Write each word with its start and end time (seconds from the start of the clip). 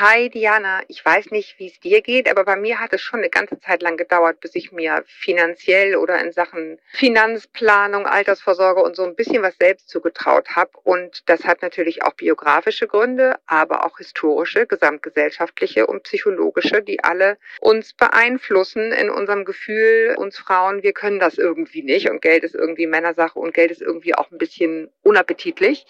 Hi 0.00 0.30
Diana, 0.30 0.80
ich 0.88 1.04
weiß 1.04 1.30
nicht, 1.30 1.58
wie 1.58 1.66
es 1.66 1.78
dir 1.78 2.00
geht, 2.00 2.30
aber 2.30 2.44
bei 2.44 2.56
mir 2.56 2.80
hat 2.80 2.94
es 2.94 3.02
schon 3.02 3.20
eine 3.20 3.28
ganze 3.28 3.60
Zeit 3.60 3.82
lang 3.82 3.98
gedauert, 3.98 4.40
bis 4.40 4.54
ich 4.54 4.72
mir 4.72 5.04
finanziell 5.06 5.94
oder 5.94 6.18
in 6.24 6.32
Sachen 6.32 6.78
Finanzplanung, 6.92 8.06
Altersvorsorge 8.06 8.82
und 8.82 8.96
so 8.96 9.04
ein 9.04 9.14
bisschen 9.14 9.42
was 9.42 9.58
selbst 9.58 9.90
zugetraut 9.90 10.56
habe. 10.56 10.70
Und 10.84 11.28
das 11.28 11.44
hat 11.44 11.60
natürlich 11.60 12.02
auch 12.02 12.14
biografische 12.14 12.86
Gründe, 12.86 13.36
aber 13.44 13.84
auch 13.84 13.98
historische, 13.98 14.66
gesamtgesellschaftliche 14.66 15.86
und 15.86 16.04
psychologische, 16.04 16.80
die 16.80 17.04
alle 17.04 17.36
uns 17.60 17.92
beeinflussen 17.92 18.92
in 18.92 19.10
unserem 19.10 19.44
Gefühl, 19.44 20.14
uns 20.16 20.38
Frauen, 20.38 20.82
wir 20.82 20.94
können 20.94 21.18
das 21.18 21.36
irgendwie 21.36 21.82
nicht 21.82 22.08
und 22.08 22.22
Geld 22.22 22.42
ist 22.42 22.54
irgendwie 22.54 22.86
Männersache 22.86 23.38
und 23.38 23.52
Geld 23.52 23.70
ist 23.70 23.82
irgendwie 23.82 24.14
auch 24.14 24.30
ein 24.30 24.38
bisschen 24.38 24.90
unappetitlich. 25.02 25.84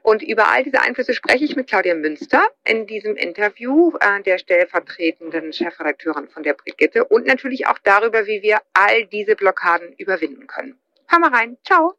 Und 0.00 0.22
über 0.22 0.48
all 0.48 0.64
diese 0.64 0.80
Einflüsse 0.80 1.12
spreche 1.12 1.44
ich 1.44 1.56
mit 1.56 1.68
Claudia 1.68 1.94
Münster 1.94 2.42
in 2.64 2.86
diesem 2.86 3.16
Interview, 3.16 3.49
äh, 4.00 4.22
der 4.22 4.38
stellvertretenden 4.38 5.52
Chefredakteurin 5.52 6.28
von 6.28 6.42
der 6.42 6.54
Brigitte 6.54 7.04
und 7.04 7.26
natürlich 7.26 7.66
auch 7.66 7.78
darüber, 7.82 8.26
wie 8.26 8.42
wir 8.42 8.58
all 8.72 9.06
diese 9.06 9.36
Blockaden 9.36 9.92
überwinden 9.94 10.46
können. 10.46 10.78
Hör 11.08 11.18
mal 11.18 11.30
rein. 11.30 11.56
Ciao. 11.64 11.94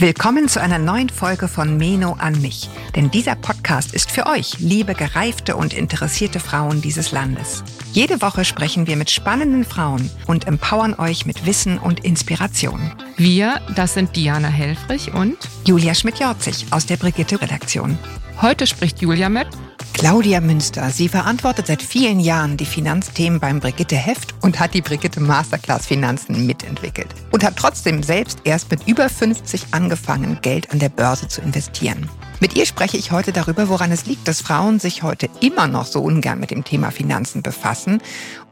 Willkommen 0.00 0.46
zu 0.48 0.60
einer 0.60 0.78
neuen 0.78 1.08
Folge 1.08 1.48
von 1.48 1.76
Meno 1.76 2.12
an 2.20 2.40
mich. 2.40 2.70
Denn 2.94 3.10
dieser 3.10 3.34
Podcast 3.34 3.92
ist 3.92 4.12
für 4.12 4.28
euch, 4.28 4.60
liebe 4.60 4.94
gereifte 4.94 5.56
und 5.56 5.74
interessierte 5.74 6.38
Frauen 6.38 6.80
dieses 6.80 7.10
Landes. 7.10 7.64
Jede 7.92 8.22
Woche 8.22 8.44
sprechen 8.44 8.86
wir 8.86 8.94
mit 8.94 9.10
spannenden 9.10 9.64
Frauen 9.64 10.08
und 10.28 10.46
empowern 10.46 10.94
euch 10.94 11.26
mit 11.26 11.46
Wissen 11.46 11.78
und 11.78 12.04
Inspiration. 12.04 12.92
Wir, 13.16 13.60
das 13.74 13.94
sind 13.94 14.14
Diana 14.14 14.46
Helfrich 14.46 15.12
und 15.14 15.36
Julia 15.66 15.96
Schmidt-Jorzig 15.96 16.66
aus 16.70 16.86
der 16.86 16.96
Brigitte-Redaktion. 16.96 17.98
Heute 18.40 18.68
spricht 18.68 19.02
Julia 19.02 19.28
mit 19.28 19.48
Claudia 19.98 20.40
Münster. 20.40 20.90
Sie 20.90 21.08
verantwortet 21.08 21.66
seit 21.66 21.82
vielen 21.82 22.20
Jahren 22.20 22.56
die 22.56 22.66
Finanzthemen 22.66 23.40
beim 23.40 23.58
Brigitte 23.58 23.96
Heft 23.96 24.32
und 24.42 24.60
hat 24.60 24.72
die 24.72 24.80
Brigitte 24.80 25.18
Masterclass 25.18 25.86
Finanzen 25.86 26.46
mitentwickelt. 26.46 27.08
Und 27.32 27.42
hat 27.42 27.56
trotzdem 27.56 28.04
selbst 28.04 28.38
erst 28.44 28.70
mit 28.70 28.86
über 28.86 29.08
50 29.08 29.66
angefangen, 29.72 29.87
Geld 30.42 30.70
an 30.70 30.78
der 30.78 30.88
Börse 30.88 31.28
zu 31.28 31.40
investieren. 31.40 32.08
Mit 32.40 32.56
ihr 32.56 32.66
spreche 32.66 32.96
ich 32.96 33.10
heute 33.10 33.32
darüber, 33.32 33.68
woran 33.68 33.90
es 33.90 34.06
liegt, 34.06 34.28
dass 34.28 34.40
Frauen 34.40 34.78
sich 34.78 35.02
heute 35.02 35.28
immer 35.40 35.66
noch 35.66 35.86
so 35.86 36.00
ungern 36.00 36.38
mit 36.38 36.50
dem 36.50 36.62
Thema 36.62 36.90
Finanzen 36.90 37.42
befassen 37.42 38.00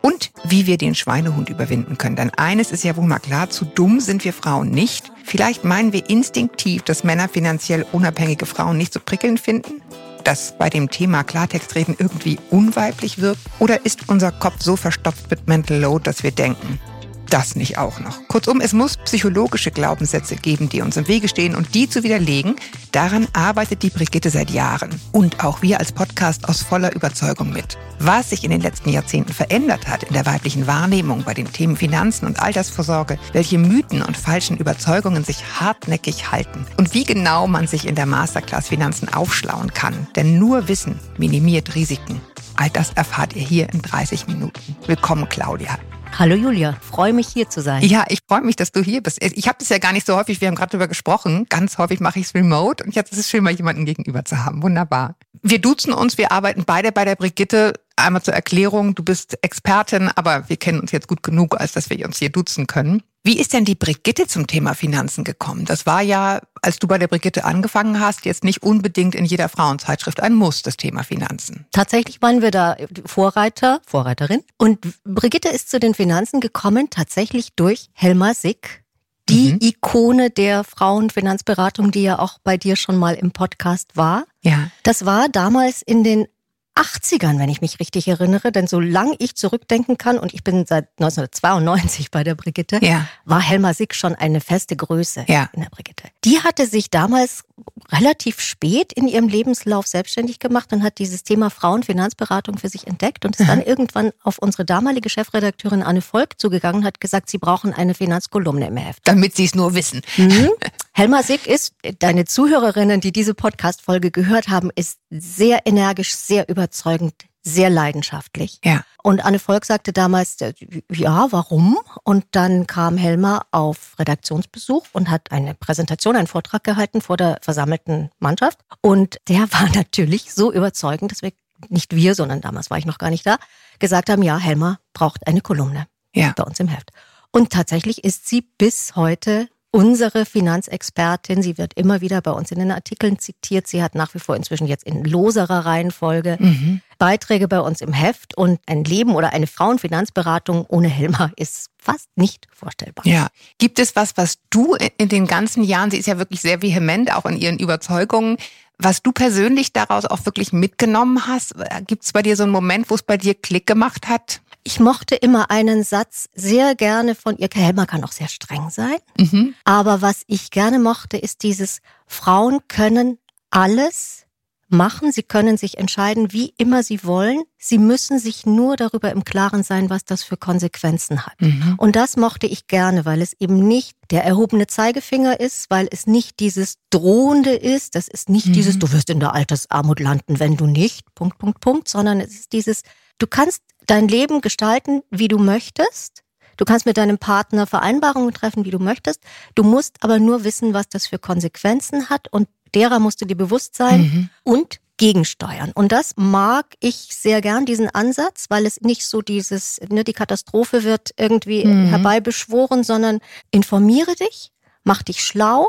und 0.03 0.33
wie 0.45 0.67
wir 0.67 0.77
den 0.77 0.95
Schweinehund 0.95 1.51
überwinden 1.51 1.97
können. 1.97 2.17
Denn 2.17 2.31
eines 2.31 2.73
ist 2.73 2.83
ja 2.83 2.97
wohl 2.97 3.07
mal 3.07 3.21
klar, 3.21 3.49
zu 3.51 3.65
dumm 3.65 4.01
sind 4.01 4.25
wir 4.25 4.33
Frauen 4.33 4.71
nicht. 4.71 5.13
Vielleicht 5.25 5.65
meinen 5.65 5.93
wir 5.93 6.11
instinktiv, 6.11 6.83
dass 6.83 7.05
Männer 7.05 7.29
finanziell 7.29 7.87
unabhängige 7.93 8.47
Frauen 8.47 8.77
nicht 8.77 8.93
so 8.93 9.01
prickelnd 9.01 9.41
finden 9.41 9.83
das 10.27 10.59
bei 10.59 10.69
dem 10.69 10.91
Thema 10.91 11.23
Klartextreden 11.23 11.95
irgendwie 11.97 12.39
unweiblich 12.51 13.21
wirkt? 13.21 13.41
Oder 13.61 13.87
ist 13.87 14.09
unser 14.09 14.33
Kopf 14.33 14.57
so 14.59 14.75
verstopft 14.75 15.31
mit 15.31 15.47
Mental 15.47 15.79
Load, 15.79 16.03
dass 16.03 16.25
wir 16.25 16.33
denken, 16.33 16.81
das 17.27 17.57
nicht 17.57 17.79
auch 17.79 18.01
noch. 18.01 18.27
Kurzum, 18.29 18.61
es 18.61 18.73
muss 18.73 18.97
psychologische 18.97 19.71
Glaubenssätze 19.71 20.37
geben, 20.37 20.69
die 20.69 20.81
uns 20.81 20.97
im 20.97 21.09
Wege 21.09 21.29
stehen 21.29 21.55
und 21.55 21.75
die 21.75 21.89
zu 21.89 22.03
widerlegen. 22.03 22.57
Daran 22.93 23.29
arbeitet 23.33 23.83
die 23.83 23.91
Brigitte 23.91 24.31
seit 24.31 24.51
Jahren 24.51 24.91
und 25.13 25.45
auch 25.45 25.63
wir 25.63 25.79
als 25.79 25.93
Podcast 25.93 26.49
aus 26.49 26.63
voller 26.63 26.95
Überzeugung 26.95 27.53
mit. 27.53 27.77
Was 27.99 28.31
sich 28.31 28.45
in 28.45 28.51
den 28.51 28.61
letzten 28.61 28.91
Jahrzehnten 28.91 29.33
verändert 29.33 29.89
hat 29.89 30.03
in 30.03 30.13
der 30.13 30.27
weiblichen 30.27 30.67
Wahrnehmung 30.67 31.25
bei 31.25 31.35
den 31.35 31.51
Themen 31.51 31.77
Finanzen 31.77 32.27
und 32.27 32.41
Altersvorsorge, 32.41 33.19
welche 33.33 33.59
Mythen 33.59 34.03
und 34.03 34.17
falschen 34.17 34.57
Überzeugungen 34.57 35.25
sich 35.25 35.43
hartnäckig 35.61 36.31
halten 36.31 36.67
und 36.77 36.95
wie 36.95 37.05
genau 37.05 37.47
man 37.47 37.67
sich 37.67 37.87
in 37.87 37.95
der 37.95 38.07
Masterclass 38.07 38.69
Finanzen 38.69 39.09
aufschlauen 39.13 39.73
kann. 39.73 40.07
Denn 40.15 40.39
nur 40.39 40.69
Wissen 40.69 40.99
minimiert 41.17 41.75
Risiken. 41.75 42.21
All 42.57 42.71
das 42.71 42.93
erfahrt 42.95 43.35
ihr 43.37 43.43
hier 43.43 43.69
in 43.73 43.83
30 43.83 44.27
Minuten. 44.27 44.77
Willkommen, 44.87 45.29
Claudia. 45.29 45.79
Hallo 46.13 46.35
Julia, 46.35 46.77
freue 46.81 47.13
mich 47.13 47.29
hier 47.29 47.49
zu 47.51 47.61
sein. 47.61 47.83
Ja, 47.83 48.05
ich 48.09 48.21
freue 48.27 48.41
mich, 48.41 48.57
dass 48.57 48.73
du 48.73 48.83
hier 48.83 49.03
bist. 49.03 49.23
Ich 49.23 49.49
habe 49.49 49.59
das 49.59 49.69
ja 49.69 49.79
gar 49.79 49.93
nicht 49.93 50.07
so 50.07 50.17
häufig, 50.17 50.41
wir 50.41 50.49
haben 50.49 50.55
gerade 50.55 50.71
darüber 50.71 50.89
gesprochen. 50.89 51.47
Ganz 51.49 51.79
häufig 51.79 52.01
mache 52.01 52.19
ich 52.19 52.27
es 52.27 52.35
remote 52.35 52.85
und 52.85 52.95
jetzt 52.95 53.13
ist 53.13 53.19
es 53.19 53.29
schön, 53.29 53.45
mal 53.45 53.53
jemanden 53.53 53.85
gegenüber 53.85 54.25
zu 54.25 54.45
haben. 54.45 54.63
Wunderbar. 54.63 55.17
Wir 55.43 55.61
duzen 55.61 55.93
uns, 55.93 56.17
wir 56.19 56.33
arbeiten 56.33 56.65
beide 56.65 56.93
bei 56.93 57.05
der 57.05 57.17
Brigitte. 57.17 57.75
Einmal 57.97 58.23
zur 58.23 58.35
Erklärung, 58.35 58.95
du 58.95 59.03
bist 59.03 59.39
Expertin, 59.43 60.11
aber 60.15 60.49
wir 60.49 60.57
kennen 60.57 60.81
uns 60.81 60.93
jetzt 60.93 61.09
gut 61.09 61.23
genug, 61.23 61.59
als 61.61 61.73
dass 61.73 61.91
wir 61.91 62.05
uns 62.07 62.19
hier 62.19 62.31
duzen 62.31 62.67
können. 62.67 63.03
Wie 63.27 63.41
ist 63.41 63.55
denn 63.55 63.65
die 63.65 63.75
Brigitte 63.75 64.29
zum 64.29 64.47
Thema 64.47 64.75
Finanzen 64.75 65.25
gekommen? 65.25 65.65
Das 65.65 65.85
war 65.85 66.01
ja, 66.01 66.41
als 66.63 66.79
du 66.79 66.87
bei 66.87 66.97
der 66.97 67.09
Brigitte 67.09 67.45
angefangen 67.45 67.99
hast, 67.99 68.25
jetzt 68.25 68.45
nicht 68.45 68.63
unbedingt 68.63 69.17
in 69.17 69.25
jeder 69.25 69.49
Frauenzeitschrift 69.49 70.21
ein 70.21 70.33
Muss, 70.33 70.63
das 70.63 70.77
Thema 70.77 71.03
Finanzen. 71.03 71.67
Tatsächlich 71.73 72.23
waren 72.23 72.41
wir 72.41 72.53
da 72.53 72.77
Vorreiter, 73.05 73.81
Vorreiterin. 73.85 74.45
Und 74.59 74.79
Brigitte 75.03 75.49
ist 75.49 75.71
zu 75.71 75.81
den 75.81 75.93
Finanzen 75.93 76.39
gekommen, 76.39 76.89
tatsächlich 76.89 77.55
durch 77.57 77.89
Helma 77.95 78.33
Sick, 78.33 78.85
die 79.29 79.55
mhm. 79.55 79.59
Ikone 79.61 80.31
der 80.31 80.63
Frauenfinanzberatung, 80.63 81.91
die 81.91 82.03
ja 82.03 82.21
auch 82.21 82.39
bei 82.45 82.57
dir 82.57 82.77
schon 82.77 82.97
mal 82.97 83.15
im 83.15 83.33
Podcast 83.33 83.97
war. 83.97 84.27
Ja. 84.43 84.71
Das 84.85 85.05
war 85.05 85.29
damals 85.29 85.83
in 85.83 86.05
den 86.05 86.29
80ern, 86.77 87.39
wenn 87.39 87.49
ich 87.49 87.61
mich 87.61 87.81
richtig 87.81 88.07
erinnere, 88.09 88.53
denn 88.53 88.67
solange 88.67 89.17
ich 89.19 89.35
zurückdenken 89.35 89.97
kann, 89.99 90.19
und 90.19 90.35
ich 90.35 90.45
bin 90.45 90.67
seit 90.67 90.89
1992 90.99 92.11
bei 92.11 92.23
der 92.23 92.35
Brigitte, 92.35 92.79
ja. 92.83 93.07
war 93.25 93.41
Helma 93.41 93.73
Sick 93.75 93.95
schon 93.95 94.15
eine 94.15 94.41
feste 94.41 94.77
Größe 94.77 95.25
ja. 95.29 95.49
in 95.55 95.63
der 95.63 95.71
Brigitte. 95.71 96.05
Die 96.25 96.41
hatte 96.41 96.67
sich 96.67 96.91
damals 96.91 97.45
relativ 97.91 98.41
spät 98.41 98.93
in 98.93 99.09
ihrem 99.09 99.29
Lebenslauf 99.29 99.87
selbstständig 99.87 100.39
gemacht 100.39 100.73
und 100.73 100.83
hat 100.83 100.99
dieses 100.99 101.23
Thema 101.23 101.51
Frauenfinanzberatung 101.51 102.59
für 102.59 102.69
sich 102.69 102.87
entdeckt 102.87 103.25
und 103.25 103.37
ist 103.37 103.43
mhm. 103.43 103.49
dann 103.49 103.63
irgendwann 103.63 104.13
auf 104.23 104.39
unsere 104.39 104.65
damalige 104.65 105.09
Chefredakteurin 105.09 105.83
Anne 105.83 106.03
Volk 106.03 106.39
zugegangen 106.39 106.81
und 106.81 106.87
hat 106.87 107.01
gesagt, 107.01 107.31
sie 107.31 107.39
brauchen 107.39 107.73
eine 107.73 107.95
Finanzkolumne 107.95 108.67
im 108.67 108.77
Heft. 108.77 109.01
Damit 109.05 109.37
sie 109.37 109.45
es 109.45 109.55
nur 109.55 109.75
wissen. 109.75 110.03
Mhm. 110.17 110.51
Helma 110.93 111.23
Sick 111.23 111.47
ist, 111.47 111.75
deine 111.99 112.25
Zuhörerinnen, 112.25 113.01
die 113.01 113.13
diese 113.13 113.35
Podcast-Folge 113.35 114.11
gehört 114.11 114.49
haben, 114.49 114.71
ist 114.75 114.99
sehr 115.11 115.67
energisch, 115.67 116.15
sehr 116.15 116.49
überzeugend, 116.49 117.15
sehr 117.47 117.71
leidenschaftlich. 117.71 118.59
Ja. 118.65 118.83
Und 119.05 119.25
Anne 119.25 119.39
Volk 119.39 119.65
sagte 119.65 119.93
damals, 119.93 120.41
äh, 120.41 120.53
ja, 120.91 121.29
warum? 121.31 121.79
Und 122.03 122.25
dann 122.33 122.67
kam 122.67 122.97
Helma 122.97 123.43
auf 123.53 123.95
Redaktionsbesuch 124.01 124.85
und 124.93 125.11
hat 125.11 125.31
eine 125.31 125.55
Präsentation, 125.55 126.17
einen 126.17 126.27
Vortrag 126.27 126.65
gehalten 126.65 127.01
vor 127.01 127.17
der 127.17 127.39
versammelten 127.41 128.11
Mannschaft. 128.19 128.59
Und 128.81 129.19
der 129.29 129.41
war 129.53 129.69
natürlich 129.75 130.35
so 130.35 130.53
überzeugend, 130.53 131.13
dass 131.13 131.23
wir, 131.23 131.33
nicht 131.69 131.95
wir, 131.95 132.17
sondern 132.17 132.41
damals 132.41 132.69
war 132.69 132.79
ich 132.79 132.87
noch 132.87 132.99
gar 132.99 133.11
nicht 133.11 133.25
da, 133.25 133.37
gesagt 133.79 134.11
haben, 134.11 134.25
ja, 134.25 134.39
Helma 134.39 134.81
braucht 134.93 135.27
eine 135.29 135.41
Kolumne 135.41 135.87
ja. 136.13 136.33
bei 136.37 136.43
uns 136.43 136.59
im 136.59 136.67
Heft. 136.67 136.91
Und 137.31 137.51
tatsächlich 137.51 138.03
ist 138.03 138.27
sie 138.27 138.41
bis 138.41 138.97
heute 138.97 139.49
unsere 139.71 140.25
Finanzexpertin. 140.25 141.43
Sie 141.43 141.59
wird 141.59 141.75
immer 141.75 142.01
wieder 142.01 142.21
bei 142.21 142.31
uns 142.31 142.51
in 142.51 142.59
den 142.59 142.71
Artikeln 142.71 143.19
zitiert. 143.19 143.67
Sie 143.67 143.83
hat 143.83 143.95
nach 143.95 144.15
wie 144.15 144.19
vor 144.19 144.37
inzwischen 144.37 144.67
jetzt 144.67 144.85
in 144.85 145.05
loserer 145.05 145.67
Reihenfolge 145.67 146.37
mhm. 146.41 146.81
Beiträge 146.99 147.47
bei 147.47 147.61
uns 147.61 147.81
im 147.81 147.93
Heft 147.93 148.37
und 148.37 148.59
ein 148.67 148.85
Leben 148.85 149.15
oder 149.15 149.33
eine 149.33 149.47
Frauenfinanzberatung 149.47 150.65
ohne 150.67 150.89
Helma 150.89 151.31
ist 151.37 151.71
fast 151.79 152.09
nicht 152.17 152.47
vorstellbar. 152.53 153.07
Ja. 153.07 153.29
Gibt 153.59 153.79
es 153.79 153.95
was, 153.97 154.17
was 154.17 154.39
du 154.51 154.75
in 154.97 155.09
den 155.09 155.27
ganzen 155.27 155.63
Jahren, 155.63 155.91
sie 155.91 155.99
ist 155.99 156.07
ja 156.07 156.19
wirklich 156.19 156.41
sehr 156.41 156.63
vehement, 156.63 157.13
auch 157.13 157.27
in 157.27 157.37
ihren 157.37 157.59
Überzeugungen, 157.59 158.39
was 158.79 159.03
du 159.03 159.13
persönlich 159.13 159.73
daraus 159.73 160.05
auch 160.05 160.25
wirklich 160.27 160.53
mitgenommen 160.53 161.27
hast? 161.27 161.55
Gibt 161.87 162.05
es 162.05 162.13
bei 162.13 162.23
dir 162.23 162.37
so 162.37 162.43
einen 162.43 162.53
Moment, 162.53 162.91
wo 162.91 162.95
es 162.95 163.03
bei 163.03 163.17
dir 163.17 163.35
Klick 163.35 163.67
gemacht 163.67 164.09
hat? 164.09 164.41
Ich 164.67 164.81
mochte 164.81 165.15
immer 165.15 165.53
einen 165.53 165.85
Satz 165.85 166.29
sehr 166.35 166.75
gerne 166.75 167.15
von 167.15 167.39
ihr. 167.39 167.49
Helmer 167.55 167.87
kann 167.87 168.03
auch 168.03 168.11
sehr 168.11 168.27
streng 168.27 168.69
sein. 168.69 168.97
Mhm. 169.17 169.55
Aber 169.63 170.03
was 170.03 170.23
ich 170.27 170.51
gerne 170.51 170.81
mochte, 170.81 171.17
ist 171.17 171.45
dieses 171.45 171.79
Frauen 172.09 172.59
können 172.67 173.19
alles 173.51 174.27
machen. 174.69 175.13
Sie 175.13 175.23
können 175.23 175.57
sich 175.57 175.79
entscheiden, 175.79 176.33
wie 176.33 176.53
immer 176.59 176.83
sie 176.83 177.05
wollen. 177.05 177.45
Sie 177.57 177.79
müssen 177.79 178.19
sich 178.19 178.45
nur 178.45 178.75
darüber 178.75 179.13
im 179.13 179.23
Klaren 179.23 179.63
sein, 179.63 179.89
was 179.89 180.05
das 180.05 180.25
für 180.25 180.37
Konsequenzen 180.37 181.25
hat. 181.25 181.41
Mhm. 181.41 181.75
Und 181.77 181.95
das 181.95 182.17
mochte 182.17 182.49
ich 182.49 182.67
gerne, 182.67 183.05
weil 183.05 183.23
es 183.23 183.35
eben 183.39 183.69
nicht 183.69 183.97
der 184.11 184.25
erhobene 184.25 184.67
Zeigefinger 184.67 185.39
ist, 185.39 185.71
weil 185.71 185.87
es 185.93 186.09
nicht 186.09 186.41
dieses 186.41 186.79
Drohende 186.91 187.55
ist. 187.55 187.95
Das 187.95 188.09
ist 188.09 188.29
nicht 188.29 188.49
mhm. 188.49 188.53
dieses, 188.55 188.81
du 188.81 188.91
wirst 188.91 189.11
in 189.11 189.21
der 189.21 189.33
Altersarmut 189.33 190.01
landen, 190.01 190.41
wenn 190.41 190.57
du 190.57 190.67
nicht, 190.67 191.15
Punkt, 191.15 191.39
Punkt, 191.39 191.61
Punkt, 191.61 191.87
sondern 191.87 192.19
es 192.19 192.35
ist 192.35 192.53
dieses, 192.53 192.83
du 193.19 193.29
kannst 193.29 193.63
dein 193.87 194.09
Leben 194.09 194.41
gestalten, 194.41 195.03
wie 195.11 195.29
du 195.29 195.39
möchtest. 195.39 196.23
Du 196.57 196.65
kannst 196.65 196.87
mit 196.87 196.97
deinem 196.97 197.19
Partner 197.19 197.67
Vereinbarungen 197.67 198.33
treffen, 198.33 198.65
wie 198.65 198.71
du 198.71 198.79
möchtest. 198.79 199.21
Du 199.55 199.63
musst 199.63 200.03
aber 200.03 200.19
nur 200.19 200.45
wissen, 200.45 200.75
was 200.75 200.89
das 200.89 201.07
für 201.07 201.19
Konsequenzen 201.19 202.09
hat 202.09 202.33
und 202.33 202.49
derer 202.75 202.99
musst 202.99 203.21
du 203.21 203.27
dir 203.27 203.37
bewusst 203.37 203.77
sein 203.77 204.01
mhm. 204.01 204.31
und 204.43 204.81
gegensteuern. 204.97 205.73
Und 205.75 205.93
das 205.93 206.15
mag 206.17 206.67
ich 206.81 207.09
sehr 207.11 207.43
gern, 207.43 207.67
diesen 207.67 207.91
Ansatz, 207.91 208.47
weil 208.49 208.65
es 208.65 208.81
nicht 208.81 209.07
so 209.07 209.21
dieses, 209.21 209.79
ne, 209.91 210.05
die 210.05 210.15
Katastrophe 210.15 210.85
wird 210.85 211.11
irgendwie 211.19 211.67
mhm. 211.67 211.89
herbeibeschworen, 211.89 212.83
sondern 212.83 213.19
informiere 213.51 214.15
dich, 214.15 214.53
mach 214.85 215.03
dich 215.03 215.23
schlau, 215.23 215.69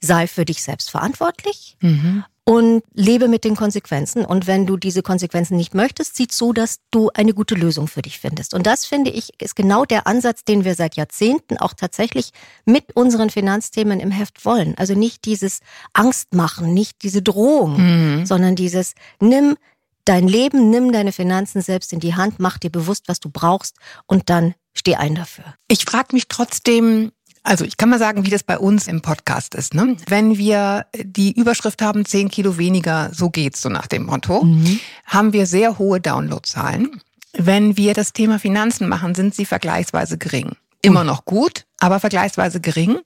sei 0.00 0.26
für 0.26 0.44
dich 0.44 0.62
selbst 0.62 0.90
verantwortlich. 0.90 1.78
Mhm 1.80 2.24
und 2.44 2.82
lebe 2.92 3.28
mit 3.28 3.44
den 3.44 3.56
Konsequenzen. 3.56 4.24
Und 4.24 4.46
wenn 4.46 4.66
du 4.66 4.76
diese 4.76 5.02
Konsequenzen 5.02 5.56
nicht 5.56 5.74
möchtest, 5.74 6.16
sieh 6.16 6.28
zu, 6.28 6.52
dass 6.52 6.76
du 6.90 7.10
eine 7.14 7.32
gute 7.32 7.54
Lösung 7.54 7.88
für 7.88 8.02
dich 8.02 8.18
findest. 8.18 8.52
Und 8.52 8.66
das 8.66 8.84
finde 8.84 9.10
ich 9.10 9.30
ist 9.40 9.56
genau 9.56 9.84
der 9.84 10.06
Ansatz, 10.06 10.44
den 10.44 10.64
wir 10.64 10.74
seit 10.74 10.96
Jahrzehnten 10.96 11.56
auch 11.56 11.72
tatsächlich 11.72 12.30
mit 12.66 12.94
unseren 12.94 13.30
Finanzthemen 13.30 13.98
im 13.98 14.10
Heft 14.10 14.44
wollen. 14.44 14.74
Also 14.76 14.94
nicht 14.94 15.24
dieses 15.24 15.60
Angst 15.94 16.34
machen, 16.34 16.74
nicht 16.74 17.02
diese 17.02 17.22
Drohung, 17.22 17.76
mhm. 18.18 18.26
sondern 18.26 18.56
dieses 18.56 18.94
nimm 19.20 19.56
dein 20.04 20.28
Leben, 20.28 20.68
nimm 20.68 20.92
deine 20.92 21.12
Finanzen 21.12 21.62
selbst 21.62 21.94
in 21.94 22.00
die 22.00 22.14
Hand, 22.14 22.38
mach 22.38 22.58
dir 22.58 22.70
bewusst, 22.70 23.04
was 23.08 23.20
du 23.20 23.30
brauchst 23.30 23.76
und 24.06 24.28
dann 24.28 24.54
steh 24.74 24.96
ein 24.96 25.14
dafür. 25.14 25.54
Ich 25.68 25.84
frage 25.84 26.08
mich 26.12 26.28
trotzdem, 26.28 27.12
also 27.44 27.64
ich 27.64 27.76
kann 27.76 27.90
mal 27.90 27.98
sagen, 27.98 28.24
wie 28.24 28.30
das 28.30 28.42
bei 28.42 28.58
uns 28.58 28.88
im 28.88 29.02
Podcast 29.02 29.54
ist. 29.54 29.74
Ne? 29.74 29.96
Wenn 30.08 30.38
wir 30.38 30.86
die 30.96 31.38
Überschrift 31.38 31.82
haben, 31.82 32.04
10 32.04 32.30
Kilo 32.30 32.58
weniger, 32.58 33.10
so 33.12 33.30
geht's, 33.30 33.60
so 33.60 33.68
nach 33.68 33.86
dem 33.86 34.06
Motto, 34.06 34.42
mhm. 34.42 34.80
haben 35.04 35.32
wir 35.32 35.46
sehr 35.46 35.78
hohe 35.78 36.00
Downloadzahlen. 36.00 37.00
Wenn 37.34 37.76
wir 37.76 37.94
das 37.94 38.12
Thema 38.12 38.38
Finanzen 38.38 38.88
machen, 38.88 39.14
sind 39.14 39.34
sie 39.34 39.44
vergleichsweise 39.44 40.16
gering. 40.18 40.52
Immer 40.80 41.04
noch 41.04 41.24
gut, 41.24 41.66
aber 41.80 42.00
vergleichsweise 42.00 42.60
gering. 42.60 42.98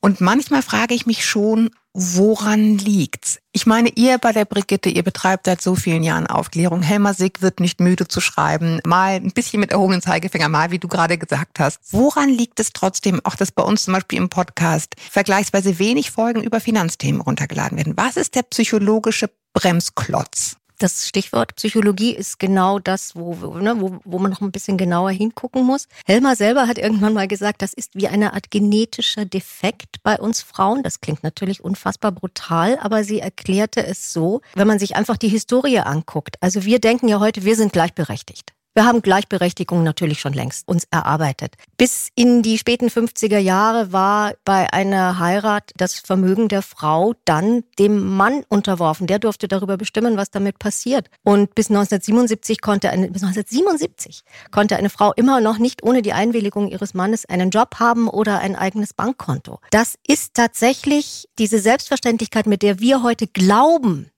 Und 0.00 0.20
manchmal 0.20 0.62
frage 0.62 0.94
ich 0.94 1.06
mich 1.06 1.24
schon, 1.24 1.70
woran 1.94 2.78
liegt's? 2.78 3.38
Ich 3.52 3.66
meine, 3.66 3.90
ihr 3.90 4.18
bei 4.18 4.32
der 4.32 4.44
Brigitte, 4.44 4.88
ihr 4.88 5.02
betreibt 5.02 5.46
seit 5.46 5.60
so 5.60 5.74
vielen 5.74 6.02
Jahren 6.02 6.26
Aufklärung. 6.26 6.82
Helmer 6.82 7.14
Sick 7.14 7.42
wird 7.42 7.60
nicht 7.60 7.80
müde 7.80 8.08
zu 8.08 8.20
schreiben. 8.20 8.80
Mal 8.84 9.16
ein 9.16 9.32
bisschen 9.32 9.60
mit 9.60 9.72
erhobenen 9.72 10.00
Zeigefinger, 10.00 10.48
mal, 10.48 10.70
wie 10.70 10.78
du 10.78 10.88
gerade 10.88 11.18
gesagt 11.18 11.60
hast. 11.60 11.80
Woran 11.90 12.30
liegt 12.30 12.60
es 12.60 12.72
trotzdem, 12.72 13.20
auch 13.24 13.34
dass 13.34 13.52
bei 13.52 13.62
uns 13.62 13.84
zum 13.84 13.94
Beispiel 13.94 14.18
im 14.18 14.30
Podcast 14.30 14.94
vergleichsweise 15.10 15.78
wenig 15.78 16.10
Folgen 16.10 16.42
über 16.42 16.60
Finanzthemen 16.60 17.20
runtergeladen 17.20 17.76
werden? 17.76 17.96
Was 17.96 18.16
ist 18.16 18.34
der 18.34 18.42
psychologische 18.42 19.30
Bremsklotz? 19.52 20.56
Das 20.82 21.06
Stichwort 21.06 21.54
Psychologie 21.54 22.12
ist 22.12 22.40
genau 22.40 22.80
das, 22.80 23.14
wo, 23.14 23.34
ne, 23.60 23.80
wo, 23.80 24.00
wo 24.04 24.18
man 24.18 24.32
noch 24.32 24.40
ein 24.40 24.50
bisschen 24.50 24.76
genauer 24.76 25.12
hingucken 25.12 25.64
muss. 25.64 25.86
Helmer 26.06 26.34
selber 26.34 26.66
hat 26.66 26.76
irgendwann 26.76 27.14
mal 27.14 27.28
gesagt, 27.28 27.62
das 27.62 27.72
ist 27.72 27.94
wie 27.94 28.08
eine 28.08 28.32
Art 28.32 28.50
genetischer 28.50 29.24
Defekt 29.24 30.02
bei 30.02 30.18
uns 30.18 30.42
Frauen. 30.42 30.82
Das 30.82 31.00
klingt 31.00 31.22
natürlich 31.22 31.62
unfassbar 31.62 32.10
brutal, 32.10 32.80
aber 32.80 33.04
sie 33.04 33.20
erklärte 33.20 33.86
es 33.86 34.12
so, 34.12 34.40
wenn 34.54 34.66
man 34.66 34.80
sich 34.80 34.96
einfach 34.96 35.16
die 35.16 35.28
Historie 35.28 35.78
anguckt. 35.78 36.34
Also 36.40 36.64
wir 36.64 36.80
denken 36.80 37.06
ja 37.06 37.20
heute, 37.20 37.44
wir 37.44 37.54
sind 37.54 37.72
gleichberechtigt. 37.72 38.52
Wir 38.74 38.86
haben 38.86 39.02
Gleichberechtigung 39.02 39.82
natürlich 39.82 40.20
schon 40.20 40.32
längst 40.32 40.66
uns 40.66 40.84
erarbeitet. 40.90 41.56
Bis 41.76 42.08
in 42.14 42.40
die 42.40 42.56
späten 42.56 42.86
50er 42.88 43.36
Jahre 43.36 43.92
war 43.92 44.32
bei 44.46 44.72
einer 44.72 45.18
Heirat 45.18 45.72
das 45.76 45.96
Vermögen 45.96 46.48
der 46.48 46.62
Frau 46.62 47.12
dann 47.26 47.64
dem 47.78 48.16
Mann 48.16 48.44
unterworfen. 48.48 49.06
Der 49.06 49.18
durfte 49.18 49.46
darüber 49.46 49.76
bestimmen, 49.76 50.16
was 50.16 50.30
damit 50.30 50.58
passiert. 50.58 51.10
Und 51.22 51.54
bis 51.54 51.68
1977 51.68 52.62
konnte 52.62 52.88
eine, 52.88 53.10
bis 53.10 53.22
1977 53.22 54.22
konnte 54.50 54.76
eine 54.76 54.88
Frau 54.88 55.12
immer 55.16 55.42
noch 55.42 55.58
nicht 55.58 55.82
ohne 55.82 56.00
die 56.00 56.14
Einwilligung 56.14 56.68
ihres 56.68 56.94
Mannes 56.94 57.26
einen 57.26 57.50
Job 57.50 57.74
haben 57.78 58.08
oder 58.08 58.38
ein 58.38 58.56
eigenes 58.56 58.94
Bankkonto. 58.94 59.58
Das 59.70 59.96
ist 60.06 60.32
tatsächlich 60.32 61.28
diese 61.38 61.58
Selbstverständlichkeit, 61.58 62.46
mit 62.46 62.62
der 62.62 62.80
wir 62.80 63.02
heute 63.02 63.26
glauben, 63.26 64.12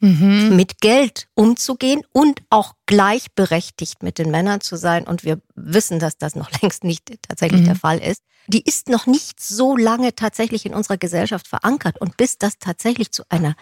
mhm. 0.00 0.56
mit 0.56 0.80
Geld 0.80 1.28
umzugehen 1.34 2.02
und 2.12 2.42
auch 2.50 2.74
gleichberechtigt 2.86 4.02
mit 4.02 4.18
den 4.18 4.30
Männern 4.30 4.60
zu 4.60 4.76
sein. 4.76 5.06
Und 5.06 5.24
wir 5.24 5.40
wissen, 5.54 5.98
dass 5.98 6.18
das 6.18 6.34
noch 6.34 6.50
längst 6.62 6.84
nicht 6.84 7.10
tatsächlich 7.22 7.62
mhm. 7.62 7.66
der 7.66 7.76
Fall 7.76 7.98
ist. 7.98 8.22
Die 8.46 8.62
ist 8.62 8.88
noch 8.88 9.06
nicht 9.06 9.40
so 9.40 9.76
lange 9.76 10.14
tatsächlich 10.14 10.66
in 10.66 10.74
unserer 10.74 10.98
Gesellschaft 10.98 11.48
verankert. 11.48 12.00
Und 12.00 12.16
bis 12.16 12.36
das 12.38 12.58
tatsächlich 12.58 13.10
zu 13.10 13.22
einer 13.30 13.56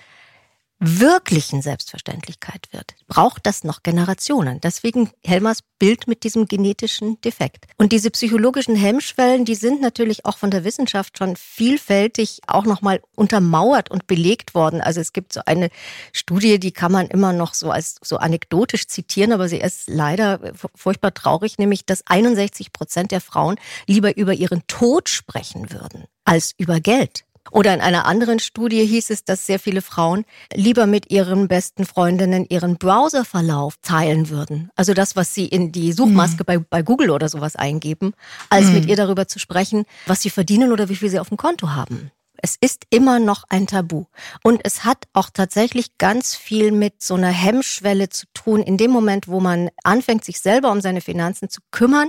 wirklichen 0.85 1.63
Selbstverständlichkeit 1.63 2.69
wird, 2.73 2.95
braucht 3.07 3.47
das 3.47 3.63
noch 3.63 3.85
Generationen. 3.85 4.61
Deswegen 4.61 5.11
Helmers 5.25 5.61
Bild 5.79 6.09
mit 6.09 6.25
diesem 6.25 6.47
genetischen 6.47 7.21
Defekt. 7.23 7.67
Und 7.77 7.93
diese 7.93 8.11
psychologischen 8.11 8.77
Hemmschwellen, 8.77 9.45
die 9.45 9.55
sind 9.55 9.81
natürlich 9.81 10.25
auch 10.25 10.37
von 10.37 10.51
der 10.51 10.65
Wissenschaft 10.65 11.19
schon 11.19 11.37
vielfältig 11.37 12.41
auch 12.47 12.65
nochmal 12.65 13.01
untermauert 13.17 13.91
und 13.91 14.07
belegt 14.07 14.55
worden. 14.55 14.81
Also 14.81 15.01
es 15.01 15.13
gibt 15.13 15.33
so 15.33 15.41
eine 15.47 15.71
Studie, 16.13 16.59
die 16.59 16.73
kann 16.73 16.93
man 16.93 17.07
immer 17.07 17.33
noch 17.33 17.55
so 17.55 17.71
als 17.71 17.97
so 18.03 18.17
anekdotisch 18.17 18.89
zitieren, 18.89 19.33
aber 19.33 19.49
sie 19.49 19.59
ist 19.59 19.89
leider 19.89 20.53
furchtbar 20.75 21.15
traurig, 21.15 21.59
nämlich 21.59 21.87
dass 21.87 22.07
61 22.07 22.73
Prozent 22.73 23.11
der 23.13 23.21
Frauen 23.21 23.57
lieber 23.87 24.17
über 24.17 24.35
ihren 24.35 24.67
Tod 24.67 25.09
sprechen 25.09 25.73
würden 25.73 26.07
als 26.25 26.55
über 26.59 26.81
Geld. 26.81 27.25
Oder 27.51 27.75
in 27.75 27.81
einer 27.81 28.07
anderen 28.07 28.39
Studie 28.39 28.87
hieß 28.87 29.11
es, 29.11 29.25
dass 29.25 29.47
sehr 29.47 29.59
viele 29.59 29.83
Frauen 29.83 30.25
lieber 30.55 30.87
mit 30.87 31.11
ihren 31.11 31.49
besten 31.49 31.85
Freundinnen 31.85 32.47
ihren 32.49 32.77
Browserverlauf 32.77 33.75
teilen 33.83 34.29
würden. 34.29 34.71
Also 34.77 34.95
das, 34.95 35.17
was 35.17 35.35
sie 35.35 35.47
in 35.47 35.73
die 35.73 35.93
Suchmaske 35.93 36.45
mhm. 36.45 36.47
bei, 36.47 36.59
bei 36.59 36.83
Google 36.83 37.11
oder 37.11 37.29
sowas 37.29 37.57
eingeben, 37.57 38.15
als 38.49 38.67
mhm. 38.67 38.75
mit 38.75 38.87
ihr 38.87 38.97
darüber 38.97 39.27
zu 39.27 39.39
sprechen, 39.39 39.85
was 40.07 40.23
sie 40.23 40.31
verdienen 40.31 40.73
oder 40.73 40.89
wie 40.89 40.97
viel 40.97 41.11
sie 41.11 41.19
auf 41.19 41.29
dem 41.29 41.37
Konto 41.37 41.71
haben. 41.71 42.13
Es 42.45 42.57
ist 42.61 42.87
immer 42.91 43.21
noch 43.21 43.45
ein 43.49 43.67
Tabu. 43.69 44.07
Und 44.43 44.63
es 44.65 44.85
hat 44.85 45.05
auch 45.13 45.31
tatsächlich 45.31 45.97
ganz 45.99 46.35
viel 46.35 46.73
mit 46.73 47.01
so 47.01 47.15
einer 47.15 47.31
Hemmschwelle 47.31 48.09
zu 48.09 48.27
tun. 48.35 48.63
In 48.63 48.77
dem 48.77 48.91
Moment, 48.91 49.29
wo 49.29 49.39
man 49.39 49.71
anfängt, 49.85 50.25
sich 50.25 50.41
selber 50.41 50.73
um 50.73 50.81
seine 50.81 51.01
Finanzen 51.01 51.49
zu 51.49 51.61
kümmern, 51.71 52.09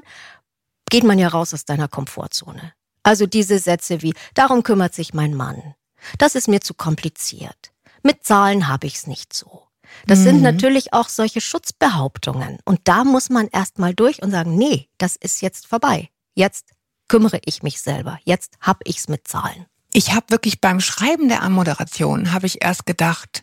geht 0.89 1.03
man 1.03 1.19
ja 1.19 1.27
raus 1.27 1.53
aus 1.53 1.65
deiner 1.65 1.87
Komfortzone. 1.87 2.73
Also 3.03 3.25
diese 3.25 3.59
Sätze 3.59 4.01
wie, 4.01 4.13
darum 4.33 4.63
kümmert 4.63 4.95
sich 4.95 5.13
mein 5.13 5.33
Mann. 5.33 5.75
Das 6.17 6.35
ist 6.35 6.47
mir 6.47 6.61
zu 6.61 6.73
kompliziert. 6.73 7.71
Mit 8.01 8.23
Zahlen 8.23 8.67
habe 8.67 8.87
ich 8.87 8.95
es 8.95 9.07
nicht 9.07 9.33
so. 9.33 9.63
Das 10.07 10.19
mhm. 10.19 10.23
sind 10.23 10.41
natürlich 10.41 10.93
auch 10.93 11.09
solche 11.09 11.41
Schutzbehauptungen. 11.41 12.57
Und 12.65 12.81
da 12.85 13.03
muss 13.03 13.29
man 13.29 13.47
erst 13.47 13.79
mal 13.79 13.93
durch 13.93 14.21
und 14.21 14.31
sagen, 14.31 14.57
nee, 14.57 14.89
das 14.97 15.15
ist 15.15 15.41
jetzt 15.41 15.67
vorbei. 15.67 16.09
Jetzt 16.33 16.71
kümmere 17.07 17.39
ich 17.45 17.63
mich 17.63 17.81
selber. 17.81 18.19
Jetzt 18.23 18.55
habe 18.59 18.79
ich 18.85 18.97
es 18.97 19.07
mit 19.07 19.27
Zahlen. 19.27 19.65
Ich 19.93 20.13
habe 20.13 20.25
wirklich 20.29 20.59
beim 20.59 20.79
Schreiben 20.79 21.29
der 21.29 21.43
Anmoderation, 21.43 22.31
habe 22.31 22.47
ich 22.47 22.63
erst 22.63 22.87
gedacht, 22.87 23.42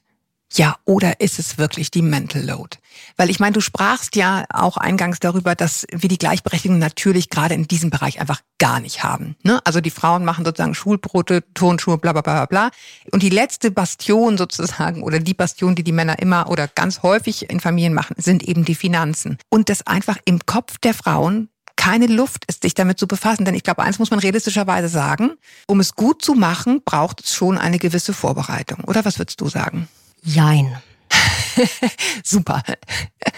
ja, 0.52 0.76
oder 0.84 1.20
ist 1.20 1.38
es 1.38 1.58
wirklich 1.58 1.90
die 1.90 2.02
Mental 2.02 2.42
Load? 2.42 2.78
Weil 3.16 3.30
ich 3.30 3.38
meine, 3.38 3.52
du 3.52 3.60
sprachst 3.60 4.16
ja 4.16 4.44
auch 4.52 4.76
eingangs 4.76 5.20
darüber, 5.20 5.54
dass 5.54 5.86
wir 5.92 6.08
die 6.08 6.18
Gleichberechtigung 6.18 6.78
natürlich 6.78 7.30
gerade 7.30 7.54
in 7.54 7.68
diesem 7.68 7.90
Bereich 7.90 8.20
einfach 8.20 8.40
gar 8.58 8.80
nicht 8.80 9.04
haben. 9.04 9.36
Ne? 9.44 9.60
Also 9.64 9.80
die 9.80 9.90
Frauen 9.90 10.24
machen 10.24 10.44
sozusagen 10.44 10.74
Schulbrote, 10.74 11.44
Turnschuhe, 11.54 11.98
bla 11.98 12.12
bla 12.12 12.22
bla 12.22 12.46
bla. 12.46 12.70
Und 13.12 13.22
die 13.22 13.30
letzte 13.30 13.70
Bastion 13.70 14.36
sozusagen 14.38 15.02
oder 15.04 15.20
die 15.20 15.34
Bastion, 15.34 15.76
die 15.76 15.84
die 15.84 15.92
Männer 15.92 16.18
immer 16.18 16.50
oder 16.50 16.66
ganz 16.66 17.02
häufig 17.02 17.48
in 17.48 17.60
Familien 17.60 17.94
machen, 17.94 18.16
sind 18.18 18.42
eben 18.42 18.64
die 18.64 18.74
Finanzen. 18.74 19.38
Und 19.50 19.68
das 19.68 19.86
einfach 19.86 20.18
im 20.24 20.40
Kopf 20.46 20.78
der 20.78 20.94
Frauen 20.94 21.48
keine 21.76 22.08
Luft 22.08 22.44
ist, 22.46 22.62
sich 22.62 22.74
damit 22.74 22.98
zu 22.98 23.06
befassen. 23.06 23.44
Denn 23.44 23.54
ich 23.54 23.62
glaube, 23.62 23.82
eins 23.82 23.98
muss 23.98 24.10
man 24.10 24.20
realistischerweise 24.20 24.88
sagen, 24.88 25.32
um 25.66 25.80
es 25.80 25.94
gut 25.94 26.22
zu 26.22 26.34
machen, 26.34 26.82
braucht 26.84 27.24
es 27.24 27.34
schon 27.34 27.56
eine 27.56 27.78
gewisse 27.78 28.12
Vorbereitung. 28.12 28.84
Oder 28.84 29.04
was 29.04 29.18
würdest 29.18 29.40
du 29.40 29.48
sagen? 29.48 29.88
Jein. 30.22 30.80
Super. 32.24 32.62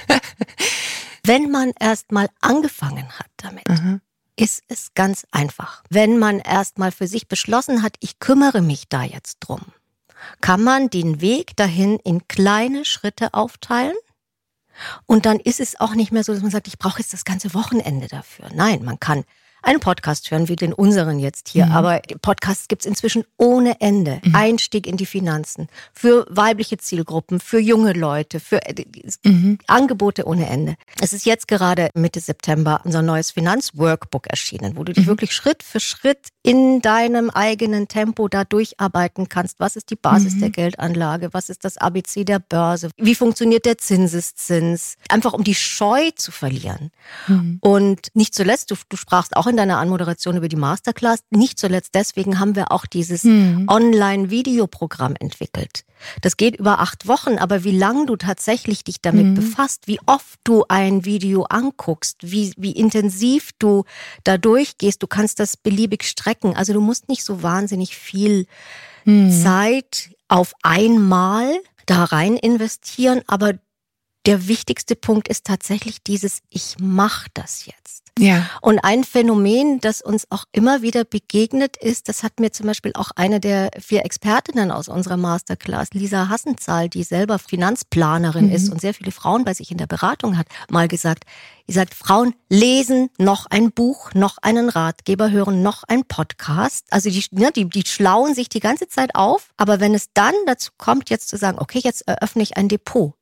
Wenn 1.24 1.50
man 1.50 1.72
erst 1.78 2.12
mal 2.12 2.28
angefangen 2.40 3.08
hat 3.18 3.30
damit, 3.36 3.68
mhm. 3.68 4.00
ist 4.36 4.62
es 4.68 4.92
ganz 4.94 5.26
einfach. 5.30 5.82
Wenn 5.88 6.18
man 6.18 6.40
erst 6.40 6.78
mal 6.78 6.90
für 6.92 7.06
sich 7.06 7.28
beschlossen 7.28 7.82
hat, 7.82 7.96
ich 8.00 8.18
kümmere 8.18 8.60
mich 8.60 8.88
da 8.88 9.04
jetzt 9.04 9.38
drum, 9.40 9.60
kann 10.40 10.62
man 10.62 10.90
den 10.90 11.20
Weg 11.20 11.56
dahin 11.56 11.98
in 12.00 12.26
kleine 12.26 12.84
Schritte 12.84 13.34
aufteilen. 13.34 13.96
Und 15.06 15.26
dann 15.26 15.38
ist 15.38 15.60
es 15.60 15.78
auch 15.78 15.94
nicht 15.94 16.12
mehr 16.12 16.24
so, 16.24 16.32
dass 16.32 16.42
man 16.42 16.50
sagt, 16.50 16.66
ich 16.66 16.78
brauche 16.78 16.98
jetzt 16.98 17.12
das 17.12 17.24
ganze 17.24 17.54
Wochenende 17.54 18.08
dafür. 18.08 18.48
Nein, 18.54 18.82
man 18.84 18.98
kann 18.98 19.24
einen 19.62 19.80
Podcast 19.80 20.30
hören 20.30 20.48
wie 20.48 20.56
den 20.56 20.72
unseren 20.72 21.18
jetzt 21.18 21.48
hier. 21.48 21.66
Mhm. 21.66 21.72
Aber 21.72 22.00
Podcasts 22.20 22.68
gibt's 22.68 22.86
inzwischen 22.86 23.24
ohne 23.36 23.80
Ende. 23.80 24.20
Mhm. 24.24 24.34
Einstieg 24.34 24.86
in 24.86 24.96
die 24.96 25.06
Finanzen. 25.06 25.68
Für 25.92 26.26
weibliche 26.28 26.78
Zielgruppen, 26.78 27.40
für 27.40 27.58
junge 27.58 27.92
Leute, 27.92 28.40
für 28.40 28.64
äh, 28.66 28.84
mhm. 29.24 29.58
Angebote 29.66 30.26
ohne 30.26 30.48
Ende. 30.48 30.74
Es 31.00 31.12
ist 31.12 31.26
jetzt 31.26 31.48
gerade 31.48 31.90
Mitte 31.94 32.20
September 32.20 32.80
unser 32.84 33.02
neues 33.02 33.30
Finanzworkbook 33.30 34.26
erschienen, 34.26 34.76
wo 34.76 34.84
du 34.84 34.92
dich 34.92 35.04
mhm. 35.04 35.10
wirklich 35.10 35.32
Schritt 35.32 35.62
für 35.62 35.80
Schritt 35.80 36.28
in 36.42 36.80
deinem 36.80 37.30
eigenen 37.30 37.88
Tempo 37.88 38.28
da 38.28 38.44
durcharbeiten 38.44 39.28
kannst. 39.28 39.60
Was 39.60 39.76
ist 39.76 39.90
die 39.90 39.96
Basis 39.96 40.38
der 40.38 40.48
mhm. 40.48 40.52
Geldanlage? 40.52 41.28
Was 41.32 41.48
ist 41.48 41.64
das 41.64 41.78
ABC 41.78 42.24
der 42.24 42.40
Börse? 42.40 42.90
Wie 42.96 43.14
funktioniert 43.14 43.64
der 43.64 43.78
Zinseszins? 43.78 44.96
Einfach 45.08 45.32
um 45.32 45.44
die 45.44 45.54
Scheu 45.54 46.10
zu 46.16 46.32
verlieren. 46.32 46.90
Mhm. 47.28 47.58
Und 47.60 48.08
nicht 48.14 48.34
zuletzt, 48.34 48.70
du, 48.70 48.74
du 48.88 48.96
sprachst 48.96 49.36
auch 49.36 49.46
in 49.46 49.51
deiner 49.56 49.78
Anmoderation 49.78 50.36
über 50.36 50.48
die 50.48 50.56
Masterclass. 50.56 51.20
Nicht 51.30 51.58
zuletzt 51.58 51.94
deswegen 51.94 52.38
haben 52.38 52.56
wir 52.56 52.72
auch 52.72 52.86
dieses 52.86 53.24
mhm. 53.24 53.66
Online-Videoprogramm 53.68 55.14
entwickelt. 55.18 55.84
Das 56.20 56.36
geht 56.36 56.56
über 56.56 56.80
acht 56.80 57.06
Wochen, 57.06 57.38
aber 57.38 57.64
wie 57.64 57.76
lang 57.76 58.06
du 58.06 58.16
tatsächlich 58.16 58.84
dich 58.84 59.00
damit 59.00 59.26
mhm. 59.26 59.34
befasst, 59.34 59.86
wie 59.86 60.00
oft 60.06 60.40
du 60.44 60.64
ein 60.68 61.04
Video 61.04 61.44
anguckst, 61.44 62.18
wie, 62.22 62.52
wie 62.56 62.72
intensiv 62.72 63.50
du 63.58 63.84
da 64.24 64.38
durchgehst, 64.38 65.02
du 65.02 65.06
kannst 65.06 65.38
das 65.38 65.56
beliebig 65.56 66.04
strecken. 66.04 66.56
Also 66.56 66.72
du 66.72 66.80
musst 66.80 67.08
nicht 67.08 67.24
so 67.24 67.42
wahnsinnig 67.42 67.96
viel 67.96 68.46
hm. 69.04 69.30
Zeit 69.30 70.10
auf 70.28 70.52
einmal 70.62 71.58
da 71.86 72.04
rein 72.04 72.36
investieren, 72.36 73.22
aber 73.26 73.54
der 74.26 74.46
wichtigste 74.46 74.94
Punkt 74.94 75.28
ist 75.28 75.46
tatsächlich 75.46 76.02
dieses, 76.02 76.42
ich 76.48 76.76
mache 76.78 77.28
das 77.34 77.66
jetzt. 77.66 77.91
Ja. 78.18 78.46
Und 78.60 78.78
ein 78.80 79.04
Phänomen, 79.04 79.80
das 79.80 80.02
uns 80.02 80.26
auch 80.30 80.44
immer 80.52 80.82
wieder 80.82 81.04
begegnet 81.04 81.78
ist, 81.78 82.08
das 82.08 82.22
hat 82.22 82.40
mir 82.40 82.52
zum 82.52 82.66
Beispiel 82.66 82.92
auch 82.94 83.10
eine 83.16 83.40
der 83.40 83.70
vier 83.80 84.04
Expertinnen 84.04 84.70
aus 84.70 84.88
unserer 84.88 85.16
Masterclass, 85.16 85.90
Lisa 85.92 86.28
Hassenzahl, 86.28 86.90
die 86.90 87.04
selber 87.04 87.38
Finanzplanerin 87.38 88.46
mhm. 88.46 88.52
ist 88.52 88.70
und 88.70 88.80
sehr 88.80 88.92
viele 88.92 89.12
Frauen 89.12 89.44
bei 89.44 89.54
sich 89.54 89.70
in 89.70 89.78
der 89.78 89.86
Beratung 89.86 90.36
hat, 90.36 90.46
mal 90.68 90.88
gesagt. 90.88 91.24
Sie 91.66 91.72
sagt, 91.72 91.94
Frauen 91.94 92.34
lesen 92.50 93.08
noch 93.18 93.46
ein 93.46 93.72
Buch, 93.72 94.12
noch 94.12 94.36
einen 94.42 94.68
Ratgeber, 94.68 95.30
hören 95.30 95.62
noch 95.62 95.84
ein 95.84 96.04
Podcast. 96.04 96.86
Also 96.90 97.08
die, 97.08 97.24
ne, 97.30 97.50
die, 97.50 97.66
die 97.66 97.84
schlauen 97.86 98.34
sich 98.34 98.50
die 98.50 98.60
ganze 98.60 98.88
Zeit 98.88 99.14
auf. 99.14 99.50
Aber 99.56 99.80
wenn 99.80 99.94
es 99.94 100.08
dann 100.12 100.34
dazu 100.46 100.70
kommt, 100.76 101.08
jetzt 101.08 101.28
zu 101.28 101.38
sagen, 101.38 101.58
okay, 101.58 101.80
jetzt 101.82 102.06
eröffne 102.06 102.42
ich 102.42 102.56
ein 102.58 102.68
Depot, 102.68 103.14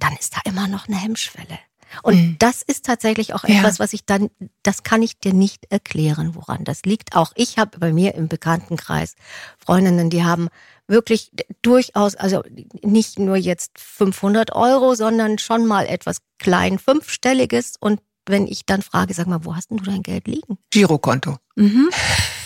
dann 0.00 0.14
ist 0.16 0.34
da 0.34 0.40
immer 0.44 0.68
noch 0.68 0.86
eine 0.86 0.96
Hemmschwelle. 0.96 1.58
Und 2.02 2.16
mhm. 2.16 2.36
das 2.38 2.62
ist 2.62 2.84
tatsächlich 2.84 3.34
auch 3.34 3.44
etwas, 3.44 3.78
ja. 3.78 3.84
was 3.84 3.92
ich 3.92 4.04
dann, 4.04 4.30
das 4.62 4.82
kann 4.82 5.02
ich 5.02 5.18
dir 5.18 5.32
nicht 5.32 5.66
erklären, 5.70 6.34
woran 6.34 6.64
das 6.64 6.82
liegt. 6.82 7.16
Auch 7.16 7.32
ich 7.34 7.58
habe 7.58 7.78
bei 7.78 7.92
mir 7.92 8.14
im 8.14 8.28
Bekanntenkreis 8.28 9.14
Freundinnen, 9.58 10.10
die 10.10 10.24
haben 10.24 10.48
wirklich 10.86 11.30
durchaus, 11.62 12.14
also 12.14 12.42
nicht 12.82 13.18
nur 13.18 13.36
jetzt 13.36 13.78
500 13.78 14.54
Euro, 14.54 14.94
sondern 14.94 15.38
schon 15.38 15.66
mal 15.66 15.86
etwas 15.86 16.18
klein 16.38 16.78
fünfstelliges. 16.78 17.74
Und 17.78 18.00
wenn 18.26 18.46
ich 18.46 18.66
dann 18.66 18.82
frage, 18.82 19.14
sag 19.14 19.26
mal, 19.26 19.44
wo 19.44 19.54
hast 19.54 19.70
denn 19.70 19.78
du 19.78 19.84
dein 19.84 20.02
Geld 20.02 20.26
liegen? 20.26 20.58
Girokonto. 20.70 21.36
Mhm. 21.56 21.90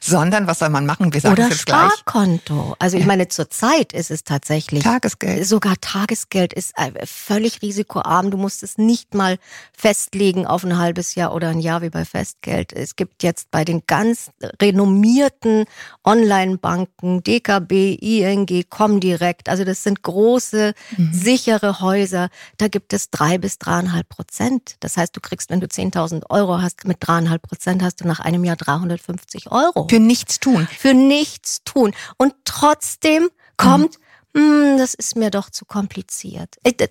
sondern 0.00 0.46
was 0.46 0.58
soll 0.58 0.70
man 0.70 0.86
machen? 0.86 1.12
Wir 1.12 1.20
sagen 1.20 1.34
Oder 1.34 1.48
es 1.50 1.60
Sparkonto. 1.60 2.54
Gleich. 2.54 2.76
Also 2.78 2.96
ich 2.96 3.06
meine, 3.06 3.28
zurzeit 3.28 3.92
ist 3.92 4.10
es 4.10 4.24
tatsächlich 4.24 4.82
Tagesgeld. 4.82 5.46
Sogar 5.46 5.74
Tagesgeld 5.80 6.52
ist 6.52 6.72
äh, 6.76 7.06
völlig 7.06 7.62
risikoarm. 7.62 8.30
Du 8.30 8.36
musst 8.36 8.62
es 8.62 8.78
nicht 8.78 9.14
mal 9.14 9.38
festlegen 9.76 10.46
auf 10.46 10.64
ein 10.64 10.78
halbes 10.78 11.14
Jahr 11.14 11.34
oder 11.34 11.48
ein 11.48 11.60
Jahr 11.60 11.82
wie 11.82 11.90
bei 11.90 12.04
Festgeld. 12.04 12.72
Es 12.72 12.96
gibt 12.96 13.22
jetzt 13.22 13.50
bei 13.50 13.64
den 13.64 13.82
ganz 13.86 14.30
renommierten 14.60 15.64
Online-Banken 16.04 17.22
DKB, 17.22 17.94
ING, 18.00 18.64
Comdirect, 18.68 19.48
also 19.48 19.64
das 19.64 19.82
sind 19.82 20.02
große, 20.02 20.74
mhm. 20.96 21.12
sichere 21.12 21.80
Häuser. 21.80 22.28
Da 22.56 22.68
gibt 22.68 22.92
es 22.92 23.10
drei 23.10 23.38
bis 23.38 23.58
dreieinhalb 23.58 24.08
Prozent. 24.08 24.76
Das 24.80 24.96
heißt, 24.96 25.14
du 25.14 25.20
kriegst, 25.20 25.50
wenn 25.50 25.60
du 25.60 25.66
10.000 25.66 26.30
Euro 26.30 26.60
hast, 26.60 26.86
mit 26.86 26.98
dreieinhalb 27.00 27.42
Prozent 27.42 27.82
hast 27.82 28.00
du 28.00 28.06
nach 28.06 28.20
einem 28.20 28.44
Jahr 28.44 28.56
350 28.56 29.50
Euro. 29.50 29.67
Euro. 29.74 29.88
Für 29.88 30.00
nichts 30.00 30.40
tun. 30.40 30.68
Für 30.78 30.94
nichts 30.94 31.62
tun. 31.64 31.94
Und 32.16 32.34
trotzdem 32.44 33.28
kommt, 33.56 33.98
mhm. 34.34 34.76
das 34.78 34.94
ist 34.94 35.16
mir 35.16 35.30
doch 35.30 35.50
zu 35.50 35.64
kompliziert. 35.64 36.56
Äh, 36.62 36.88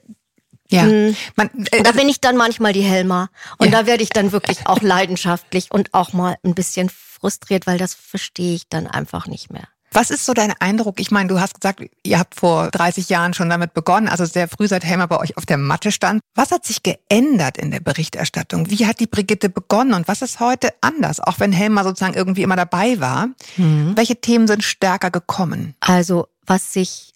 ja, 0.70 0.84
hm. 0.84 1.16
man, 1.36 1.50
äh, 1.72 1.82
da 1.82 1.94
bin 1.94 2.10
ich 2.10 2.20
dann 2.20 2.36
manchmal 2.36 2.74
die 2.74 2.82
Helma 2.82 3.30
und 3.58 3.72
ja. 3.72 3.80
da 3.80 3.88
werde 3.88 4.04
ich 4.04 4.10
dann 4.10 4.34
wirklich 4.34 4.68
auch 4.68 4.82
leidenschaftlich 4.82 5.72
und 5.72 5.94
auch 5.94 6.12
mal 6.12 6.38
ein 6.44 6.56
bisschen 6.56 6.90
frustriert, 6.90 7.68
weil 7.68 7.78
das 7.78 7.94
verstehe 7.94 8.54
ich 8.54 8.68
dann 8.68 8.86
einfach 8.86 9.28
nicht 9.28 9.50
mehr. 9.50 9.68
Was 9.92 10.10
ist 10.12 10.26
so 10.26 10.34
dein 10.34 10.54
Eindruck? 10.60 11.00
Ich 11.00 11.12
meine, 11.12 11.30
du 11.30 11.40
hast 11.40 11.56
gesagt, 11.56 11.82
ihr 12.04 12.20
habt 12.20 12.36
vor 12.36 12.70
30 12.70 13.10
Jahren 13.10 13.34
schon 13.34 13.50
damit 13.50 13.74
begonnen, 13.74 14.08
also 14.08 14.26
sehr 14.26 14.48
früh 14.48 14.68
seit 14.68 14.84
Helmer 14.84 15.08
bei 15.08 15.20
euch 15.20 15.38
auf 15.38 15.46
der 15.46 15.58
Matte 15.58 15.92
stand. 15.92 16.22
Was 16.36 16.52
hat 16.52 16.66
sich 16.66 16.84
geändert 16.84 17.58
in 17.58 17.72
der 17.72 17.80
Berichterstattung? 17.80 18.70
Wie 18.70 18.86
hat 18.86 19.00
die 19.00 19.08
Brigitte 19.08 19.50
begonnen 19.50 19.94
und 19.94 20.08
was 20.08 20.22
ist 20.22 20.40
heute 20.40 20.70
anders, 20.82 21.20
auch 21.20 21.40
wenn 21.40 21.52
Helmer 21.52 21.84
sozusagen 21.84 22.16
irgendwie 22.16 22.44
immer 22.44 22.56
dabei 22.56 23.00
war? 23.00 23.30
Mhm. 23.56 23.94
Welche 23.96 24.18
Themen 24.18 24.48
sind 24.48 24.64
stärker 24.64 25.10
gekommen? 25.10 25.76
Also, 25.80 26.28
was 26.46 26.74
sich 26.74 27.14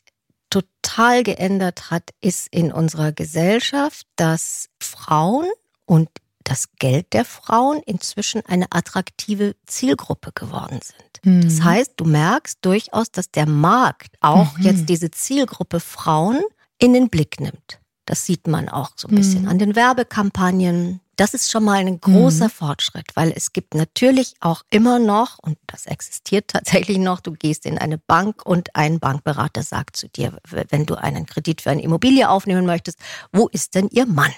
total 0.50 1.24
geändert 1.24 1.92
hat, 1.92 2.12
ist 2.22 2.48
in 2.51 2.72
unserer 2.72 3.12
Gesellschaft, 3.12 4.06
dass 4.16 4.70
Frauen 4.80 5.48
und 5.86 6.10
das 6.43 6.69
Geld 6.79 7.13
der 7.13 7.25
Frauen 7.25 7.81
inzwischen 7.86 8.45
eine 8.45 8.67
attraktive 8.71 9.55
Zielgruppe 9.65 10.31
geworden 10.33 10.79
sind. 10.81 11.19
Mhm. 11.24 11.41
Das 11.41 11.63
heißt, 11.63 11.93
du 11.98 12.05
merkst 12.05 12.60
durchaus, 12.62 13.12
dass 13.12 13.31
der 13.31 13.48
Markt 13.48 14.15
auch 14.21 14.57
mhm. 14.57 14.63
jetzt 14.63 14.89
diese 14.89 15.12
Zielgruppe 15.12 15.79
Frauen 15.79 16.41
in 16.79 16.93
den 16.93 17.10
Blick 17.10 17.39
nimmt. 17.39 17.79
Das 18.05 18.25
sieht 18.25 18.48
man 18.48 18.67
auch 18.67 18.91
so 18.95 19.07
ein 19.07 19.15
bisschen 19.15 19.43
mhm. 19.43 19.50
an 19.50 19.60
den 19.60 19.75
Werbekampagnen. 19.75 21.00
Das 21.15 21.33
ist 21.33 21.51
schon 21.51 21.63
mal 21.63 21.75
ein 21.75 22.01
großer 22.01 22.45
mhm. 22.45 22.50
Fortschritt, 22.50 23.15
weil 23.15 23.31
es 23.36 23.53
gibt 23.53 23.75
natürlich 23.75 24.33
auch 24.39 24.63
immer 24.71 24.98
noch, 24.98 25.38
und 25.39 25.57
das 25.67 25.86
existiert 25.86 26.48
tatsächlich 26.50 26.98
noch, 26.98 27.19
du 27.19 27.33
gehst 27.33 27.65
in 27.65 27.77
eine 27.77 28.00
Bank 28.00 28.43
und 28.45 28.75
ein 28.75 29.00
Bankberater 29.00 29.62
sagt 29.62 29.95
zu 29.95 30.10
dir, 30.10 30.38
wenn 30.50 30.86
du 30.86 30.95
einen 30.95 31.25
Kredit 31.27 31.62
für 31.62 31.69
eine 31.69 31.83
Immobilie 31.83 32.27
aufnehmen 32.27 32.65
möchtest, 32.65 32.98
wo 33.31 33.48
ist 33.50 33.75
denn 33.75 33.88
Ihr 33.91 34.07
Mann? 34.07 34.33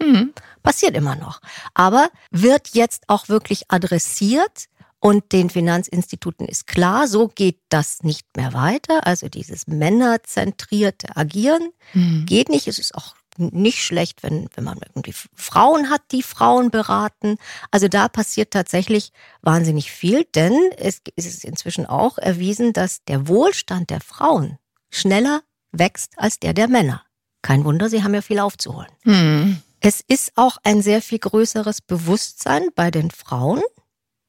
Mhm. 0.00 0.32
Passiert 0.62 0.96
immer 0.96 1.16
noch. 1.16 1.40
Aber 1.74 2.10
wird 2.30 2.68
jetzt 2.74 3.04
auch 3.08 3.28
wirklich 3.28 3.70
adressiert 3.70 4.66
und 5.00 5.32
den 5.32 5.48
Finanzinstituten 5.48 6.46
ist 6.46 6.66
klar, 6.66 7.06
so 7.06 7.28
geht 7.28 7.60
das 7.68 8.02
nicht 8.02 8.26
mehr 8.36 8.52
weiter. 8.52 9.06
Also 9.06 9.28
dieses 9.28 9.66
männerzentrierte 9.66 11.16
Agieren 11.16 11.70
mhm. 11.92 12.26
geht 12.26 12.48
nicht. 12.48 12.66
Es 12.66 12.78
ist 12.78 12.94
auch 12.94 13.14
nicht 13.38 13.84
schlecht, 13.84 14.24
wenn, 14.24 14.48
wenn 14.54 14.64
man 14.64 14.80
irgendwie 14.82 15.14
Frauen 15.34 15.90
hat, 15.90 16.02
die 16.10 16.24
Frauen 16.24 16.70
beraten. 16.70 17.38
Also 17.70 17.86
da 17.86 18.08
passiert 18.08 18.50
tatsächlich 18.50 19.12
wahnsinnig 19.42 19.92
viel, 19.92 20.24
denn 20.34 20.58
es 20.76 21.00
ist 21.14 21.44
inzwischen 21.44 21.86
auch 21.86 22.18
erwiesen, 22.18 22.72
dass 22.72 23.04
der 23.04 23.28
Wohlstand 23.28 23.90
der 23.90 24.00
Frauen 24.00 24.58
schneller 24.90 25.42
wächst 25.70 26.14
als 26.16 26.40
der 26.40 26.52
der 26.52 26.66
Männer. 26.66 27.04
Kein 27.42 27.64
Wunder, 27.64 27.88
sie 27.88 28.02
haben 28.02 28.14
ja 28.14 28.22
viel 28.22 28.40
aufzuholen. 28.40 28.90
Mhm. 29.04 29.62
Es 29.80 30.02
ist 30.06 30.32
auch 30.36 30.58
ein 30.64 30.82
sehr 30.82 31.02
viel 31.02 31.18
größeres 31.18 31.80
Bewusstsein 31.80 32.68
bei 32.74 32.90
den 32.90 33.10
Frauen, 33.10 33.62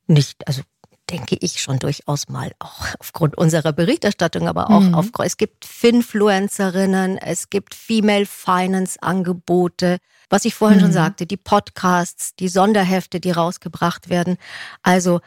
nicht, 0.07 0.47
also 0.47 0.61
denke 1.09 1.37
ich 1.39 1.61
schon 1.61 1.79
durchaus 1.79 2.29
mal 2.29 2.51
auch 2.59 2.87
aufgrund 2.99 3.37
unserer 3.37 3.73
Berichterstattung, 3.73 4.47
aber 4.47 4.69
auch 4.69 4.81
mhm. 4.81 4.93
auf, 4.93 5.07
es 5.23 5.37
gibt 5.37 5.65
Finfluencerinnen, 5.65 7.17
es 7.17 7.49
gibt 7.49 7.73
Female 7.73 8.25
Finance 8.25 9.01
Angebote, 9.01 9.97
was 10.29 10.45
ich 10.45 10.53
vorhin 10.53 10.77
mhm. 10.79 10.83
schon 10.83 10.91
sagte, 10.93 11.25
die 11.25 11.37
Podcasts, 11.37 12.35
die 12.35 12.47
Sonderhefte, 12.47 13.19
die 13.19 13.31
rausgebracht 13.31 14.09
werden. 14.09 14.37
Also, 14.83 15.21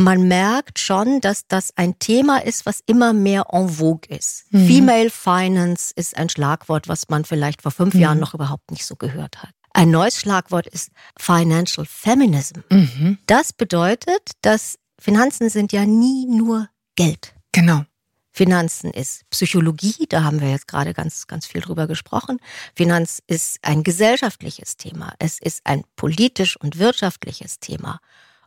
man 0.00 0.28
merkt 0.28 0.78
schon, 0.78 1.20
dass 1.20 1.46
das 1.46 1.76
ein 1.76 1.98
Thema 1.98 2.38
ist, 2.38 2.66
was 2.66 2.80
immer 2.86 3.12
mehr 3.12 3.46
en 3.52 3.68
vogue 3.68 4.08
ist. 4.08 4.44
Mhm. 4.50 4.66
Female 4.66 5.10
Finance 5.10 5.92
ist 5.94 6.16
ein 6.16 6.28
Schlagwort, 6.28 6.88
was 6.88 7.08
man 7.08 7.24
vielleicht 7.24 7.62
vor 7.62 7.70
fünf 7.70 7.94
mhm. 7.94 8.00
Jahren 8.00 8.18
noch 8.18 8.34
überhaupt 8.34 8.70
nicht 8.70 8.86
so 8.86 8.96
gehört 8.96 9.42
hat. 9.42 9.50
Ein 9.72 9.90
neues 9.90 10.18
Schlagwort 10.18 10.66
ist 10.66 10.90
Financial 11.18 11.86
Feminism. 11.86 12.60
Mhm. 12.70 13.18
Das 13.26 13.52
bedeutet, 13.52 14.32
dass 14.42 14.78
Finanzen 14.98 15.48
sind 15.48 15.72
ja 15.72 15.86
nie 15.86 16.26
nur 16.26 16.68
Geld. 16.96 17.34
Genau. 17.52 17.84
Finanzen 18.32 18.90
ist 18.92 19.28
Psychologie, 19.30 20.06
da 20.08 20.22
haben 20.22 20.40
wir 20.40 20.50
jetzt 20.50 20.68
gerade 20.68 20.94
ganz, 20.94 21.26
ganz 21.26 21.46
viel 21.46 21.60
drüber 21.60 21.86
gesprochen. 21.86 22.38
Finanz 22.74 23.20
ist 23.26 23.58
ein 23.62 23.82
gesellschaftliches 23.82 24.76
Thema. 24.76 25.14
Es 25.18 25.40
ist 25.40 25.60
ein 25.64 25.82
politisch 25.96 26.56
und 26.56 26.78
wirtschaftliches 26.78 27.58
Thema. 27.58 28.00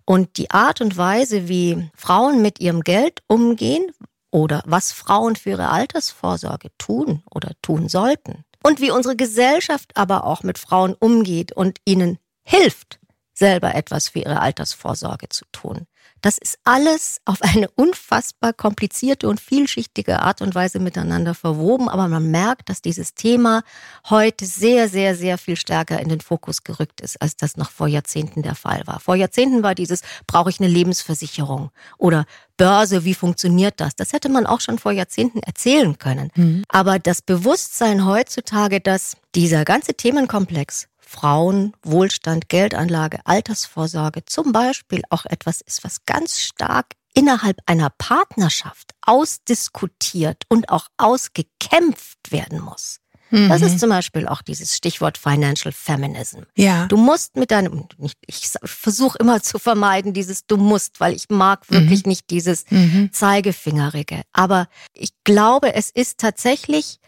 Und 0.05 0.37
die 0.37 0.51
Art 0.51 0.81
und 0.81 0.97
Weise, 0.97 1.47
wie 1.47 1.89
Frauen 1.95 2.41
mit 2.41 2.59
ihrem 2.59 2.81
Geld 2.81 3.21
umgehen 3.27 3.91
oder 4.31 4.61
was 4.65 4.91
Frauen 4.91 5.35
für 5.35 5.51
ihre 5.51 5.69
Altersvorsorge 5.69 6.69
tun 6.77 7.23
oder 7.31 7.51
tun 7.61 7.87
sollten, 7.87 8.43
und 8.63 8.79
wie 8.79 8.91
unsere 8.91 9.15
Gesellschaft 9.15 9.95
aber 9.95 10.23
auch 10.25 10.43
mit 10.43 10.57
Frauen 10.57 10.93
umgeht 10.93 11.51
und 11.51 11.79
ihnen 11.85 12.17
hilft, 12.43 12.99
selber 13.33 13.75
etwas 13.75 14.09
für 14.09 14.19
ihre 14.19 14.39
Altersvorsorge 14.39 15.29
zu 15.29 15.45
tun. 15.51 15.85
Das 16.23 16.37
ist 16.37 16.57
alles 16.63 17.19
auf 17.25 17.41
eine 17.41 17.69
unfassbar 17.75 18.53
komplizierte 18.53 19.27
und 19.27 19.41
vielschichtige 19.41 20.21
Art 20.21 20.41
und 20.41 20.55
Weise 20.55 20.79
miteinander 20.79 21.35
verwoben, 21.35 21.89
aber 21.89 22.07
man 22.07 22.31
merkt, 22.31 22.69
dass 22.69 22.81
dieses 22.81 23.13
Thema 23.13 23.61
heute 24.09 24.45
sehr, 24.45 24.87
sehr, 24.87 25.17
sehr 25.17 25.37
viel 25.37 25.57
stärker 25.57 25.99
in 25.99 26.07
den 26.07 26.21
Fokus 26.21 26.63
gerückt 26.63 27.01
ist, 27.01 27.21
als 27.21 27.35
das 27.35 27.57
noch 27.57 27.71
vor 27.71 27.89
Jahrzehnten 27.89 28.41
der 28.41 28.55
Fall 28.55 28.83
war. 28.85 29.01
Vor 29.01 29.15
Jahrzehnten 29.15 29.63
war 29.63 29.75
dieses, 29.75 30.01
brauche 30.25 30.49
ich 30.49 30.61
eine 30.61 30.69
Lebensversicherung 30.69 31.71
oder 31.97 32.23
Börse, 32.55 33.03
wie 33.03 33.15
funktioniert 33.15 33.81
das? 33.81 33.93
Das 33.97 34.13
hätte 34.13 34.29
man 34.29 34.45
auch 34.45 34.61
schon 34.61 34.79
vor 34.79 34.93
Jahrzehnten 34.93 35.39
erzählen 35.39 35.97
können. 35.97 36.29
Mhm. 36.35 36.63
Aber 36.69 36.99
das 36.99 37.21
Bewusstsein 37.21 38.05
heutzutage, 38.05 38.79
dass 38.79 39.17
dieser 39.35 39.65
ganze 39.65 39.93
Themenkomplex 39.95 40.87
Frauen, 41.13 41.73
Wohlstand, 41.83 42.49
Geldanlage, 42.49 43.19
Altersvorsorge 43.25 44.25
zum 44.25 44.51
Beispiel 44.51 45.03
auch 45.11 45.25
etwas 45.25 45.61
ist, 45.61 45.83
was 45.83 46.05
ganz 46.05 46.39
stark 46.39 46.93
innerhalb 47.13 47.57
einer 47.67 47.91
Partnerschaft 47.91 48.95
ausdiskutiert 49.01 50.43
und 50.49 50.69
auch 50.69 50.87
ausgekämpft 50.97 52.31
werden 52.31 52.59
muss. 52.59 52.99
Mhm. 53.29 53.49
Das 53.49 53.61
ist 53.61 53.79
zum 53.79 53.89
Beispiel 53.89 54.27
auch 54.27 54.41
dieses 54.41 54.75
Stichwort 54.75 55.19
Financial 55.19 55.71
Feminism. 55.71 56.41
Ja. 56.55 56.87
Du 56.87 56.97
musst 56.97 57.35
mit 57.35 57.51
deinem, 57.51 57.87
ich 58.25 58.51
versuche 58.63 59.17
immer 59.19 59.41
zu 59.41 59.59
vermeiden, 59.59 60.13
dieses 60.13 60.47
du 60.47 60.57
musst, 60.57 60.99
weil 60.99 61.13
ich 61.13 61.29
mag 61.29 61.69
wirklich 61.69 62.05
mhm. 62.05 62.09
nicht 62.09 62.29
dieses 62.31 62.65
mhm. 62.69 63.11
Zeigefingerige. 63.11 64.21
Aber 64.33 64.67
ich 64.93 65.11
glaube, 65.23 65.75
es 65.75 65.91
ist 65.91 66.19
tatsächlich 66.19 66.99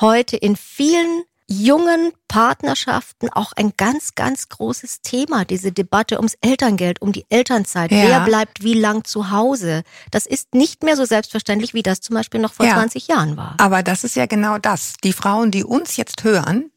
heute 0.00 0.36
in 0.36 0.56
vielen 0.56 1.24
jungen 1.48 2.12
Partnerschaften 2.28 3.30
auch 3.30 3.52
ein 3.52 3.72
ganz, 3.76 4.14
ganz 4.14 4.50
großes 4.50 5.00
Thema, 5.00 5.46
diese 5.46 5.72
Debatte 5.72 6.16
ums 6.18 6.36
Elterngeld, 6.42 7.00
um 7.00 7.12
die 7.12 7.24
Elternzeit. 7.30 7.90
Ja. 7.90 8.02
Wer 8.02 8.20
bleibt 8.20 8.62
wie 8.62 8.74
lang 8.74 9.04
zu 9.04 9.30
Hause? 9.30 9.82
Das 10.10 10.26
ist 10.26 10.54
nicht 10.54 10.82
mehr 10.82 10.94
so 10.94 11.06
selbstverständlich, 11.06 11.72
wie 11.72 11.82
das 11.82 12.00
zum 12.00 12.14
Beispiel 12.14 12.40
noch 12.40 12.52
vor 12.52 12.66
ja. 12.66 12.74
20 12.74 13.08
Jahren 13.08 13.36
war. 13.38 13.54
Aber 13.58 13.82
das 13.82 14.04
ist 14.04 14.14
ja 14.14 14.26
genau 14.26 14.58
das. 14.58 14.94
Die 15.02 15.14
Frauen, 15.14 15.50
die 15.50 15.64
uns 15.64 15.96
jetzt 15.96 16.22
hören, 16.22 16.70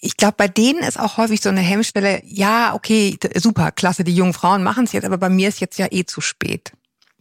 ich 0.00 0.16
glaube, 0.16 0.34
bei 0.36 0.46
denen 0.46 0.80
ist 0.80 1.00
auch 1.00 1.16
häufig 1.16 1.40
so 1.40 1.48
eine 1.48 1.60
Hemmschwelle, 1.60 2.22
ja, 2.24 2.74
okay, 2.74 3.18
super, 3.34 3.72
klasse, 3.72 4.04
die 4.04 4.14
jungen 4.14 4.34
Frauen 4.34 4.62
machen 4.62 4.84
es 4.84 4.92
jetzt, 4.92 5.04
aber 5.04 5.18
bei 5.18 5.30
mir 5.30 5.48
ist 5.48 5.58
jetzt 5.58 5.78
ja 5.78 5.88
eh 5.90 6.04
zu 6.04 6.20
spät. 6.20 6.72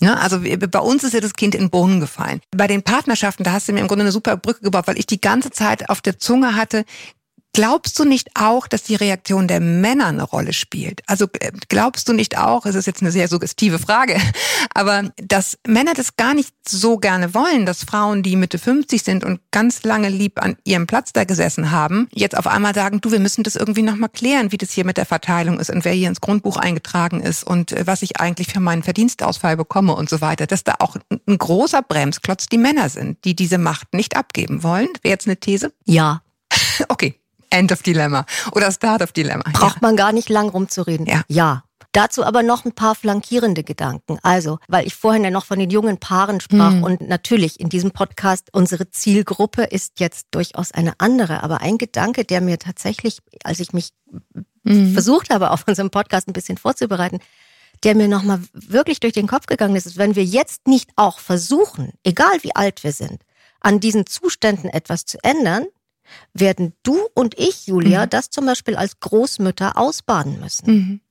Ne? 0.01 0.19
also 0.19 0.39
bei 0.41 0.79
uns 0.79 1.03
ist 1.03 1.13
ja 1.13 1.21
das 1.21 1.35
Kind 1.35 1.55
in 1.55 1.61
den 1.61 1.69
Brunnen 1.69 1.99
gefallen. 1.99 2.41
Bei 2.51 2.67
den 2.67 2.83
Partnerschaften, 2.83 3.43
da 3.43 3.53
hast 3.53 3.67
du 3.67 3.73
mir 3.73 3.79
im 3.79 3.87
Grunde 3.87 4.03
eine 4.03 4.11
super 4.11 4.35
Brücke 4.35 4.61
gebaut, 4.61 4.87
weil 4.87 4.99
ich 4.99 5.05
die 5.05 5.21
ganze 5.21 5.51
Zeit 5.51 5.89
auf 5.89 6.01
der 6.01 6.19
Zunge 6.19 6.55
hatte, 6.55 6.83
Glaubst 7.55 7.97
du 8.00 8.03
nicht 8.03 8.31
auch, 8.35 8.67
dass 8.67 8.83
die 8.83 8.95
Reaktion 8.95 9.47
der 9.47 9.62
Männer 9.62 10.07
eine 10.07 10.24
Rolle 10.24 10.51
spielt? 10.51 11.01
Also 11.07 11.27
äh, 11.39 11.53
glaubst 11.69 12.09
du 12.09 12.12
nicht 12.12 12.38
auch, 12.38 12.65
es 12.65 12.75
ist 12.75 12.85
jetzt 12.85 13.01
eine 13.01 13.13
sehr 13.13 13.29
suggestive 13.29 13.79
Frage, 13.79 14.19
aber 14.74 15.13
dass 15.15 15.57
Männer 15.65 15.93
das 15.93 16.17
gar 16.17 16.33
nicht 16.33 16.53
so 16.67 16.97
gerne 16.97 17.33
wollen, 17.33 17.65
dass 17.65 17.85
Frauen, 17.85 18.24
die 18.24 18.35
Mitte 18.35 18.59
50 18.59 19.01
sind 19.01 19.24
und 19.24 19.39
ganz 19.51 19.83
lange 19.83 20.09
lieb 20.09 20.43
an 20.43 20.57
ihrem 20.65 20.85
Platz 20.85 21.13
da 21.13 21.24
gesessen 21.24 21.71
haben, 21.71 22.09
jetzt 22.13 22.35
auf 22.35 22.45
einmal 22.45 22.75
sagen, 22.75 23.00
du, 23.00 23.13
wir 23.13 23.21
müssen 23.21 23.43
das 23.43 23.55
irgendwie 23.55 23.83
nochmal 23.83 24.09
klären, 24.09 24.51
wie 24.51 24.57
das 24.57 24.71
hier 24.71 24.83
mit 24.83 24.97
der 24.97 25.05
Verteilung 25.05 25.57
ist 25.57 25.69
und 25.69 25.85
wer 25.85 25.93
hier 25.93 26.09
ins 26.09 26.19
Grundbuch 26.19 26.57
eingetragen 26.57 27.21
ist 27.21 27.45
und 27.45 27.71
äh, 27.71 27.88
was 27.88 28.01
ich 28.01 28.19
eigentlich 28.19 28.50
für 28.50 28.59
meinen 28.59 28.83
Verdienstausfall 28.83 29.55
bekomme 29.55 29.95
und 29.95 30.09
so 30.09 30.19
weiter. 30.19 30.45
Dass 30.45 30.65
da 30.65 30.75
auch 30.79 30.97
ein 31.09 31.38
großer 31.38 31.83
Bremsklotz 31.83 32.47
die 32.47 32.57
Männer 32.57 32.89
sind, 32.89 33.24
die 33.24 33.33
diese 33.33 33.59
Macht 33.59 33.93
nicht 33.93 34.17
abgeben 34.17 34.62
wollen. 34.62 34.89
Wäre 35.03 35.13
jetzt 35.13 35.25
eine 35.25 35.38
These? 35.38 35.71
Ja. 35.85 36.21
Okay. 36.89 37.15
End 37.55 37.71
of 37.71 37.81
Dilemma 37.81 38.25
oder 38.51 38.71
Start 38.71 39.01
of 39.01 39.12
Dilemma. 39.12 39.43
Braucht 39.53 39.75
ja. 39.75 39.81
man 39.81 39.95
gar 39.95 40.12
nicht 40.12 40.29
lang 40.29 40.50
rumzureden. 40.50 41.05
Ja. 41.05 41.21
ja. 41.27 41.63
Dazu 41.93 42.25
aber 42.25 42.43
noch 42.43 42.65
ein 42.65 42.74
paar 42.74 42.93
flankierende 42.93 43.63
Gedanken. 43.63 44.19
Also, 44.21 44.59
weil 44.67 44.85
ich 44.85 44.93
vorhin 44.95 45.24
ja 45.24 45.31
noch 45.31 45.45
von 45.45 45.57
den 45.57 45.69
jungen 45.69 45.97
Paaren 45.97 46.41
sprach 46.41 46.71
mhm. 46.71 46.83
und 46.83 47.01
natürlich 47.07 47.62
in 47.62 47.69
diesem 47.69 47.91
Podcast 47.91 48.50
unsere 48.51 48.91
Zielgruppe 48.91 49.63
ist 49.63 50.01
jetzt 50.01 50.27
durchaus 50.31 50.74
eine 50.74 50.93
andere. 50.97 51.41
Aber 51.41 51.62
ein 51.62 51.77
Gedanke, 51.77 52.25
der 52.25 52.41
mir 52.41 52.59
tatsächlich, 52.59 53.19
als 53.45 53.62
ich 53.62 53.71
mich 53.71 53.91
mhm. 54.63 54.91
versucht 54.91 55.29
habe, 55.29 55.51
auf 55.51 55.63
unserem 55.65 55.89
Podcast 55.89 56.27
ein 56.27 56.33
bisschen 56.33 56.57
vorzubereiten, 56.57 57.19
der 57.85 57.95
mir 57.95 58.09
nochmal 58.09 58.41
wirklich 58.51 59.00
durch 59.00 59.13
den 59.13 59.27
Kopf 59.27 59.45
gegangen 59.45 59.77
ist, 59.77 59.85
ist, 59.85 59.97
wenn 59.97 60.17
wir 60.17 60.25
jetzt 60.25 60.67
nicht 60.67 60.89
auch 60.97 61.19
versuchen, 61.19 61.93
egal 62.03 62.38
wie 62.41 62.55
alt 62.55 62.83
wir 62.83 62.91
sind, 62.91 63.21
an 63.62 63.79
diesen 63.79 64.05
Zuständen 64.05 64.69
etwas 64.69 65.05
zu 65.05 65.17
ändern, 65.24 65.65
werden 66.33 66.74
du 66.83 67.00
und 67.13 67.38
ich, 67.38 67.67
Julia, 67.67 68.05
mhm. 68.05 68.09
das 68.09 68.29
zum 68.29 68.45
Beispiel 68.45 68.75
als 68.75 69.00
Großmütter 69.00 69.77
ausbaden 69.77 70.39
müssen. 70.39 70.71
Mhm. 70.71 71.01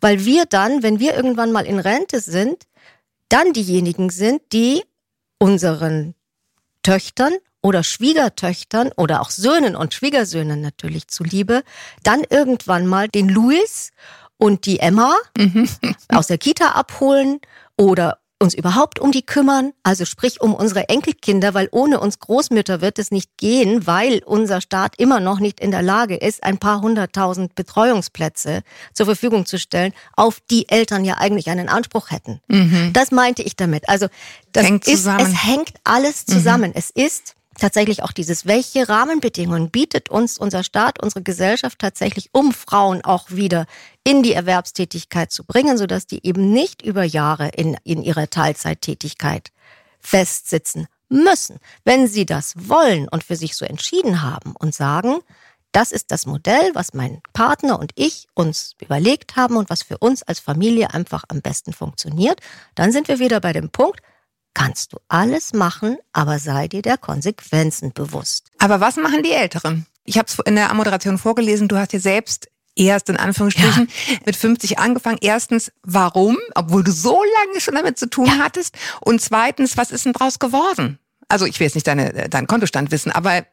Weil 0.00 0.24
wir 0.24 0.46
dann, 0.46 0.82
wenn 0.82 1.00
wir 1.00 1.14
irgendwann 1.14 1.52
mal 1.52 1.66
in 1.66 1.78
Rente 1.78 2.20
sind, 2.20 2.64
dann 3.28 3.52
diejenigen 3.52 4.10
sind, 4.10 4.42
die 4.52 4.82
unseren 5.38 6.14
Töchtern 6.82 7.32
oder 7.62 7.82
Schwiegertöchtern 7.82 8.90
oder 8.96 9.22
auch 9.22 9.30
Söhnen 9.30 9.76
und 9.76 9.94
Schwiegersöhnen 9.94 10.60
natürlich 10.60 11.08
zuliebe, 11.08 11.62
dann 12.02 12.22
irgendwann 12.28 12.86
mal 12.86 13.08
den 13.08 13.28
Louis 13.28 13.90
und 14.36 14.66
die 14.66 14.80
Emma 14.80 15.14
mhm. 15.38 15.68
aus 16.08 16.26
der 16.26 16.38
Kita 16.38 16.70
abholen 16.72 17.40
oder 17.76 18.18
uns 18.42 18.54
überhaupt 18.54 18.98
um 18.98 19.12
die 19.12 19.22
kümmern, 19.22 19.72
also 19.82 20.04
sprich 20.04 20.40
um 20.40 20.54
unsere 20.54 20.88
Enkelkinder, 20.88 21.54
weil 21.54 21.68
ohne 21.70 22.00
uns 22.00 22.18
Großmütter 22.18 22.80
wird 22.80 22.98
es 22.98 23.10
nicht 23.10 23.36
gehen, 23.38 23.86
weil 23.86 24.22
unser 24.24 24.60
Staat 24.60 24.96
immer 24.98 25.20
noch 25.20 25.38
nicht 25.38 25.60
in 25.60 25.70
der 25.70 25.82
Lage 25.82 26.16
ist, 26.16 26.42
ein 26.42 26.58
paar 26.58 26.82
hunderttausend 26.82 27.54
Betreuungsplätze 27.54 28.62
zur 28.92 29.06
Verfügung 29.06 29.46
zu 29.46 29.58
stellen, 29.58 29.92
auf 30.16 30.40
die 30.50 30.68
Eltern 30.68 31.04
ja 31.04 31.18
eigentlich 31.18 31.48
einen 31.48 31.68
Anspruch 31.68 32.10
hätten. 32.10 32.40
Mhm. 32.48 32.92
Das 32.92 33.12
meinte 33.12 33.42
ich 33.42 33.56
damit. 33.56 33.88
Also 33.88 34.08
das 34.52 34.64
hängt 34.64 34.86
ist, 34.86 34.96
zusammen. 34.98 35.20
es 35.20 35.44
hängt 35.44 35.74
alles 35.84 36.26
zusammen. 36.26 36.70
Mhm. 36.70 36.76
Es 36.76 36.90
ist 36.90 37.34
tatsächlich 37.58 38.02
auch 38.02 38.12
dieses, 38.12 38.46
welche 38.46 38.88
Rahmenbedingungen 38.88 39.70
bietet 39.70 40.08
uns 40.08 40.38
unser 40.38 40.62
Staat, 40.62 41.02
unsere 41.02 41.22
Gesellschaft 41.22 41.78
tatsächlich, 41.78 42.30
um 42.32 42.52
Frauen 42.52 43.04
auch 43.04 43.30
wieder 43.30 43.66
in 44.04 44.22
die 44.22 44.32
Erwerbstätigkeit 44.32 45.30
zu 45.30 45.44
bringen, 45.44 45.78
sodass 45.78 46.06
die 46.06 46.26
eben 46.26 46.52
nicht 46.52 46.82
über 46.82 47.04
Jahre 47.04 47.48
in, 47.48 47.76
in 47.84 48.02
ihrer 48.02 48.28
Teilzeittätigkeit 48.28 49.50
festsitzen 50.00 50.86
müssen. 51.08 51.58
Wenn 51.84 52.08
sie 52.08 52.26
das 52.26 52.54
wollen 52.56 53.08
und 53.08 53.22
für 53.22 53.36
sich 53.36 53.54
so 53.54 53.64
entschieden 53.64 54.22
haben 54.22 54.54
und 54.58 54.74
sagen, 54.74 55.20
das 55.72 55.90
ist 55.90 56.10
das 56.10 56.26
Modell, 56.26 56.70
was 56.74 56.92
mein 56.92 57.22
Partner 57.32 57.78
und 57.78 57.92
ich 57.94 58.28
uns 58.34 58.74
überlegt 58.80 59.36
haben 59.36 59.56
und 59.56 59.70
was 59.70 59.82
für 59.82 59.98
uns 59.98 60.22
als 60.22 60.38
Familie 60.38 60.92
einfach 60.92 61.24
am 61.28 61.40
besten 61.40 61.72
funktioniert, 61.72 62.40
dann 62.74 62.92
sind 62.92 63.08
wir 63.08 63.18
wieder 63.18 63.40
bei 63.40 63.54
dem 63.54 63.70
Punkt, 63.70 64.00
kannst 64.54 64.92
du 64.92 64.98
alles 65.08 65.52
machen, 65.52 65.96
aber 66.12 66.38
sei 66.38 66.68
dir 66.68 66.82
der 66.82 66.98
Konsequenzen 66.98 67.92
bewusst. 67.92 68.50
Aber 68.58 68.80
was 68.80 68.96
machen 68.96 69.22
die 69.22 69.32
Älteren? 69.32 69.86
Ich 70.04 70.18
habe 70.18 70.26
es 70.28 70.38
in 70.44 70.56
der 70.56 70.72
Moderation 70.74 71.18
vorgelesen, 71.18 71.68
du 71.68 71.76
hast 71.76 71.92
dir 71.92 72.00
selbst 72.00 72.48
erst 72.74 73.08
in 73.08 73.16
Anführungsstrichen 73.16 73.88
ja. 74.08 74.16
mit 74.24 74.36
50 74.36 74.78
angefangen. 74.78 75.18
Erstens, 75.20 75.72
warum? 75.82 76.38
Obwohl 76.54 76.82
du 76.82 76.92
so 76.92 77.22
lange 77.40 77.60
schon 77.60 77.74
damit 77.74 77.98
zu 77.98 78.08
tun 78.08 78.26
ja. 78.26 78.38
hattest. 78.38 78.76
Und 79.00 79.20
zweitens, 79.20 79.76
was 79.76 79.90
ist 79.90 80.04
denn 80.04 80.12
draus 80.12 80.38
geworden? 80.38 80.98
Also 81.28 81.46
ich 81.46 81.58
will 81.60 81.66
jetzt 81.66 81.74
nicht 81.74 81.86
deine, 81.86 82.28
deinen 82.28 82.46
Kontostand 82.46 82.90
wissen, 82.90 83.12
aber 83.12 83.44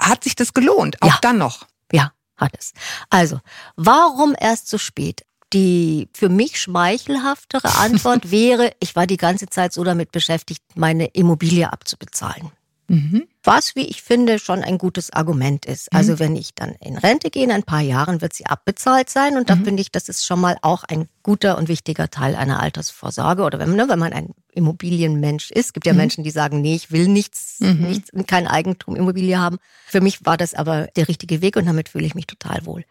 hat 0.00 0.24
sich 0.24 0.34
das 0.34 0.54
gelohnt? 0.54 1.00
Auch 1.02 1.08
ja. 1.08 1.18
dann 1.22 1.38
noch? 1.38 1.66
Ja, 1.92 2.12
hat 2.36 2.52
es. 2.58 2.72
Also, 3.10 3.40
warum 3.76 4.34
erst 4.38 4.68
so 4.68 4.78
spät? 4.78 5.22
Die 5.52 6.08
für 6.14 6.28
mich 6.28 6.60
schmeichelhaftere 6.60 7.76
Antwort 7.76 8.30
wäre, 8.30 8.72
ich 8.80 8.96
war 8.96 9.06
die 9.06 9.16
ganze 9.16 9.46
Zeit 9.46 9.72
so 9.72 9.84
damit 9.84 10.12
beschäftigt, 10.12 10.62
meine 10.74 11.06
Immobilie 11.06 11.72
abzubezahlen. 11.72 12.50
Mhm. 12.92 13.26
Was, 13.42 13.74
wie 13.74 13.86
ich 13.86 14.02
finde, 14.02 14.38
schon 14.38 14.62
ein 14.62 14.76
gutes 14.76 15.12
Argument 15.12 15.64
ist. 15.64 15.92
Mhm. 15.92 15.98
Also 15.98 16.18
wenn 16.18 16.36
ich 16.36 16.54
dann 16.54 16.74
in 16.80 16.98
Rente 16.98 17.30
gehe, 17.30 17.42
in 17.42 17.50
ein 17.50 17.62
paar 17.62 17.80
Jahren 17.80 18.20
wird 18.20 18.34
sie 18.34 18.46
abbezahlt 18.46 19.08
sein. 19.08 19.36
Und 19.38 19.48
da 19.48 19.56
mhm. 19.56 19.64
finde 19.64 19.82
ich, 19.82 19.90
das 19.90 20.10
ist 20.10 20.26
schon 20.26 20.40
mal 20.40 20.58
auch 20.60 20.84
ein 20.84 21.08
guter 21.22 21.56
und 21.56 21.68
wichtiger 21.68 22.10
Teil 22.10 22.36
einer 22.36 22.60
Altersvorsorge. 22.60 23.44
Oder 23.44 23.58
wenn 23.58 23.70
man, 23.70 23.78
ne, 23.78 23.88
wenn 23.88 23.98
man 23.98 24.12
ein 24.12 24.34
Immobilienmensch 24.52 25.50
ist. 25.50 25.66
Es 25.66 25.72
gibt 25.72 25.86
ja 25.86 25.94
mhm. 25.94 26.00
Menschen, 26.00 26.24
die 26.24 26.30
sagen, 26.30 26.60
nee, 26.60 26.74
ich 26.74 26.92
will 26.92 27.08
nichts, 27.08 27.60
mhm. 27.60 27.88
nichts, 27.88 28.10
kein 28.26 28.46
Eigentum, 28.46 28.94
Immobilie 28.94 29.38
haben. 29.38 29.56
Für 29.86 30.02
mich 30.02 30.26
war 30.26 30.36
das 30.36 30.52
aber 30.52 30.88
der 30.94 31.08
richtige 31.08 31.40
Weg 31.40 31.56
und 31.56 31.64
damit 31.64 31.88
fühle 31.88 32.04
ich 32.04 32.14
mich 32.14 32.26
total 32.26 32.66
wohl. 32.66 32.84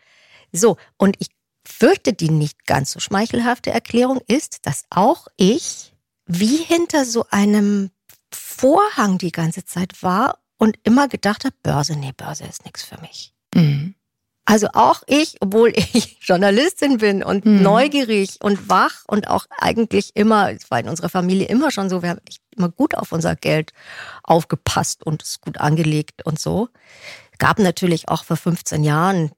So, 0.51 0.77
und 0.97 1.15
ich 1.19 1.27
fürchte, 1.65 2.13
die 2.13 2.29
nicht 2.29 2.65
ganz 2.65 2.91
so 2.91 2.99
schmeichelhafte 2.99 3.71
Erklärung 3.71 4.21
ist, 4.27 4.65
dass 4.65 4.85
auch 4.89 5.27
ich 5.37 5.93
wie 6.25 6.57
hinter 6.57 7.05
so 7.05 7.25
einem 7.29 7.91
Vorhang 8.33 9.17
die 9.17 9.31
ganze 9.31 9.65
Zeit 9.65 10.01
war 10.03 10.39
und 10.57 10.77
immer 10.83 11.07
gedacht 11.07 11.43
habe, 11.43 11.55
Börse, 11.63 11.95
nee, 11.95 12.13
Börse 12.15 12.45
ist 12.45 12.65
nichts 12.65 12.83
für 12.83 12.99
mich. 13.01 13.33
Mhm. 13.53 13.95
Also 14.45 14.67
auch 14.73 15.03
ich, 15.07 15.37
obwohl 15.39 15.73
ich 15.75 16.17
Journalistin 16.21 16.97
bin 16.97 17.23
und 17.23 17.45
mhm. 17.45 17.61
neugierig 17.61 18.37
und 18.41 18.69
wach 18.69 19.03
und 19.07 19.27
auch 19.27 19.45
eigentlich 19.57 20.11
immer, 20.15 20.51
es 20.51 20.69
war 20.71 20.79
in 20.79 20.89
unserer 20.89 21.09
Familie 21.09 21.47
immer 21.47 21.71
schon 21.71 21.89
so, 21.89 22.01
wir 22.01 22.09
haben 22.09 22.21
echt 22.27 22.41
immer 22.55 22.69
gut 22.69 22.95
auf 22.95 23.11
unser 23.11 23.35
Geld 23.35 23.73
aufgepasst 24.23 25.05
und 25.05 25.23
es 25.23 25.41
gut 25.41 25.57
angelegt 25.57 26.25
und 26.25 26.39
so. 26.39 26.69
Gab 27.37 27.59
natürlich 27.59 28.09
auch 28.09 28.23
vor 28.23 28.37
15 28.37 28.83
Jahren 28.83 29.31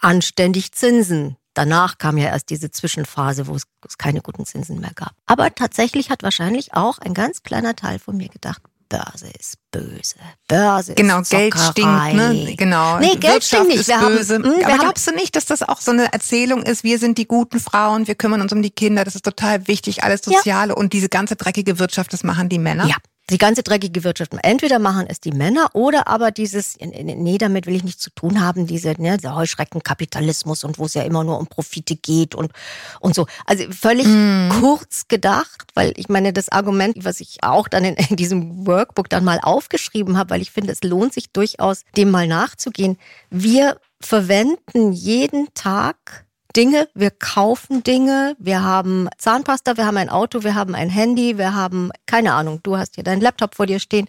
anständig 0.00 0.72
Zinsen. 0.72 1.36
Danach 1.56 1.96
kam 1.96 2.18
ja 2.18 2.26
erst 2.26 2.50
diese 2.50 2.70
Zwischenphase, 2.70 3.46
wo 3.46 3.54
es, 3.54 3.64
keine 3.96 4.20
guten 4.20 4.44
Zinsen 4.44 4.78
mehr 4.78 4.92
gab. 4.94 5.12
Aber 5.24 5.54
tatsächlich 5.54 6.10
hat 6.10 6.22
wahrscheinlich 6.22 6.74
auch 6.74 6.98
ein 6.98 7.14
ganz 7.14 7.42
kleiner 7.42 7.74
Teil 7.74 7.98
von 7.98 8.14
mir 8.14 8.28
gedacht, 8.28 8.60
Börse 8.90 9.28
ist 9.40 9.56
böse. 9.70 10.16
Börse 10.48 10.94
genau, 10.94 11.20
ist 11.20 11.30
Geld 11.30 11.54
stinkt, 11.58 12.12
ne? 12.14 12.54
Genau. 12.58 12.98
Nee, 12.98 13.16
Geld 13.16 13.42
stinkt 13.42 13.68
nicht. 13.68 13.88
Wir 13.88 13.98
böse. 13.98 14.34
Haben, 14.34 14.42
mh, 14.42 14.66
Aber 14.66 14.78
glaubst 14.78 15.06
du 15.06 15.12
nicht, 15.12 15.34
dass 15.34 15.46
das 15.46 15.62
auch 15.62 15.80
so 15.80 15.92
eine 15.92 16.12
Erzählung 16.12 16.62
ist, 16.62 16.84
wir 16.84 16.98
sind 16.98 17.16
die 17.16 17.26
guten 17.26 17.58
Frauen, 17.58 18.06
wir 18.06 18.16
kümmern 18.16 18.42
uns 18.42 18.52
um 18.52 18.60
die 18.60 18.70
Kinder, 18.70 19.04
das 19.04 19.14
ist 19.14 19.24
total 19.24 19.66
wichtig, 19.66 20.04
alles 20.04 20.20
Soziale 20.22 20.74
ja. 20.74 20.76
und 20.76 20.92
diese 20.92 21.08
ganze 21.08 21.36
dreckige 21.36 21.78
Wirtschaft, 21.78 22.12
das 22.12 22.22
machen 22.22 22.50
die 22.50 22.58
Männer? 22.58 22.86
Ja. 22.86 22.96
Die 23.30 23.38
ganze 23.38 23.62
dreckige 23.62 24.04
Wirtschaft. 24.04 24.32
Entweder 24.42 24.78
machen 24.78 25.06
es 25.08 25.20
die 25.20 25.32
Männer 25.32 25.68
oder 25.72 26.06
aber 26.06 26.30
dieses, 26.30 26.76
nee, 26.78 27.38
damit 27.38 27.66
will 27.66 27.74
ich 27.74 27.84
nichts 27.84 28.02
zu 28.02 28.10
tun 28.10 28.40
haben, 28.40 28.66
diese, 28.66 28.94
ne, 29.00 29.16
dieser 29.16 29.34
Heuschreckenkapitalismus 29.34 30.62
und 30.62 30.78
wo 30.78 30.84
es 30.84 30.94
ja 30.94 31.02
immer 31.02 31.24
nur 31.24 31.38
um 31.38 31.46
Profite 31.48 31.96
geht 31.96 32.34
und, 32.34 32.52
und 33.00 33.14
so. 33.14 33.26
Also 33.44 33.64
völlig 33.70 34.06
mm. 34.06 34.50
kurz 34.60 35.08
gedacht, 35.08 35.72
weil 35.74 35.92
ich 35.96 36.08
meine, 36.08 36.32
das 36.32 36.50
Argument, 36.50 37.04
was 37.04 37.20
ich 37.20 37.42
auch 37.42 37.66
dann 37.68 37.84
in, 37.84 37.94
in 37.94 38.16
diesem 38.16 38.66
Workbook 38.66 39.08
dann 39.08 39.24
mal 39.24 39.40
aufgeschrieben 39.42 40.16
habe, 40.16 40.30
weil 40.30 40.42
ich 40.42 40.52
finde, 40.52 40.72
es 40.72 40.82
lohnt 40.82 41.12
sich 41.12 41.30
durchaus, 41.30 41.82
dem 41.96 42.10
mal 42.10 42.28
nachzugehen. 42.28 42.96
Wir 43.30 43.80
verwenden 44.00 44.92
jeden 44.92 45.52
Tag 45.54 46.25
Dinge, 46.56 46.88
wir 46.94 47.10
kaufen 47.10 47.82
Dinge, 47.82 48.34
wir 48.38 48.62
haben 48.62 49.08
Zahnpasta, 49.18 49.76
wir 49.76 49.86
haben 49.86 49.98
ein 49.98 50.08
Auto, 50.08 50.42
wir 50.42 50.54
haben 50.54 50.74
ein 50.74 50.88
Handy, 50.88 51.36
wir 51.36 51.54
haben, 51.54 51.90
keine 52.06 52.32
Ahnung, 52.32 52.60
du 52.62 52.78
hast 52.78 52.94
hier 52.94 53.04
deinen 53.04 53.20
Laptop 53.20 53.54
vor 53.54 53.66
dir 53.66 53.78
stehen. 53.78 54.08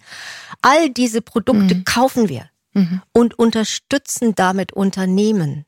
All 0.62 0.89
diese 0.89 1.21
Produkte 1.21 1.75
mhm. 1.75 1.83
kaufen 1.83 2.29
wir 2.29 2.49
mhm. 2.73 3.01
und 3.12 3.38
unterstützen 3.38 4.33
damit 4.36 4.71
Unternehmen. 4.71 5.65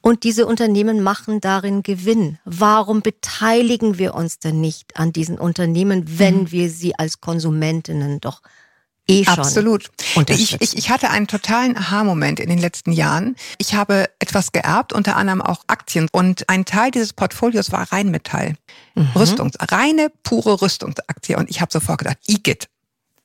Und 0.00 0.22
diese 0.22 0.46
Unternehmen 0.46 1.02
machen 1.02 1.40
darin 1.40 1.82
Gewinn. 1.82 2.38
Warum 2.44 3.00
beteiligen 3.00 3.98
wir 3.98 4.14
uns 4.14 4.38
denn 4.38 4.60
nicht 4.60 4.96
an 4.96 5.12
diesen 5.12 5.38
Unternehmen, 5.38 6.18
wenn 6.18 6.42
mhm. 6.42 6.52
wir 6.52 6.70
sie 6.70 6.94
als 6.96 7.20
Konsumentinnen 7.20 8.20
doch 8.20 8.42
eh 9.08 9.24
schon. 9.24 9.38
Absolut. 9.38 9.90
Ich, 10.28 10.60
ich, 10.60 10.76
ich 10.76 10.90
hatte 10.90 11.10
einen 11.10 11.26
totalen 11.26 11.76
Aha-Moment 11.76 12.40
in 12.40 12.48
den 12.48 12.58
letzten 12.58 12.92
Jahren. 12.92 13.36
Ich 13.58 13.74
habe 13.74 14.08
etwas 14.18 14.52
geerbt, 14.52 14.92
unter 14.92 15.16
anderem 15.16 15.42
auch 15.42 15.64
Aktien. 15.66 16.08
Und 16.12 16.48
ein 16.48 16.64
Teil 16.64 16.90
dieses 16.90 17.12
Portfolios 17.12 17.72
war 17.72 17.90
Rheinmetall. 17.92 18.54
Mhm. 18.94 19.10
Rüstungs, 19.14 19.54
reine, 19.60 20.10
pure 20.22 20.62
Rüstungsaktie. 20.62 21.36
Und 21.36 21.50
ich 21.50 21.60
habe 21.60 21.72
sofort 21.72 21.98
gedacht, 21.98 22.18
Igitt, 22.26 22.68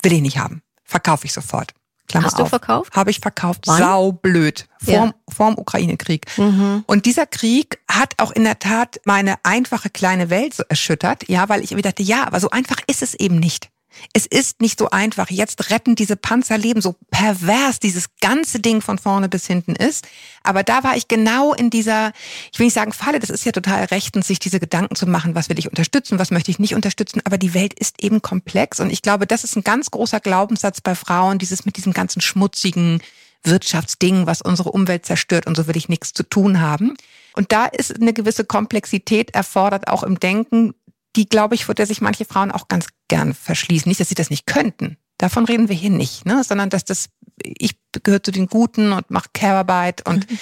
will 0.01 0.13
ich 0.13 0.21
nicht 0.21 0.37
haben. 0.37 0.61
Verkaufe 0.83 1.25
ich 1.25 1.33
sofort. 1.33 1.73
Klammer 2.07 2.27
Hast 2.27 2.39
du 2.39 2.45
verkauft? 2.45 2.95
Habe 2.95 3.11
ich 3.11 3.19
verkauft. 3.19 3.63
Wann? 3.65 3.79
Saublöd. 3.79 4.65
Vorm, 4.81 5.09
ja. 5.09 5.33
vorm 5.33 5.57
Ukraine-Krieg. 5.57 6.25
Mhm. 6.37 6.85
Und 6.87 7.05
dieser 7.05 7.25
Krieg 7.25 7.79
hat 7.89 8.13
auch 8.17 8.31
in 8.31 8.45
der 8.45 8.59
Tat 8.59 9.01
meine 9.03 9.35
einfache 9.43 9.89
kleine 9.89 10.29
Welt 10.29 10.53
so 10.53 10.63
erschüttert. 10.69 11.27
Ja, 11.27 11.49
weil 11.49 11.63
ich 11.63 11.71
mir 11.71 11.81
dachte, 11.81 12.03
ja, 12.03 12.25
aber 12.25 12.39
so 12.39 12.49
einfach 12.49 12.77
ist 12.87 13.01
es 13.01 13.13
eben 13.13 13.39
nicht. 13.39 13.69
Es 14.13 14.25
ist 14.25 14.61
nicht 14.61 14.79
so 14.79 14.89
einfach. 14.89 15.29
Jetzt 15.29 15.69
retten 15.69 15.95
diese 15.95 16.15
Panzer 16.15 16.57
Leben, 16.57 16.81
so 16.81 16.95
pervers 17.11 17.79
dieses 17.79 18.07
ganze 18.21 18.59
Ding 18.59 18.81
von 18.81 18.97
vorne 18.97 19.29
bis 19.29 19.47
hinten 19.47 19.75
ist. 19.75 20.07
Aber 20.43 20.63
da 20.63 20.83
war 20.83 20.95
ich 20.95 21.07
genau 21.07 21.53
in 21.53 21.69
dieser, 21.69 22.11
ich 22.51 22.59
will 22.59 22.67
nicht 22.67 22.73
sagen 22.73 22.93
Falle, 22.93 23.19
das 23.19 23.29
ist 23.29 23.45
ja 23.45 23.51
total 23.51 23.85
rechtens, 23.85 24.27
sich 24.27 24.39
diese 24.39 24.59
Gedanken 24.59 24.95
zu 24.95 25.07
machen, 25.07 25.35
was 25.35 25.49
will 25.49 25.59
ich 25.59 25.69
unterstützen, 25.69 26.19
was 26.19 26.31
möchte 26.31 26.51
ich 26.51 26.59
nicht 26.59 26.75
unterstützen. 26.75 27.21
Aber 27.23 27.37
die 27.37 27.53
Welt 27.53 27.73
ist 27.73 28.03
eben 28.03 28.21
komplex. 28.21 28.79
Und 28.79 28.91
ich 28.91 29.01
glaube, 29.01 29.27
das 29.27 29.43
ist 29.43 29.55
ein 29.55 29.63
ganz 29.63 29.91
großer 29.91 30.19
Glaubenssatz 30.19 30.81
bei 30.81 30.95
Frauen, 30.95 31.39
dieses 31.39 31.65
mit 31.65 31.77
diesem 31.77 31.93
ganzen 31.93 32.21
schmutzigen 32.21 33.01
Wirtschaftsding, 33.43 34.25
was 34.25 34.41
unsere 34.41 34.71
Umwelt 34.71 35.05
zerstört 35.05 35.47
und 35.47 35.55
so 35.55 35.67
will 35.67 35.77
ich 35.77 35.89
nichts 35.89 36.13
zu 36.13 36.23
tun 36.23 36.59
haben. 36.59 36.95
Und 37.35 37.51
da 37.51 37.65
ist 37.65 37.95
eine 37.95 38.13
gewisse 38.13 38.45
Komplexität 38.45 39.35
erfordert, 39.35 39.87
auch 39.87 40.03
im 40.03 40.19
Denken, 40.19 40.73
die, 41.15 41.27
glaube 41.27 41.55
ich, 41.55 41.65
vor 41.65 41.75
der 41.75 41.85
sich 41.85 42.01
manche 42.01 42.25
Frauen 42.25 42.51
auch 42.51 42.67
ganz 42.67 42.87
gern 43.07 43.33
verschließen. 43.33 43.89
Nicht, 43.89 43.99
dass 43.99 44.09
sie 44.09 44.15
das 44.15 44.29
nicht 44.29 44.47
könnten. 44.47 44.97
Davon 45.17 45.45
reden 45.45 45.69
wir 45.69 45.75
hier 45.75 45.89
nicht, 45.89 46.25
ne? 46.25 46.43
sondern 46.43 46.69
dass 46.69 46.85
das, 46.85 47.09
ich 47.41 47.77
gehöre 48.03 48.21
zu 48.21 48.31
den 48.31 48.47
Guten 48.47 48.91
und 48.91 49.09
mache 49.09 49.29
Care-Arbeit 49.33 50.07
und 50.07 50.29
mhm. 50.29 50.39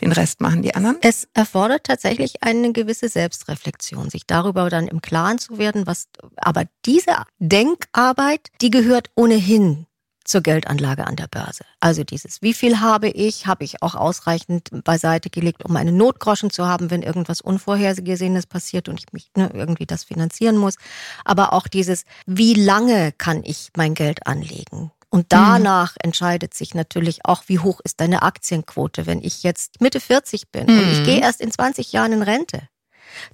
den 0.00 0.12
Rest 0.12 0.40
machen 0.40 0.62
die 0.62 0.74
anderen. 0.74 0.96
Es 1.00 1.28
erfordert 1.32 1.84
tatsächlich 1.84 2.42
eine 2.42 2.72
gewisse 2.72 3.08
Selbstreflexion, 3.08 4.10
sich 4.10 4.26
darüber 4.26 4.68
dann 4.68 4.88
im 4.88 5.00
Klaren 5.00 5.38
zu 5.38 5.58
werden, 5.58 5.86
was, 5.86 6.08
aber 6.36 6.64
diese 6.84 7.12
Denkarbeit, 7.38 8.50
die 8.60 8.70
gehört 8.70 9.10
ohnehin 9.14 9.86
zur 10.26 10.40
Geldanlage 10.40 11.06
an 11.06 11.16
der 11.16 11.28
Börse. 11.28 11.64
Also 11.80 12.04
dieses, 12.04 12.42
wie 12.42 12.54
viel 12.54 12.80
habe 12.80 13.08
ich, 13.08 13.46
habe 13.46 13.64
ich 13.64 13.82
auch 13.82 13.94
ausreichend 13.94 14.70
beiseite 14.84 15.30
gelegt, 15.30 15.64
um 15.64 15.76
einen 15.76 15.96
Notgroschen 15.96 16.50
zu 16.50 16.66
haben, 16.66 16.90
wenn 16.90 17.02
irgendwas 17.02 17.40
Unvorhergesehenes 17.40 18.46
passiert 18.46 18.88
und 18.88 19.00
ich 19.00 19.12
mich 19.12 19.30
ne, 19.36 19.50
irgendwie 19.54 19.86
das 19.86 20.04
finanzieren 20.04 20.56
muss. 20.56 20.76
Aber 21.24 21.52
auch 21.52 21.68
dieses, 21.68 22.04
wie 22.26 22.54
lange 22.54 23.12
kann 23.12 23.42
ich 23.44 23.70
mein 23.76 23.94
Geld 23.94 24.26
anlegen? 24.26 24.90
Und 25.08 25.32
danach 25.32 25.92
mhm. 25.92 26.08
entscheidet 26.08 26.54
sich 26.54 26.74
natürlich 26.74 27.24
auch, 27.24 27.44
wie 27.46 27.58
hoch 27.58 27.80
ist 27.84 28.00
deine 28.00 28.22
Aktienquote. 28.22 29.06
Wenn 29.06 29.22
ich 29.22 29.42
jetzt 29.42 29.80
Mitte 29.80 30.00
40 30.00 30.50
bin 30.50 30.66
mhm. 30.66 30.78
und 30.78 30.92
ich 30.92 31.00
mhm. 31.00 31.04
gehe 31.04 31.20
erst 31.20 31.40
in 31.40 31.50
20 31.50 31.92
Jahren 31.92 32.12
in 32.12 32.22
Rente, 32.22 32.68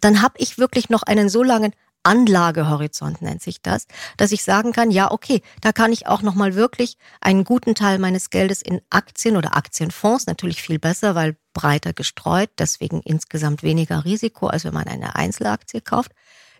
dann 0.00 0.22
habe 0.22 0.35
ich 0.38 0.59
wirklich 0.59 0.90
noch 0.90 1.02
einen 1.02 1.28
so 1.28 1.42
langen 1.42 1.72
Anlagehorizont 2.03 3.23
nennt 3.23 3.43
sich 3.43 3.62
das, 3.62 3.87
dass 4.17 4.33
ich 4.33 4.43
sagen 4.43 4.73
kann, 4.73 4.91
ja, 4.91 5.11
okay, 5.11 5.43
da 5.61 5.73
kann 5.73 5.93
ich 5.93 6.07
auch 6.07 6.23
nochmal 6.23 6.55
wirklich 6.55 6.97
einen 7.21 7.45
guten 7.45 7.75
Teil 7.75 7.99
meines 7.99 8.31
Geldes 8.31 8.62
in 8.62 8.81
Aktien 8.91 9.37
oder 9.37 9.57
Aktienfonds, 9.57 10.27
natürlich 10.27 10.62
viel 10.62 10.79
besser, 10.79 11.15
weil 11.15 11.37
breiter 11.55 11.93
gestreut, 11.93 12.51
deswegen 12.59 13.01
insgesamt 13.03 13.62
weniger 13.62 14.05
Risiko, 14.05 14.47
als 14.47 14.65
wenn 14.65 14.75
man 14.75 14.88
eine 14.88 15.17
Einzelaktie 15.17 15.81
kauft. 15.81 16.12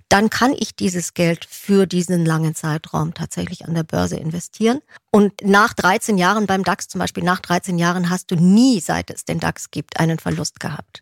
Dann 0.09 0.29
kann 0.29 0.53
ich 0.53 0.77
dieses 0.77 1.15
Geld 1.15 1.47
für 1.47 1.87
diesen 1.87 2.27
langen 2.27 2.55
Zeitraum 2.55 3.15
tatsächlich 3.15 3.65
an 3.65 3.73
der 3.73 3.83
Börse 3.83 4.17
investieren. 4.17 4.81
Und 5.11 5.33
nach 5.43 5.73
13 5.73 6.19
Jahren 6.19 6.47
beim 6.47 6.65
DAX 6.65 6.89
zum 6.89 6.99
Beispiel, 6.99 7.25
nach 7.25 7.41
13 7.41 7.79
Jahren 7.79 8.11
hast 8.11 8.31
du 8.31 8.37
nie, 8.37 8.81
seit 8.81 9.11
es 9.11 9.25
den 9.25 9.41
DAX 9.41 9.71
gibt, 9.71 9.99
einen 9.99 10.19
Verlust 10.19 10.61
gehabt. 10.61 11.02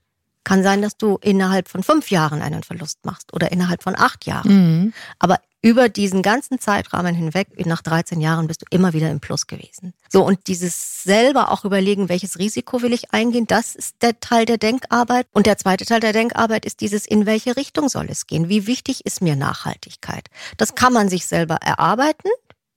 Kann 0.50 0.64
sein, 0.64 0.82
dass 0.82 0.96
du 0.96 1.16
innerhalb 1.22 1.68
von 1.68 1.84
fünf 1.84 2.10
Jahren 2.10 2.42
einen 2.42 2.64
Verlust 2.64 3.04
machst 3.04 3.32
oder 3.32 3.52
innerhalb 3.52 3.84
von 3.84 3.94
acht 3.96 4.26
Jahren. 4.26 4.82
Mhm. 4.82 4.92
Aber 5.20 5.38
über 5.62 5.88
diesen 5.88 6.22
ganzen 6.22 6.58
Zeitrahmen 6.58 7.14
hinweg, 7.14 7.46
nach 7.66 7.82
13 7.82 8.20
Jahren, 8.20 8.48
bist 8.48 8.62
du 8.62 8.66
immer 8.68 8.92
wieder 8.92 9.12
im 9.12 9.20
Plus 9.20 9.46
gewesen. 9.46 9.94
So, 10.08 10.26
und 10.26 10.48
dieses 10.48 11.04
selber 11.04 11.52
auch 11.52 11.64
überlegen, 11.64 12.08
welches 12.08 12.40
Risiko 12.40 12.82
will 12.82 12.92
ich 12.92 13.12
eingehen, 13.12 13.46
das 13.46 13.76
ist 13.76 14.02
der 14.02 14.18
Teil 14.18 14.44
der 14.44 14.58
Denkarbeit. 14.58 15.28
Und 15.30 15.46
der 15.46 15.56
zweite 15.56 15.84
Teil 15.84 16.00
der 16.00 16.12
Denkarbeit 16.12 16.64
ist 16.64 16.80
dieses, 16.80 17.06
in 17.06 17.26
welche 17.26 17.56
Richtung 17.56 17.88
soll 17.88 18.08
es 18.10 18.26
gehen? 18.26 18.48
Wie 18.48 18.66
wichtig 18.66 19.06
ist 19.06 19.22
mir 19.22 19.36
Nachhaltigkeit? 19.36 20.30
Das 20.56 20.74
kann 20.74 20.92
man 20.92 21.08
sich 21.08 21.26
selber 21.26 21.58
erarbeiten 21.62 22.28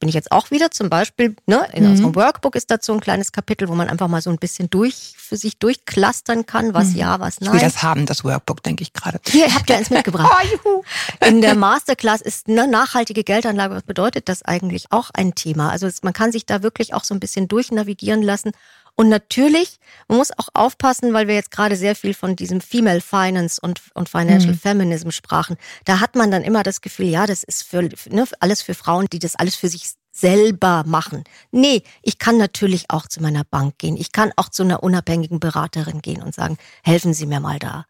bin 0.03 0.09
ich 0.09 0.15
jetzt 0.15 0.33
auch 0.33 0.51
wieder 0.51 0.69
zum 0.69 0.89
Beispiel, 0.89 1.33
ne, 1.45 1.65
in 1.71 1.85
mhm. 1.85 1.91
unserem 1.91 2.15
Workbook 2.15 2.57
ist 2.57 2.69
dazu 2.69 2.91
ein 2.91 2.99
kleines 2.99 3.31
Kapitel, 3.31 3.69
wo 3.69 3.73
man 3.73 3.87
einfach 3.87 4.09
mal 4.09 4.21
so 4.21 4.31
ein 4.31 4.37
bisschen 4.37 4.69
durch, 4.69 5.13
für 5.15 5.37
sich 5.37 5.59
durchklustern 5.59 6.45
kann, 6.45 6.73
was 6.73 6.89
mhm. 6.89 6.97
ja, 6.97 7.21
was 7.21 7.39
nein. 7.39 7.47
Ich 7.47 7.53
will 7.53 7.69
das 7.69 7.83
haben, 7.83 8.05
das 8.05 8.25
Workbook, 8.25 8.61
denke 8.63 8.83
ich 8.83 8.91
gerade. 8.91 9.21
Hier, 9.29 9.55
habt 9.55 9.69
ihr 9.69 9.77
eins 9.77 9.89
mitgebracht. 9.89 10.29
oh, 10.65 10.83
in 11.25 11.39
der 11.39 11.55
Masterclass 11.55 12.19
ist 12.19 12.49
eine 12.49 12.67
nachhaltige 12.67 13.23
Geldanlage, 13.23 13.75
was 13.75 13.83
bedeutet 13.83 14.27
das 14.27 14.43
eigentlich? 14.43 14.87
Auch 14.91 15.09
ein 15.13 15.35
Thema. 15.35 15.69
Also 15.69 15.87
man 16.01 16.11
kann 16.11 16.33
sich 16.33 16.45
da 16.45 16.63
wirklich 16.63 16.93
auch 16.93 17.05
so 17.05 17.13
ein 17.13 17.21
bisschen 17.21 17.47
durchnavigieren 17.47 18.21
lassen. 18.21 18.51
Und 18.95 19.10
natürlich, 19.10 19.79
man 20.08 20.19
muss 20.19 20.32
auch 20.38 20.49
aufpassen, 20.53 21.13
weil 21.13 21.27
wir 21.27 21.36
jetzt 21.36 21.51
gerade 21.51 21.75
sehr 21.75 21.95
viel 21.95 22.13
von 22.13 22.36
diesem 22.36 22.62
Female 22.62 23.01
Finance 23.01 23.60
und, 23.62 23.82
und 23.95 24.08
Financial 24.08 24.53
mhm. 24.53 24.60
Feminism 24.60 25.10
sprachen. 25.10 25.58
Da 25.86 25.99
hat 25.99 26.15
man 26.15 26.29
dann 26.29 26.43
immer 26.43 26.62
das 26.62 26.82
Gefühl, 26.82 27.08
ja, 27.08 27.25
das 27.25 27.43
ist 27.43 27.63
für, 27.63 27.89
ne, 28.10 28.25
alles 28.39 28.62
für 28.62 28.75
Frauen, 28.75 29.08
die 29.12 29.19
das 29.19 29.36
alles 29.36 29.56
für 29.56 29.67
sich 29.67 29.93
selber 30.12 30.84
machen. 30.86 31.23
Nee, 31.51 31.82
ich 32.03 32.19
kann 32.19 32.38
natürlich 32.38 32.86
auch 32.89 33.08
zu 33.08 33.21
meiner 33.21 33.43
Bank 33.43 33.79
gehen. 33.79 33.97
Ich 33.97 34.12
kann 34.12 34.32
auch 34.36 34.49
zu 34.49 34.62
einer 34.62 34.84
unabhängigen 34.84 35.39
Beraterin 35.39 36.01
gehen 36.03 36.21
und 36.21 36.36
sagen, 36.36 36.58
helfen 36.84 37.15
Sie 37.15 37.25
mir 37.25 37.39
mal 37.39 37.58
da. 37.58 37.86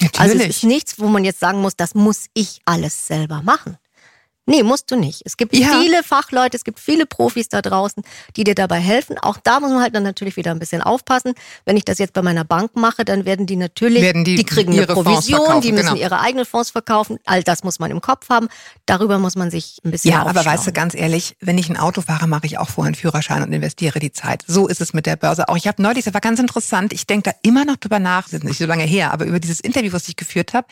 Natürlich. 0.00 0.20
Also 0.20 0.38
es 0.38 0.56
ist 0.56 0.64
nichts, 0.64 0.98
wo 0.98 1.08
man 1.08 1.24
jetzt 1.24 1.40
sagen 1.40 1.62
muss, 1.62 1.76
das 1.76 1.94
muss 1.94 2.26
ich 2.34 2.60
alles 2.66 3.06
selber 3.06 3.42
machen. 3.42 3.78
Nee, 4.44 4.64
musst 4.64 4.90
du 4.90 4.96
nicht. 4.96 5.22
Es 5.24 5.36
gibt 5.36 5.54
ja. 5.54 5.68
viele 5.80 6.02
Fachleute, 6.02 6.56
es 6.56 6.64
gibt 6.64 6.80
viele 6.80 7.06
Profis 7.06 7.48
da 7.48 7.62
draußen, 7.62 8.02
die 8.34 8.42
dir 8.42 8.56
dabei 8.56 8.80
helfen. 8.80 9.16
Auch 9.18 9.36
da 9.36 9.60
muss 9.60 9.70
man 9.70 9.80
halt 9.80 9.94
dann 9.94 10.02
natürlich 10.02 10.36
wieder 10.36 10.50
ein 10.50 10.58
bisschen 10.58 10.82
aufpassen. 10.82 11.34
Wenn 11.64 11.76
ich 11.76 11.84
das 11.84 11.98
jetzt 11.98 12.12
bei 12.12 12.22
meiner 12.22 12.44
Bank 12.44 12.74
mache, 12.74 13.04
dann 13.04 13.24
werden 13.24 13.46
die 13.46 13.54
natürlich, 13.54 14.02
werden 14.02 14.24
die, 14.24 14.34
die 14.34 14.44
kriegen 14.44 14.72
eine 14.72 14.86
Provision, 14.88 15.60
die 15.60 15.70
müssen 15.70 15.90
genau. 15.90 16.00
ihre 16.00 16.18
eigenen 16.18 16.44
Fonds 16.44 16.70
verkaufen. 16.70 17.20
All 17.24 17.44
das 17.44 17.62
muss 17.62 17.78
man 17.78 17.92
im 17.92 18.00
Kopf 18.00 18.30
haben. 18.30 18.48
Darüber 18.84 19.18
muss 19.18 19.36
man 19.36 19.52
sich 19.52 19.78
ein 19.84 19.92
bisschen 19.92 20.10
Ja, 20.10 20.26
aber 20.26 20.44
weißt 20.44 20.66
du, 20.66 20.72
ganz 20.72 20.94
ehrlich, 20.94 21.36
wenn 21.40 21.56
ich 21.56 21.70
ein 21.70 21.76
Auto 21.76 22.00
fahre, 22.00 22.26
mache 22.26 22.46
ich 22.46 22.58
auch 22.58 22.68
vorher 22.68 22.88
einen 22.88 22.96
Führerschein 22.96 23.44
und 23.44 23.52
investiere 23.52 24.00
die 24.00 24.10
Zeit. 24.10 24.42
So 24.48 24.66
ist 24.66 24.80
es 24.80 24.92
mit 24.92 25.06
der 25.06 25.14
Börse 25.14 25.48
auch. 25.48 25.56
Ich 25.56 25.68
habe 25.68 25.80
neulich, 25.80 26.04
das 26.04 26.14
war 26.14 26.20
ganz 26.20 26.40
interessant, 26.40 26.92
ich 26.92 27.06
denke 27.06 27.30
da 27.30 27.36
immer 27.48 27.64
noch 27.64 27.76
drüber 27.76 28.00
nach, 28.00 28.24
das 28.24 28.34
ist 28.34 28.44
nicht 28.44 28.58
so 28.58 28.66
lange 28.66 28.84
her, 28.84 29.12
aber 29.12 29.24
über 29.24 29.38
dieses 29.38 29.60
Interview, 29.60 29.92
was 29.92 30.08
ich 30.08 30.16
geführt 30.16 30.52
habe, 30.52 30.66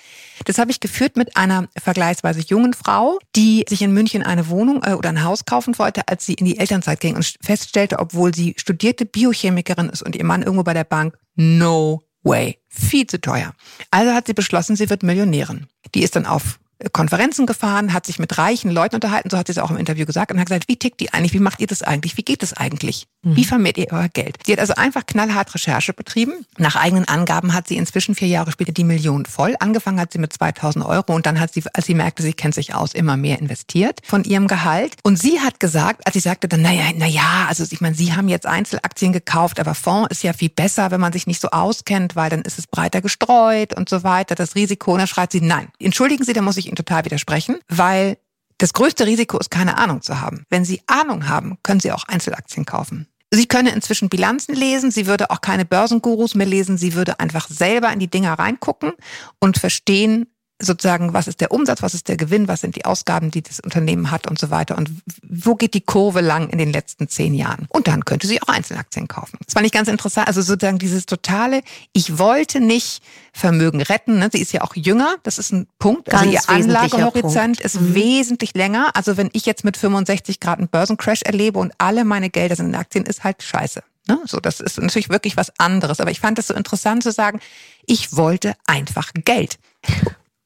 das 0.44 0.58
habe 0.58 0.72
ich 0.72 0.80
geführt 0.80 1.16
mit 1.16 1.36
einer 1.36 1.68
vergleichsweise 1.80 2.40
jungen 2.40 2.74
Frau, 2.74 3.20
die 3.36 3.59
sich 3.68 3.82
in 3.82 3.92
München 3.92 4.22
eine 4.22 4.48
Wohnung 4.48 4.82
äh, 4.84 4.92
oder 4.92 5.08
ein 5.08 5.24
Haus 5.24 5.44
kaufen 5.44 5.78
wollte, 5.78 6.06
als 6.08 6.26
sie 6.26 6.34
in 6.34 6.44
die 6.44 6.58
Elternzeit 6.58 7.00
ging 7.00 7.16
und 7.16 7.34
feststellte, 7.40 7.98
obwohl 7.98 8.34
sie 8.34 8.54
studierte 8.56 9.06
Biochemikerin 9.06 9.88
ist 9.88 10.02
und 10.02 10.16
ihr 10.16 10.24
Mann 10.24 10.42
irgendwo 10.42 10.62
bei 10.62 10.74
der 10.74 10.84
Bank, 10.84 11.18
no 11.34 12.04
way, 12.22 12.58
viel 12.68 13.06
zu 13.06 13.20
teuer. 13.20 13.54
Also 13.90 14.12
hat 14.12 14.26
sie 14.26 14.34
beschlossen, 14.34 14.76
sie 14.76 14.90
wird 14.90 15.02
Millionärin. 15.02 15.66
Die 15.94 16.02
ist 16.02 16.16
dann 16.16 16.26
auf 16.26 16.59
Konferenzen 16.92 17.46
gefahren, 17.46 17.92
hat 17.92 18.06
sich 18.06 18.18
mit 18.18 18.38
reichen 18.38 18.70
Leuten 18.70 18.96
unterhalten, 18.96 19.30
so 19.30 19.38
hat 19.38 19.46
sie 19.46 19.52
es 19.52 19.58
auch 19.58 19.70
im 19.70 19.76
Interview 19.76 20.06
gesagt, 20.06 20.32
und 20.32 20.40
hat 20.40 20.48
gesagt, 20.48 20.68
wie 20.68 20.76
tickt 20.76 21.00
die 21.00 21.12
eigentlich, 21.12 21.34
wie 21.34 21.40
macht 21.40 21.60
ihr 21.60 21.66
das 21.66 21.82
eigentlich, 21.82 22.16
wie 22.16 22.22
geht 22.22 22.42
es 22.42 22.54
eigentlich, 22.54 23.06
mhm. 23.22 23.36
wie 23.36 23.44
vermehrt 23.44 23.78
ihr 23.78 23.88
euer 23.90 24.08
Geld? 24.08 24.38
Sie 24.46 24.52
hat 24.52 24.60
also 24.60 24.74
einfach 24.74 25.06
knallhart 25.06 25.54
Recherche 25.54 25.92
betrieben. 25.92 26.46
Nach 26.58 26.76
eigenen 26.76 27.06
Angaben 27.06 27.54
hat 27.54 27.68
sie 27.68 27.76
inzwischen 27.76 28.14
vier 28.14 28.28
Jahre 28.28 28.52
später 28.52 28.72
die 28.72 28.84
Million 28.84 29.26
voll. 29.26 29.54
Angefangen 29.60 30.00
hat 30.00 30.12
sie 30.12 30.18
mit 30.18 30.32
2000 30.32 30.84
Euro 30.84 31.14
und 31.14 31.26
dann 31.26 31.38
hat 31.38 31.52
sie, 31.52 31.62
als 31.74 31.86
sie 31.86 31.94
merkte, 31.94 32.22
sie 32.22 32.32
kennt 32.32 32.54
sich 32.54 32.74
aus, 32.74 32.94
immer 32.94 33.16
mehr 33.16 33.38
investiert 33.38 34.00
von 34.04 34.24
ihrem 34.24 34.46
Gehalt. 34.46 34.96
Und 35.02 35.18
sie 35.18 35.40
hat 35.40 35.60
gesagt, 35.60 36.06
als 36.06 36.14
sie 36.14 36.20
sagte 36.20 36.48
dann, 36.48 36.62
naja, 36.62 36.84
naja, 36.96 37.46
also 37.48 37.64
ich 37.70 37.80
meine, 37.80 37.94
Sie 37.94 38.14
haben 38.14 38.28
jetzt 38.28 38.46
Einzelaktien 38.46 39.12
gekauft, 39.12 39.60
aber 39.60 39.74
Fonds 39.74 40.10
ist 40.10 40.22
ja 40.22 40.32
viel 40.32 40.48
besser, 40.48 40.90
wenn 40.90 41.00
man 41.00 41.12
sich 41.12 41.26
nicht 41.26 41.40
so 41.40 41.48
auskennt, 41.50 42.16
weil 42.16 42.30
dann 42.30 42.42
ist 42.42 42.58
es 42.58 42.66
breiter 42.66 43.02
gestreut 43.02 43.76
und 43.76 43.88
so 43.88 44.02
weiter. 44.02 44.34
Das 44.34 44.54
Risiko, 44.54 44.92
und 44.92 44.98
dann 44.98 45.06
schreit 45.06 45.32
sie, 45.32 45.40
nein, 45.40 45.68
entschuldigen 45.78 46.24
Sie, 46.24 46.32
da 46.32 46.40
muss 46.40 46.56
ich 46.56 46.69
Ihnen 46.70 46.76
total 46.76 47.04
widersprechen, 47.04 47.58
weil 47.68 48.18
das 48.58 48.72
größte 48.72 49.06
Risiko 49.06 49.38
ist, 49.38 49.50
keine 49.50 49.78
Ahnung 49.78 50.02
zu 50.02 50.20
haben. 50.20 50.44
Wenn 50.50 50.64
Sie 50.64 50.82
Ahnung 50.86 51.28
haben, 51.28 51.58
können 51.62 51.80
Sie 51.80 51.92
auch 51.92 52.04
Einzelaktien 52.04 52.66
kaufen. 52.66 53.06
Sie 53.32 53.46
könne 53.46 53.70
inzwischen 53.70 54.08
Bilanzen 54.08 54.54
lesen, 54.56 54.90
sie 54.90 55.06
würde 55.06 55.30
auch 55.30 55.40
keine 55.40 55.64
Börsengurus 55.64 56.34
mehr 56.34 56.48
lesen, 56.48 56.76
sie 56.76 56.94
würde 56.94 57.20
einfach 57.20 57.48
selber 57.48 57.92
in 57.92 58.00
die 58.00 58.10
Dinger 58.10 58.32
reingucken 58.32 58.92
und 59.38 59.56
verstehen, 59.56 60.26
sozusagen, 60.60 61.12
was 61.12 61.26
ist 61.26 61.40
der 61.40 61.50
Umsatz, 61.50 61.82
was 61.82 61.94
ist 61.94 62.08
der 62.08 62.16
Gewinn, 62.16 62.48
was 62.48 62.60
sind 62.60 62.76
die 62.76 62.84
Ausgaben, 62.84 63.30
die 63.30 63.42
das 63.42 63.60
Unternehmen 63.60 64.10
hat 64.10 64.26
und 64.26 64.38
so 64.38 64.50
weiter 64.50 64.76
und 64.76 64.90
wo 65.22 65.54
geht 65.54 65.74
die 65.74 65.80
Kurve 65.80 66.20
lang 66.20 66.48
in 66.50 66.58
den 66.58 66.72
letzten 66.72 67.08
zehn 67.08 67.34
Jahren. 67.34 67.66
Und 67.70 67.88
dann 67.88 68.04
könnte 68.04 68.26
sie 68.26 68.40
auch 68.42 68.48
Einzelaktien 68.48 69.08
kaufen. 69.08 69.38
Das 69.44 69.54
fand 69.54 69.66
ich 69.66 69.72
ganz 69.72 69.88
interessant. 69.88 70.28
Also 70.28 70.42
sozusagen 70.42 70.78
dieses 70.78 71.06
totale, 71.06 71.62
ich 71.92 72.18
wollte 72.18 72.60
nicht 72.60 73.02
Vermögen 73.32 73.80
retten. 73.80 74.18
Ne? 74.18 74.28
Sie 74.32 74.40
ist 74.40 74.52
ja 74.52 74.62
auch 74.62 74.74
jünger, 74.74 75.16
das 75.22 75.38
ist 75.38 75.52
ein 75.52 75.66
Punkt. 75.78 76.12
Also 76.12 76.30
ganz 76.30 76.48
also 76.48 76.68
ihr 76.68 76.76
Anlagehorizont 76.76 77.60
ist 77.60 77.80
mhm. 77.80 77.94
wesentlich 77.94 78.54
länger. 78.54 78.90
Also 78.94 79.16
wenn 79.16 79.30
ich 79.32 79.46
jetzt 79.46 79.64
mit 79.64 79.76
65 79.76 80.40
Grad 80.40 80.58
einen 80.58 80.68
Börsencrash 80.68 81.22
erlebe 81.22 81.58
und 81.58 81.72
alle 81.78 82.04
meine 82.04 82.30
Gelder 82.30 82.56
sind 82.56 82.66
in 82.66 82.74
Aktien, 82.74 83.06
ist 83.06 83.24
halt 83.24 83.42
scheiße. 83.42 83.82
Ne? 84.08 84.18
So, 84.26 84.40
das 84.40 84.60
ist 84.60 84.78
natürlich 84.80 85.08
wirklich 85.08 85.36
was 85.36 85.52
anderes. 85.58 86.00
Aber 86.00 86.10
ich 86.10 86.20
fand 86.20 86.38
es 86.38 86.48
so 86.48 86.54
interessant 86.54 87.02
zu 87.02 87.12
sagen, 87.12 87.40
ich 87.86 88.16
wollte 88.16 88.54
einfach 88.66 89.10
Geld. 89.14 89.58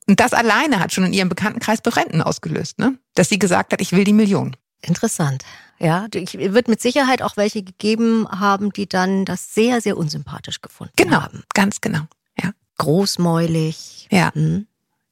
Und 0.06 0.20
das 0.20 0.32
alleine 0.32 0.80
hat 0.80 0.92
schon 0.92 1.04
in 1.04 1.12
ihrem 1.12 1.28
Bekanntenkreis 1.28 1.80
Befremden 1.80 2.20
ausgelöst, 2.20 2.78
ne? 2.78 2.98
Dass 3.14 3.28
sie 3.28 3.38
gesagt 3.38 3.72
hat, 3.72 3.80
ich 3.80 3.92
will 3.92 4.04
die 4.04 4.12
Million. 4.12 4.56
Interessant. 4.82 5.44
Ja, 5.78 6.06
ich 6.14 6.34
wird 6.38 6.68
mit 6.68 6.80
Sicherheit 6.80 7.22
auch 7.22 7.36
welche 7.36 7.62
gegeben 7.62 8.28
haben, 8.28 8.72
die 8.72 8.88
dann 8.88 9.24
das 9.24 9.54
sehr, 9.54 9.80
sehr 9.80 9.96
unsympathisch 9.96 10.60
gefunden 10.60 10.92
genau, 10.96 11.22
haben. 11.22 11.32
Genau, 11.32 11.44
ganz 11.54 11.80
genau. 11.80 12.02
Ja. 12.42 12.50
Großmäulig. 12.78 14.08
Ja. 14.10 14.32
Hm. 14.34 14.66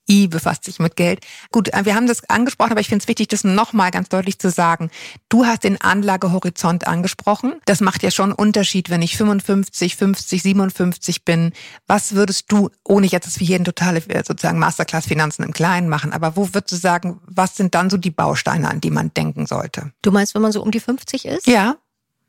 I 0.09 0.27
befasst 0.29 0.65
sich 0.65 0.79
mit 0.79 0.97
Geld. 0.97 1.25
Gut, 1.51 1.73
äh, 1.73 1.85
wir 1.85 1.95
haben 1.95 2.07
das 2.07 2.29
angesprochen, 2.29 2.73
aber 2.73 2.81
ich 2.81 2.89
finde 2.89 3.03
es 3.03 3.09
wichtig, 3.09 3.29
das 3.29 3.45
nochmal 3.45 3.91
ganz 3.91 4.09
deutlich 4.09 4.39
zu 4.39 4.51
sagen. 4.51 4.91
Du 5.29 5.47
hast 5.47 5.65
den 5.65 5.81
Anlagehorizont 5.81 6.87
angesprochen. 6.87 7.55
Das 7.65 7.81
macht 7.81 8.03
ja 8.03 8.11
schon 8.11 8.31
einen 8.31 8.33
Unterschied, 8.35 8.91
wenn 8.91 9.03
ich 9.03 9.17
55, 9.17 9.97
50, 9.97 10.43
57 10.43 11.25
bin. 11.25 11.53
Was 11.87 12.15
würdest 12.15 12.51
du, 12.51 12.71
ohne 12.85 13.07
jetzt, 13.07 13.27
dass 13.27 13.41
wir 13.41 13.47
hier 13.47 13.57
eine 13.57 13.65
totale 13.65 13.99
äh, 14.09 14.23
sozusagen 14.25 14.59
Masterclass 14.59 15.07
Finanzen 15.07 15.45
im 15.45 15.53
Kleinen 15.53 15.89
machen, 15.89 16.13
aber 16.13 16.37
wo 16.37 16.49
würdest 16.53 16.73
du 16.73 16.77
sagen, 16.77 17.21
was 17.27 17.57
sind 17.57 17.75
dann 17.75 17.91
so 17.91 17.97
die 17.97 18.11
Bausteine, 18.11 18.69
an 18.69 18.81
die 18.81 18.91
man 18.91 19.13
denken 19.15 19.47
sollte? 19.47 19.93
Du 20.03 20.11
meinst, 20.11 20.35
wenn 20.35 20.43
man 20.43 20.53
so 20.53 20.63
um 20.63 20.71
die 20.71 20.81
50 20.81 21.27
ist? 21.27 21.47
Ja 21.47 21.77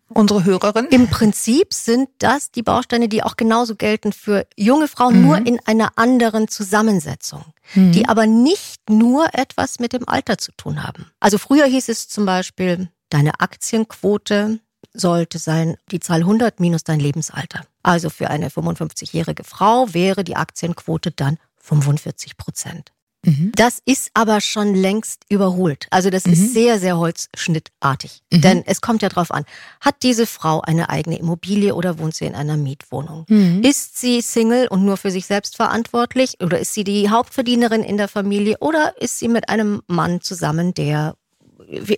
unsere 0.10 0.44
Hörerin? 0.44 0.86
Im 0.88 1.10
Prinzip 1.10 1.74
sind 1.74 2.10
das 2.20 2.52
die 2.52 2.64
Bausteine, 2.64 3.10
die 3.10 3.24
auch 3.24 3.38
genauso 3.38 3.76
gelten 3.76 4.14
für 4.14 4.46
junge 4.56 4.88
Frauen, 4.88 5.20
mhm. 5.20 5.26
nur 5.26 5.38
in 5.38 5.60
einer 5.66 5.98
anderen 5.98 6.48
Zusammensetzung, 6.48 7.44
mhm. 7.74 7.92
die 7.92 8.08
aber 8.08 8.26
nicht 8.28 8.90
nur 8.90 9.34
etwas 9.34 9.80
mit 9.80 9.94
dem 9.94 10.08
Alter 10.08 10.38
zu 10.38 10.52
tun 10.54 10.84
haben. 10.84 11.12
Also 11.20 11.38
früher 11.38 11.66
hieß 11.66 11.90
es 11.90 12.08
zum 12.08 12.26
Beispiel, 12.26 12.90
deine 13.10 13.40
Aktienquote 13.40 14.60
sollte 14.94 15.40
sein 15.40 15.76
die 15.92 16.00
Zahl 16.00 16.20
100 16.20 16.60
minus 16.60 16.84
dein 16.84 17.00
Lebensalter. 17.00 17.66
Also 17.82 18.10
für 18.10 18.30
eine 18.30 18.50
55-jährige 18.50 19.44
Frau 19.44 19.94
wäre 19.94 20.24
die 20.24 20.36
Aktienquote 20.36 21.12
dann 21.12 21.38
45 21.58 22.38
Prozent. 22.38 22.92
Mhm. 23.26 23.52
Das 23.56 23.80
ist 23.86 24.12
aber 24.14 24.42
schon 24.42 24.76
längst 24.76 25.22
überholt. 25.30 25.88
Also 25.92 26.10
das 26.10 26.26
mhm. 26.26 26.34
ist 26.34 26.54
sehr, 26.54 26.80
sehr 26.80 26.98
holzschnittartig. 26.98 28.22
Mhm. 28.32 28.42
Denn 28.42 28.64
es 28.66 28.82
kommt 28.82 29.02
ja 29.02 29.10
drauf 29.10 29.32
an, 29.32 29.46
hat 29.80 29.96
diese 30.04 30.28
Frau 30.28 30.62
eine 30.62 30.90
eigene 30.90 31.18
Immobilie 31.18 31.74
oder 31.76 32.00
wohnt 32.00 32.16
sie 32.16 32.26
in 32.26 32.36
einer 32.36 32.58
Mietwohnung? 32.58 33.26
Mhm. 33.30 33.62
Ist 33.64 33.98
sie 33.98 34.22
Single 34.22 34.68
und 34.68 34.84
nur 34.84 34.98
für 34.98 35.12
sich 35.12 35.26
selbst 35.26 35.56
verantwortlich? 35.56 36.38
Oder 36.42 36.60
ist 36.60 36.74
sie 36.74 36.84
die 36.84 37.10
Hauptverdienerin 37.10 37.84
in 37.84 37.98
der 37.98 38.08
Familie? 38.08 38.58
Oder 38.60 38.94
ist 39.02 39.20
sie 39.20 39.28
mit 39.28 39.50
einem 39.50 39.82
Mann 39.88 40.22
zusammen, 40.22 40.74
der 40.74 41.16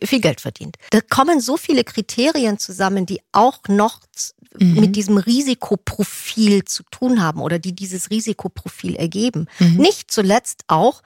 viel 0.04 0.22
Geld 0.22 0.42
verdient. 0.42 0.78
Da 0.92 1.02
kommen 1.02 1.42
so 1.42 1.58
viele 1.58 1.84
Kriterien 1.84 2.60
zusammen, 2.60 3.06
die 3.06 3.22
auch 3.32 3.60
noch 3.68 4.00
mhm. 4.60 4.80
mit 4.80 4.96
diesem 4.96 5.18
Risikoprofil 5.18 6.66
zu 6.66 6.84
tun 6.92 7.22
haben 7.22 7.42
oder 7.42 7.60
die 7.60 7.74
dieses 7.74 8.10
Risikoprofil 8.10 8.96
ergeben. 8.96 9.48
Mhm. 9.60 9.78
Nicht 9.78 10.12
zuletzt 10.12 10.64
auch, 10.68 11.02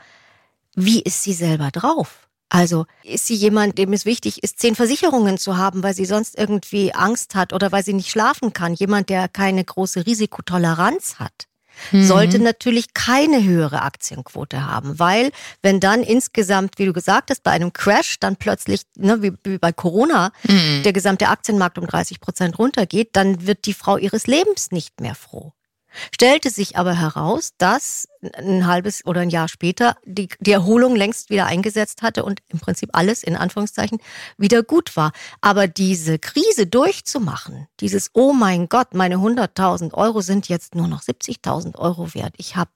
wie 0.75 1.01
ist 1.01 1.23
sie 1.23 1.33
selber 1.33 1.71
drauf? 1.71 2.27
Also 2.49 2.85
ist 3.03 3.27
sie 3.27 3.35
jemand, 3.35 3.77
dem 3.77 3.93
es 3.93 4.05
wichtig 4.05 4.43
ist, 4.43 4.59
zehn 4.59 4.75
Versicherungen 4.75 5.38
zu 5.38 5.57
haben, 5.57 5.83
weil 5.83 5.93
sie 5.93 6.05
sonst 6.05 6.38
irgendwie 6.38 6.93
Angst 6.93 7.35
hat 7.35 7.53
oder 7.53 7.71
weil 7.71 7.83
sie 7.83 7.93
nicht 7.93 8.09
schlafen 8.09 8.53
kann? 8.53 8.73
Jemand, 8.73 9.09
der 9.09 9.27
keine 9.27 9.63
große 9.63 10.07
Risikotoleranz 10.07 11.15
hat 11.19 11.48
mhm. 11.91 12.03
sollte 12.03 12.39
natürlich 12.39 12.93
keine 12.93 13.43
höhere 13.43 13.81
Aktienquote 13.81 14.65
haben, 14.65 14.99
weil 14.99 15.31
wenn 15.61 15.79
dann 15.79 16.03
insgesamt, 16.03 16.77
wie 16.77 16.85
du 16.85 16.93
gesagt 16.93 17.29
hast, 17.31 17.43
bei 17.43 17.51
einem 17.51 17.73
Crash 17.73 18.19
dann 18.19 18.35
plötzlich, 18.35 18.81
ne, 18.95 19.21
wie, 19.21 19.33
wie 19.43 19.57
bei 19.57 19.71
Corona, 19.71 20.31
mhm. 20.47 20.83
der 20.83 20.93
gesamte 20.93 21.27
Aktienmarkt 21.27 21.77
um 21.77 21.87
30 21.87 22.19
Prozent 22.19 22.59
runtergeht, 22.59 23.09
dann 23.13 23.45
wird 23.45 23.65
die 23.65 23.73
Frau 23.73 23.97
ihres 23.97 24.27
Lebens 24.27 24.71
nicht 24.71 25.01
mehr 25.01 25.15
froh. 25.15 25.53
Stellte 26.13 26.49
sich 26.49 26.78
aber 26.78 26.93
heraus, 26.93 27.54
dass 27.58 28.08
ein 28.34 28.67
halbes 28.67 29.06
oder 29.06 29.21
ein 29.21 29.30
Jahr 29.30 29.47
später 29.47 29.95
die, 30.06 30.30
die 30.39 30.52
Erholung 30.52 30.95
längst 30.95 31.30
wieder 31.30 31.45
eingesetzt 31.45 32.02
hatte 32.02 32.23
und 32.23 32.41
im 32.49 32.60
Prinzip 32.60 32.89
alles 32.93 33.23
in 33.23 33.36
Anführungszeichen 33.36 33.99
wieder 34.38 34.63
gut 34.63 34.95
war. 34.95 35.12
Aber 35.41 35.67
diese 35.67 36.19
Krise 36.19 36.67
durchzumachen, 36.67 37.67
dieses 37.80 38.12
Oh 38.13 38.34
mein 38.34 38.69
Gott, 38.69 38.93
meine 38.93 39.15
100.000 39.15 39.93
Euro 39.93 40.21
sind 40.21 40.49
jetzt 40.49 40.75
nur 40.75 40.88
noch 40.88 41.02
70.000 41.02 41.78
Euro 41.78 42.13
wert, 42.13 42.34
ich 42.38 42.56
habe 42.56 42.71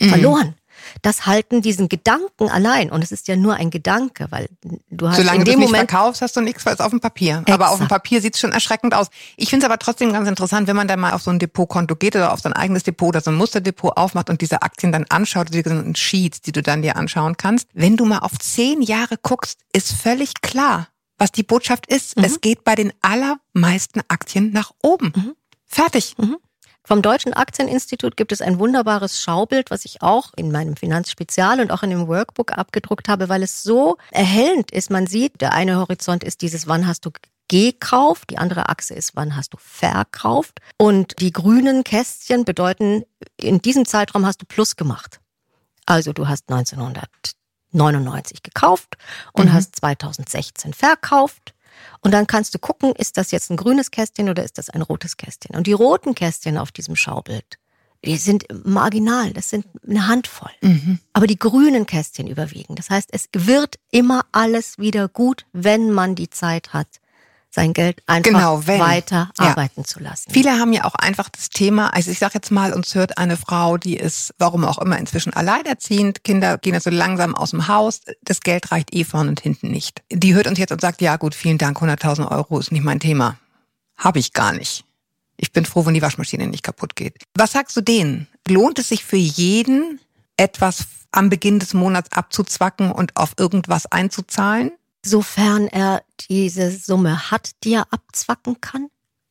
mhm. 0.00 0.08
verloren 0.08 0.54
das 1.02 1.26
halten 1.26 1.62
diesen 1.62 1.88
Gedanken 1.88 2.48
allein. 2.48 2.90
Und 2.90 3.02
es 3.02 3.12
ist 3.12 3.28
ja 3.28 3.36
nur 3.36 3.54
ein 3.54 3.70
Gedanke, 3.70 4.26
weil 4.30 4.48
du 4.90 5.08
hast 5.08 5.16
Solange 5.16 5.40
in 5.40 5.44
dem 5.44 5.46
du 5.46 5.50
es 5.52 5.56
nicht 5.58 5.66
Moment 5.68 5.90
verkaufst, 5.90 6.22
hast 6.22 6.36
du 6.36 6.40
nichts, 6.40 6.64
weil 6.66 6.74
es 6.74 6.80
auf 6.80 6.90
dem 6.90 7.00
Papier. 7.00 7.38
Exakt. 7.38 7.50
Aber 7.50 7.70
auf 7.70 7.78
dem 7.78 7.88
Papier 7.88 8.20
sieht 8.20 8.34
es 8.34 8.40
schon 8.40 8.52
erschreckend 8.52 8.94
aus. 8.94 9.08
Ich 9.36 9.50
finde 9.50 9.66
es 9.66 9.70
aber 9.70 9.78
trotzdem 9.78 10.12
ganz 10.12 10.28
interessant, 10.28 10.68
wenn 10.68 10.76
man 10.76 10.88
dann 10.88 11.00
mal 11.00 11.12
auf 11.12 11.22
so 11.22 11.30
ein 11.30 11.38
Depotkonto 11.38 11.96
geht 11.96 12.16
oder 12.16 12.32
auf 12.32 12.40
so 12.40 12.48
ein 12.48 12.52
eigenes 12.52 12.82
Depot 12.82 13.08
oder 13.08 13.20
so 13.20 13.30
ein 13.30 13.36
Musterdepot 13.36 13.96
aufmacht 13.96 14.30
und 14.30 14.40
diese 14.40 14.62
Aktien 14.62 14.92
dann 14.92 15.06
anschaut, 15.08 15.48
diese 15.52 15.94
Sheets, 15.94 16.40
die 16.40 16.52
du 16.52 16.62
dann 16.62 16.82
dir 16.82 16.96
anschauen 16.96 17.36
kannst. 17.36 17.68
Wenn 17.72 17.96
du 17.96 18.04
mal 18.04 18.18
auf 18.18 18.38
zehn 18.38 18.82
Jahre 18.82 19.16
guckst, 19.22 19.58
ist 19.72 19.92
völlig 19.92 20.40
klar, 20.42 20.88
was 21.18 21.32
die 21.32 21.42
Botschaft 21.42 21.86
ist. 21.86 22.16
Mhm. 22.16 22.24
Es 22.24 22.40
geht 22.40 22.64
bei 22.64 22.74
den 22.74 22.92
allermeisten 23.02 24.02
Aktien 24.08 24.52
nach 24.52 24.72
oben. 24.82 25.12
Mhm. 25.14 25.34
Fertig. 25.66 26.14
Mhm. 26.18 26.38
Vom 26.86 27.02
Deutschen 27.02 27.32
Aktieninstitut 27.32 28.16
gibt 28.16 28.30
es 28.30 28.40
ein 28.40 28.60
wunderbares 28.60 29.20
Schaubild, 29.20 29.72
was 29.72 29.84
ich 29.84 30.02
auch 30.02 30.32
in 30.36 30.52
meinem 30.52 30.76
Finanzspezial 30.76 31.58
und 31.58 31.72
auch 31.72 31.82
in 31.82 31.90
dem 31.90 32.06
Workbook 32.06 32.52
abgedruckt 32.56 33.08
habe, 33.08 33.28
weil 33.28 33.42
es 33.42 33.64
so 33.64 33.96
erhellend 34.12 34.70
ist. 34.70 34.88
Man 34.88 35.08
sieht, 35.08 35.40
der 35.40 35.52
eine 35.52 35.78
Horizont 35.78 36.22
ist 36.22 36.42
dieses, 36.42 36.68
wann 36.68 36.86
hast 36.86 37.04
du 37.04 37.10
gekauft, 37.48 38.30
die 38.30 38.38
andere 38.38 38.68
Achse 38.68 38.94
ist, 38.94 39.16
wann 39.16 39.34
hast 39.34 39.52
du 39.52 39.56
verkauft. 39.58 40.60
Und 40.78 41.18
die 41.18 41.32
grünen 41.32 41.82
Kästchen 41.82 42.44
bedeuten, 42.44 43.02
in 43.36 43.60
diesem 43.60 43.84
Zeitraum 43.84 44.24
hast 44.24 44.42
du 44.42 44.46
Plus 44.46 44.76
gemacht. 44.76 45.18
Also 45.86 46.12
du 46.12 46.28
hast 46.28 46.48
1999 46.48 48.44
gekauft 48.44 48.96
und 49.32 49.46
mhm. 49.46 49.54
hast 49.54 49.74
2016 49.74 50.72
verkauft 50.72 51.55
und 52.00 52.12
dann 52.12 52.26
kannst 52.26 52.54
du 52.54 52.58
gucken, 52.58 52.92
ist 52.92 53.16
das 53.16 53.30
jetzt 53.30 53.50
ein 53.50 53.56
grünes 53.56 53.90
Kästchen 53.90 54.28
oder 54.28 54.44
ist 54.44 54.58
das 54.58 54.70
ein 54.70 54.82
rotes 54.82 55.16
Kästchen? 55.16 55.56
Und 55.56 55.66
die 55.66 55.72
roten 55.72 56.14
Kästchen 56.14 56.58
auf 56.58 56.72
diesem 56.72 56.96
Schaubild, 56.96 57.58
die 58.04 58.16
sind 58.16 58.46
marginal, 58.64 59.32
das 59.32 59.50
sind 59.50 59.66
eine 59.86 60.06
Handvoll. 60.06 60.52
Mhm. 60.60 61.00
Aber 61.12 61.26
die 61.26 61.38
grünen 61.38 61.86
Kästchen 61.86 62.28
überwiegen. 62.28 62.76
Das 62.76 62.90
heißt, 62.90 63.08
es 63.12 63.28
wird 63.32 63.76
immer 63.90 64.24
alles 64.32 64.78
wieder 64.78 65.08
gut, 65.08 65.46
wenn 65.52 65.90
man 65.90 66.14
die 66.14 66.30
Zeit 66.30 66.72
hat, 66.72 67.00
sein 67.56 67.72
Geld 67.72 68.02
einfach 68.06 68.30
genau, 68.30 68.66
weiter 68.66 69.30
ja. 69.38 69.46
arbeiten 69.46 69.84
zu 69.84 69.98
lassen. 69.98 70.30
Viele 70.30 70.52
haben 70.58 70.72
ja 70.72 70.84
auch 70.84 70.94
einfach 70.94 71.28
das 71.28 71.48
Thema, 71.48 71.92
also 71.92 72.10
ich 72.10 72.18
sage 72.18 72.34
jetzt 72.34 72.50
mal, 72.50 72.72
uns 72.72 72.94
hört 72.94 73.18
eine 73.18 73.36
Frau, 73.36 73.78
die 73.78 73.96
ist, 73.96 74.34
warum 74.38 74.64
auch 74.64 74.78
immer, 74.78 74.98
inzwischen 74.98 75.32
alleinerziehend, 75.32 76.22
Kinder 76.22 76.58
gehen 76.58 76.78
so 76.78 76.90
langsam 76.90 77.34
aus 77.34 77.50
dem 77.50 77.66
Haus, 77.66 78.02
das 78.22 78.40
Geld 78.40 78.70
reicht 78.70 78.94
eh 78.94 79.04
vorne 79.04 79.30
und 79.30 79.40
hinten 79.40 79.70
nicht. 79.70 80.02
Die 80.12 80.34
hört 80.34 80.46
uns 80.46 80.58
jetzt 80.58 80.70
und 80.70 80.82
sagt, 80.82 81.00
ja 81.00 81.16
gut, 81.16 81.34
vielen 81.34 81.58
Dank, 81.58 81.82
100.000 81.82 82.30
Euro 82.30 82.58
ist 82.58 82.70
nicht 82.70 82.84
mein 82.84 83.00
Thema. 83.00 83.38
Habe 83.96 84.18
ich 84.18 84.34
gar 84.34 84.52
nicht. 84.52 84.84
Ich 85.38 85.52
bin 85.52 85.64
froh, 85.64 85.86
wenn 85.86 85.94
die 85.94 86.02
Waschmaschine 86.02 86.46
nicht 86.46 86.62
kaputt 86.62 86.94
geht. 86.94 87.14
Was 87.34 87.52
sagst 87.52 87.74
du 87.76 87.80
denen? 87.80 88.28
Lohnt 88.46 88.78
es 88.78 88.90
sich 88.90 89.04
für 89.04 89.16
jeden, 89.16 89.98
etwas 90.36 90.84
am 91.10 91.30
Beginn 91.30 91.58
des 91.58 91.72
Monats 91.72 92.12
abzuzwacken 92.12 92.92
und 92.92 93.16
auf 93.16 93.32
irgendwas 93.38 93.86
einzuzahlen? 93.86 94.72
Sofern 95.06 95.68
er 95.68 96.02
diese 96.28 96.72
Summe 96.72 97.30
hat, 97.30 97.52
die 97.62 97.74
er 97.74 97.86
abzwacken 97.92 98.60
kann. 98.60 98.88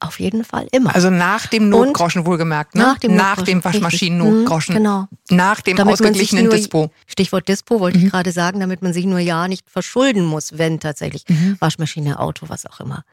Auf 0.07 0.19
jeden 0.19 0.43
Fall 0.43 0.67
immer. 0.71 0.93
Also 0.95 1.09
nach 1.09 1.47
dem 1.47 1.69
Notgroschen 1.69 2.21
und 2.21 2.27
wohlgemerkt, 2.27 2.75
ne? 2.75 2.81
Nach 2.83 2.97
dem, 2.99 3.15
nach 3.15 3.41
dem 3.41 3.63
Waschmaschinen-Notgroschen. 3.63 4.75
Mhm, 4.75 4.77
genau. 4.77 5.07
Nach 5.29 5.61
dem 5.61 5.77
Damit 5.77 5.93
ausgeglichenen 5.93 6.45
nur- 6.45 6.53
Dispo. 6.55 6.91
Stichwort 7.07 7.47
Dispo 7.47 7.79
wollte 7.79 7.97
Mhm. 7.99 8.05
ich 8.05 8.11
gerade 8.11 8.31
sagen, 8.31 8.59
damit 8.59 8.81
man 8.81 8.93
sich 8.93 9.05
nur 9.05 9.19
ja 9.19 9.47
nicht 9.47 9.69
verschulden 9.69 10.25
muss, 10.25 10.57
wenn 10.57 10.79
tatsächlich 10.79 11.25
Mhm. 11.27 11.57
Waschmaschine, 11.59 12.19
Auto, 12.19 12.47
was 12.49 12.65
auch 12.65 12.79
immer 12.79 13.03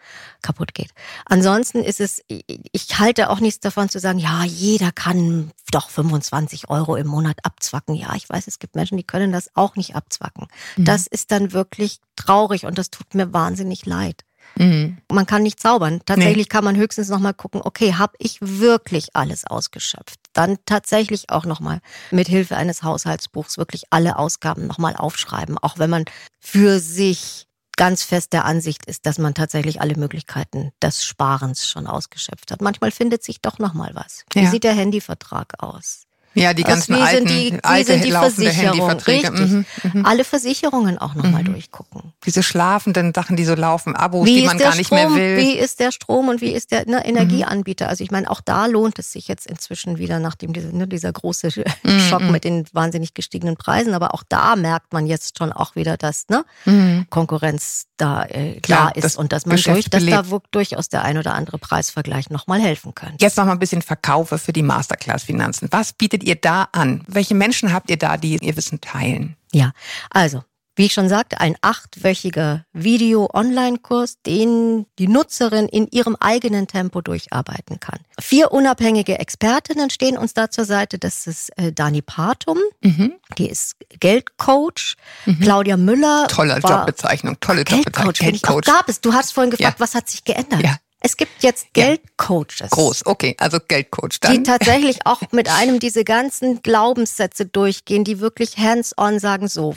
kaputt 0.42 0.74
geht. 0.74 0.90
Ansonsten 1.26 1.82
ist 1.82 2.00
es, 2.00 2.22
ich 2.28 2.98
halte 2.98 3.30
auch 3.30 3.40
nichts 3.40 3.60
davon 3.60 3.88
zu 3.88 3.98
sagen, 3.98 4.18
ja, 4.18 4.44
jeder 4.44 4.92
kann 4.92 5.50
doch 5.70 5.88
25 5.90 6.68
Euro 6.68 6.96
im 6.96 7.06
Monat 7.06 7.38
abzwacken. 7.44 7.94
Ja, 7.94 8.14
ich 8.14 8.28
weiß, 8.28 8.46
es 8.46 8.58
gibt 8.58 8.74
Menschen, 8.76 8.96
die 8.98 9.04
können 9.04 9.32
das 9.32 9.50
auch 9.54 9.76
nicht 9.76 9.96
abzwacken. 9.96 10.48
Mhm. 10.76 10.84
Das 10.84 11.06
ist 11.06 11.30
dann 11.32 11.52
wirklich 11.52 11.98
traurig 12.16 12.66
und 12.66 12.76
das 12.78 12.90
tut 12.90 13.14
mir 13.14 13.32
wahnsinnig 13.32 13.86
leid. 13.86 14.24
Mhm. 14.56 14.98
Man 15.10 15.26
kann 15.26 15.42
nicht 15.42 15.60
zaubern. 15.60 16.00
Tatsächlich 16.06 16.48
kann 16.48 16.64
man 16.64 16.76
höchstens 16.76 17.08
noch 17.08 17.18
mal 17.18 17.32
gucken, 17.32 17.60
okay, 17.64 17.94
habe 17.94 18.14
ich 18.18 18.38
wirklich 18.40 19.14
alles 19.14 19.46
ausgeschöpft? 19.46 20.18
Dann 20.32 20.58
tatsächlich 20.66 21.30
auch 21.30 21.44
noch 21.44 21.60
mal 21.60 21.80
mit 22.10 22.28
Hilfe 22.28 22.56
eines 22.56 22.82
Haushaltsbuchs 22.82 23.58
wirklich 23.58 23.84
alle 23.90 24.18
Ausgaben 24.18 24.66
noch 24.66 24.78
mal 24.78 24.96
aufschreiben, 24.96 25.58
auch 25.58 25.78
wenn 25.78 25.90
man 25.90 26.04
für 26.40 26.78
sich 26.80 27.46
ganz 27.76 28.02
fest 28.02 28.32
der 28.32 28.44
Ansicht 28.44 28.84
ist, 28.86 29.06
dass 29.06 29.18
man 29.18 29.34
tatsächlich 29.34 29.80
alle 29.80 29.96
Möglichkeiten 29.96 30.72
des 30.82 31.04
Sparens 31.04 31.66
schon 31.66 31.86
ausgeschöpft 31.86 32.50
hat. 32.50 32.60
Manchmal 32.60 32.90
findet 32.90 33.24
sich 33.24 33.40
doch 33.40 33.58
noch 33.58 33.72
mal 33.74 33.90
was. 33.94 34.24
Wie 34.34 34.42
Ja. 34.42 34.50
sieht 34.50 34.64
der 34.64 34.74
Handyvertrag 34.74 35.54
aus? 35.62 36.04
Ja, 36.34 36.54
die 36.54 36.62
Was- 36.64 36.68
ganzen 36.70 36.94
wie 36.94 36.98
sind 36.98 37.06
alten, 37.06 37.26
die- 37.26 37.52
wie 37.54 37.64
alte 37.64 37.92
sind 37.92 38.04
die 38.04 38.10
Versicherungen? 38.12 38.56
Handyverträge. 38.80 39.32
Richtig. 39.32 39.50
Mhm, 39.50 39.64
mhm. 40.00 40.06
Alle 40.06 40.24
Versicherungen 40.24 40.98
auch 40.98 41.14
noch 41.14 41.24
mal 41.24 41.42
Mhm. 41.42 41.52
durchgucken. 41.52 42.12
Diese 42.24 42.42
schlafenden 42.42 43.12
Sachen, 43.14 43.36
die 43.36 43.44
so 43.44 43.54
laufen, 43.54 43.94
Abos, 43.96 44.26
wie 44.26 44.40
die 44.40 44.46
man 44.46 44.56
gar 44.58 44.74
nicht 44.76 44.86
Strom, 44.86 44.98
mehr 44.98 45.14
will. 45.14 45.36
Wie 45.38 45.58
ist 45.58 45.80
der 45.80 45.92
Strom 45.92 46.28
und 46.28 46.40
wie 46.40 46.52
ist 46.52 46.70
der 46.70 46.86
ne, 46.88 47.04
Energieanbieter? 47.04 47.88
Also 47.88 48.02
ich 48.04 48.10
meine, 48.10 48.30
auch 48.30 48.40
da 48.40 48.66
lohnt 48.66 48.98
es 48.98 49.12
sich 49.12 49.28
jetzt 49.28 49.46
inzwischen 49.46 49.98
wieder, 49.98 50.18
nachdem 50.20 50.52
diese, 50.52 50.68
ne, 50.76 50.86
dieser 50.88 51.12
große 51.12 51.50
Schock 52.10 52.22
mhm. 52.22 52.30
mit 52.32 52.44
den 52.44 52.64
wahnsinnig 52.72 53.14
gestiegenen 53.14 53.56
Preisen. 53.56 53.94
Aber 53.94 54.14
auch 54.14 54.22
da 54.28 54.56
merkt 54.56 54.92
man 54.92 55.06
jetzt 55.06 55.38
schon 55.38 55.52
auch 55.52 55.76
wieder, 55.76 55.96
dass 55.96 56.28
ne, 56.28 56.44
Mhm. 56.64 57.06
Konkurrenz 57.10 57.86
da 57.96 58.24
äh, 58.24 58.60
Klar, 58.60 58.86
da 58.88 58.88
ist 58.96 59.04
das 59.04 59.16
und 59.16 59.32
dass 59.32 59.46
man 59.46 59.56
durch, 59.56 59.88
dass 59.90 60.04
da 60.06 60.22
durchaus 60.50 60.88
der 60.88 61.02
ein 61.02 61.18
oder 61.18 61.34
andere 61.34 61.58
Preisvergleich 61.58 62.30
nochmal 62.30 62.60
helfen 62.60 62.94
könnte. 62.94 63.16
Jetzt 63.20 63.36
noch 63.36 63.44
mal 63.44 63.52
ein 63.52 63.58
bisschen 63.58 63.82
Verkaufe 63.82 64.38
für 64.38 64.52
die 64.52 64.62
Masterclass 64.62 65.22
Finanzen. 65.24 65.68
Was 65.70 65.92
bietet 65.92 66.21
ihr 66.22 66.36
da 66.36 66.68
an? 66.72 67.02
Welche 67.06 67.34
Menschen 67.34 67.72
habt 67.72 67.90
ihr 67.90 67.96
da, 67.98 68.16
die 68.16 68.36
ihr 68.40 68.56
Wissen 68.56 68.80
teilen? 68.80 69.36
Ja, 69.52 69.72
also, 70.10 70.42
wie 70.76 70.86
ich 70.86 70.94
schon 70.94 71.08
sagte, 71.10 71.38
ein 71.40 71.56
achtwöchiger 71.60 72.64
Video-Online-Kurs, 72.72 74.16
den 74.26 74.86
die 74.98 75.06
Nutzerin 75.08 75.68
in 75.68 75.86
ihrem 75.88 76.16
eigenen 76.18 76.66
Tempo 76.66 77.00
durcharbeiten 77.02 77.78
kann. 77.80 78.00
Vier 78.18 78.52
unabhängige 78.52 79.18
Expertinnen 79.18 79.90
stehen 79.90 80.16
uns 80.16 80.34
da 80.34 80.50
zur 80.50 80.64
Seite. 80.64 80.98
Das 80.98 81.26
ist 81.26 81.50
äh, 81.58 81.72
Dani 81.72 82.02
Partum, 82.02 82.58
Mhm. 82.82 83.14
die 83.38 83.48
ist 83.48 83.76
Geldcoach. 84.00 84.96
Claudia 85.40 85.76
Müller. 85.76 86.26
Tolle 86.28 86.58
Jobbezeichnung, 86.58 87.38
tolle 87.40 87.62
Jobbezeichnung. 87.62 88.12
Geldcoach. 88.14 88.68
auch 88.68 88.74
gab 88.74 88.88
es. 88.88 89.00
Du 89.00 89.12
hast 89.12 89.32
vorhin 89.32 89.50
gefragt, 89.50 89.78
Ja. 89.78 89.80
was 89.80 89.94
hat 89.94 90.08
sich 90.08 90.24
geändert? 90.24 90.62
Ja. 90.62 90.76
Es 91.04 91.16
gibt 91.16 91.42
jetzt 91.42 91.66
Ja. 91.76 91.84
Geldcoaches. 91.86 92.70
Groß, 92.70 93.06
okay, 93.06 93.34
also 93.38 93.58
Geldcoach 93.66 94.20
Die 94.20 94.20
dann. 94.20 94.44
tatsächlich 94.58 95.04
auch 95.04 95.20
mit 95.32 95.48
einem 95.48 95.78
diese 95.80 96.04
ganzen 96.04 96.62
Glaubenssätze 96.62 97.46
durchgehen, 97.46 98.04
die 98.04 98.20
wirklich 98.20 98.56
hands-on 98.56 99.18
sagen, 99.18 99.48
so, 99.48 99.74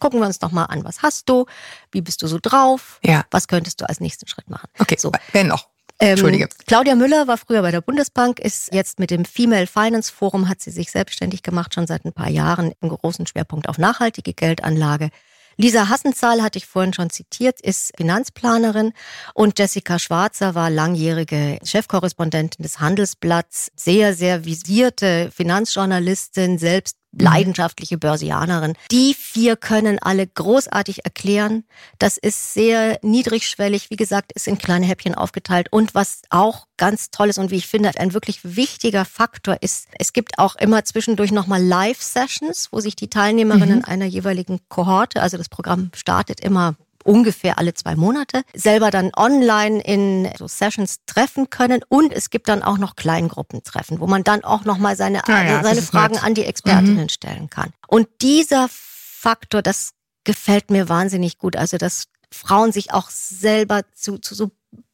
gucken 0.00 0.20
wir 0.20 0.26
uns 0.26 0.38
doch 0.38 0.52
mal 0.52 0.64
an, 0.66 0.84
was 0.84 1.02
hast 1.02 1.28
du, 1.28 1.46
wie 1.92 2.00
bist 2.00 2.22
du 2.22 2.26
so 2.26 2.38
drauf, 2.40 3.00
Ja. 3.04 3.24
was 3.30 3.48
könntest 3.48 3.80
du 3.80 3.88
als 3.88 4.00
nächsten 4.00 4.26
Schritt 4.28 4.48
machen. 4.48 4.68
Okay, 4.78 4.96
so. 4.98 5.10
wer 5.32 5.44
noch? 5.44 5.68
Ähm, 6.02 6.10
Entschuldige. 6.10 6.48
Claudia 6.66 6.94
Müller 6.94 7.26
war 7.28 7.36
früher 7.36 7.60
bei 7.60 7.70
der 7.72 7.82
Bundesbank, 7.82 8.38
ist 8.38 8.72
jetzt 8.72 8.98
mit 8.98 9.10
dem 9.10 9.26
Female 9.26 9.66
Finance 9.66 10.10
Forum, 10.10 10.48
hat 10.48 10.60
sie 10.62 10.70
sich 10.70 10.90
selbstständig 10.90 11.42
gemacht, 11.42 11.74
schon 11.74 11.86
seit 11.86 12.06
ein 12.06 12.12
paar 12.14 12.30
Jahren, 12.30 12.72
im 12.80 12.88
großen 12.88 13.26
Schwerpunkt 13.26 13.68
auf 13.68 13.76
nachhaltige 13.76 14.32
Geldanlage. 14.32 15.10
Lisa 15.56 15.88
Hassenzahl 15.88 16.42
hatte 16.42 16.58
ich 16.58 16.66
vorhin 16.66 16.92
schon 16.92 17.10
zitiert, 17.10 17.60
ist 17.60 17.92
Finanzplanerin. 17.96 18.92
Und 19.34 19.58
Jessica 19.58 19.98
Schwarzer 19.98 20.54
war 20.54 20.70
langjährige 20.70 21.58
Chefkorrespondentin 21.64 22.62
des 22.62 22.80
Handelsblatts, 22.80 23.70
sehr, 23.76 24.14
sehr 24.14 24.44
visierte 24.44 25.30
Finanzjournalistin, 25.34 26.58
selbst 26.58 26.99
leidenschaftliche 27.12 27.98
Börsianerin. 27.98 28.74
Die 28.90 29.14
vier 29.14 29.56
können 29.56 29.98
alle 29.98 30.26
großartig 30.26 31.04
erklären. 31.04 31.64
Das 31.98 32.16
ist 32.16 32.54
sehr 32.54 32.98
niedrigschwellig, 33.02 33.90
wie 33.90 33.96
gesagt, 33.96 34.32
ist 34.32 34.46
in 34.46 34.58
kleine 34.58 34.86
Häppchen 34.86 35.14
aufgeteilt. 35.14 35.68
Und 35.70 35.94
was 35.94 36.22
auch 36.30 36.66
ganz 36.76 37.10
toll 37.10 37.28
ist 37.28 37.38
und 37.38 37.50
wie 37.50 37.56
ich 37.56 37.66
finde, 37.66 37.90
ein 37.98 38.14
wirklich 38.14 38.40
wichtiger 38.42 39.04
Faktor 39.04 39.58
ist, 39.60 39.88
es 39.98 40.12
gibt 40.12 40.38
auch 40.38 40.56
immer 40.56 40.84
zwischendurch 40.84 41.32
nochmal 41.32 41.62
Live-Sessions, 41.62 42.68
wo 42.70 42.80
sich 42.80 42.96
die 42.96 43.10
Teilnehmerinnen 43.10 43.84
einer 43.84 44.06
jeweiligen 44.06 44.60
Kohorte, 44.68 45.22
also 45.22 45.36
das 45.36 45.48
Programm 45.48 45.90
startet 45.94 46.40
immer 46.40 46.76
ungefähr 47.04 47.58
alle 47.58 47.74
zwei 47.74 47.96
Monate, 47.96 48.42
selber 48.54 48.90
dann 48.90 49.10
online 49.16 49.80
in 49.80 50.28
so 50.38 50.48
Sessions 50.48 50.98
treffen 51.06 51.50
können 51.50 51.80
und 51.88 52.12
es 52.12 52.30
gibt 52.30 52.48
dann 52.48 52.62
auch 52.62 52.78
noch 52.78 52.96
Kleingruppentreffen, 52.96 54.00
wo 54.00 54.06
man 54.06 54.24
dann 54.24 54.44
auch 54.44 54.64
noch 54.64 54.78
mal 54.78 54.96
seine, 54.96 55.22
ja, 55.26 55.44
das 55.44 55.62
seine 55.62 55.82
Fragen 55.82 56.14
nett. 56.14 56.24
an 56.24 56.34
die 56.34 56.44
Expertinnen 56.44 57.08
stellen 57.08 57.50
kann. 57.50 57.72
Und 57.88 58.08
dieser 58.22 58.68
Faktor, 58.70 59.62
das 59.62 59.92
gefällt 60.24 60.70
mir 60.70 60.88
wahnsinnig 60.88 61.38
gut, 61.38 61.56
also 61.56 61.76
dass 61.76 62.04
Frauen 62.32 62.72
sich 62.72 62.92
auch 62.92 63.10
selber 63.10 63.82
zu, 63.94 64.18
zu 64.18 64.34
so 64.34 64.50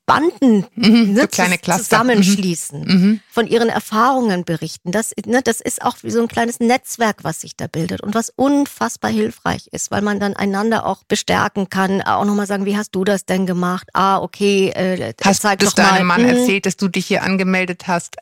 Banden 0.06 0.64
Mhm, 0.76 1.14
ne, 1.14 1.20
so 1.22 1.26
kleine 1.26 1.58
Cluster. 1.58 1.82
zusammenschließen, 1.82 2.80
Mhm. 2.86 3.20
von 3.28 3.46
ihren 3.48 3.68
Erfahrungen 3.68 4.44
berichten. 4.44 4.92
Das, 4.92 5.12
ne, 5.26 5.42
das 5.42 5.60
ist 5.60 5.82
auch 5.82 5.96
wie 6.02 6.10
so 6.10 6.20
ein 6.22 6.28
kleines 6.28 6.60
Netzwerk, 6.60 7.24
was 7.24 7.40
sich 7.40 7.56
da 7.56 7.66
bildet 7.66 8.00
und 8.02 8.14
was 8.14 8.30
unfassbar 8.30 9.10
hilfreich 9.10 9.66
ist, 9.72 9.90
weil 9.90 10.02
man 10.02 10.20
dann 10.20 10.34
einander 10.34 10.86
auch 10.86 11.02
bestärken 11.04 11.68
kann, 11.70 12.02
auch 12.02 12.24
nochmal 12.24 12.46
sagen, 12.46 12.64
wie 12.66 12.76
hast 12.76 12.94
du 12.94 13.02
das 13.04 13.26
denn 13.26 13.46
gemacht? 13.46 13.88
Ah, 13.94 14.18
okay, 14.22 14.68
äh, 14.70 15.12
Hast 15.24 15.42
zeig 15.42 15.58
du 15.58 15.66
doch 15.66 15.72
deinem 15.72 16.06
mal. 16.06 16.18
Mann 16.18 16.28
Hm, 16.28 16.36
erzählt, 16.36 16.66
dass 16.66 16.76
du 16.76 16.86
dich 16.88 17.06
hier 17.06 17.22
angemeldet 17.24 17.88
hast? 17.88 18.16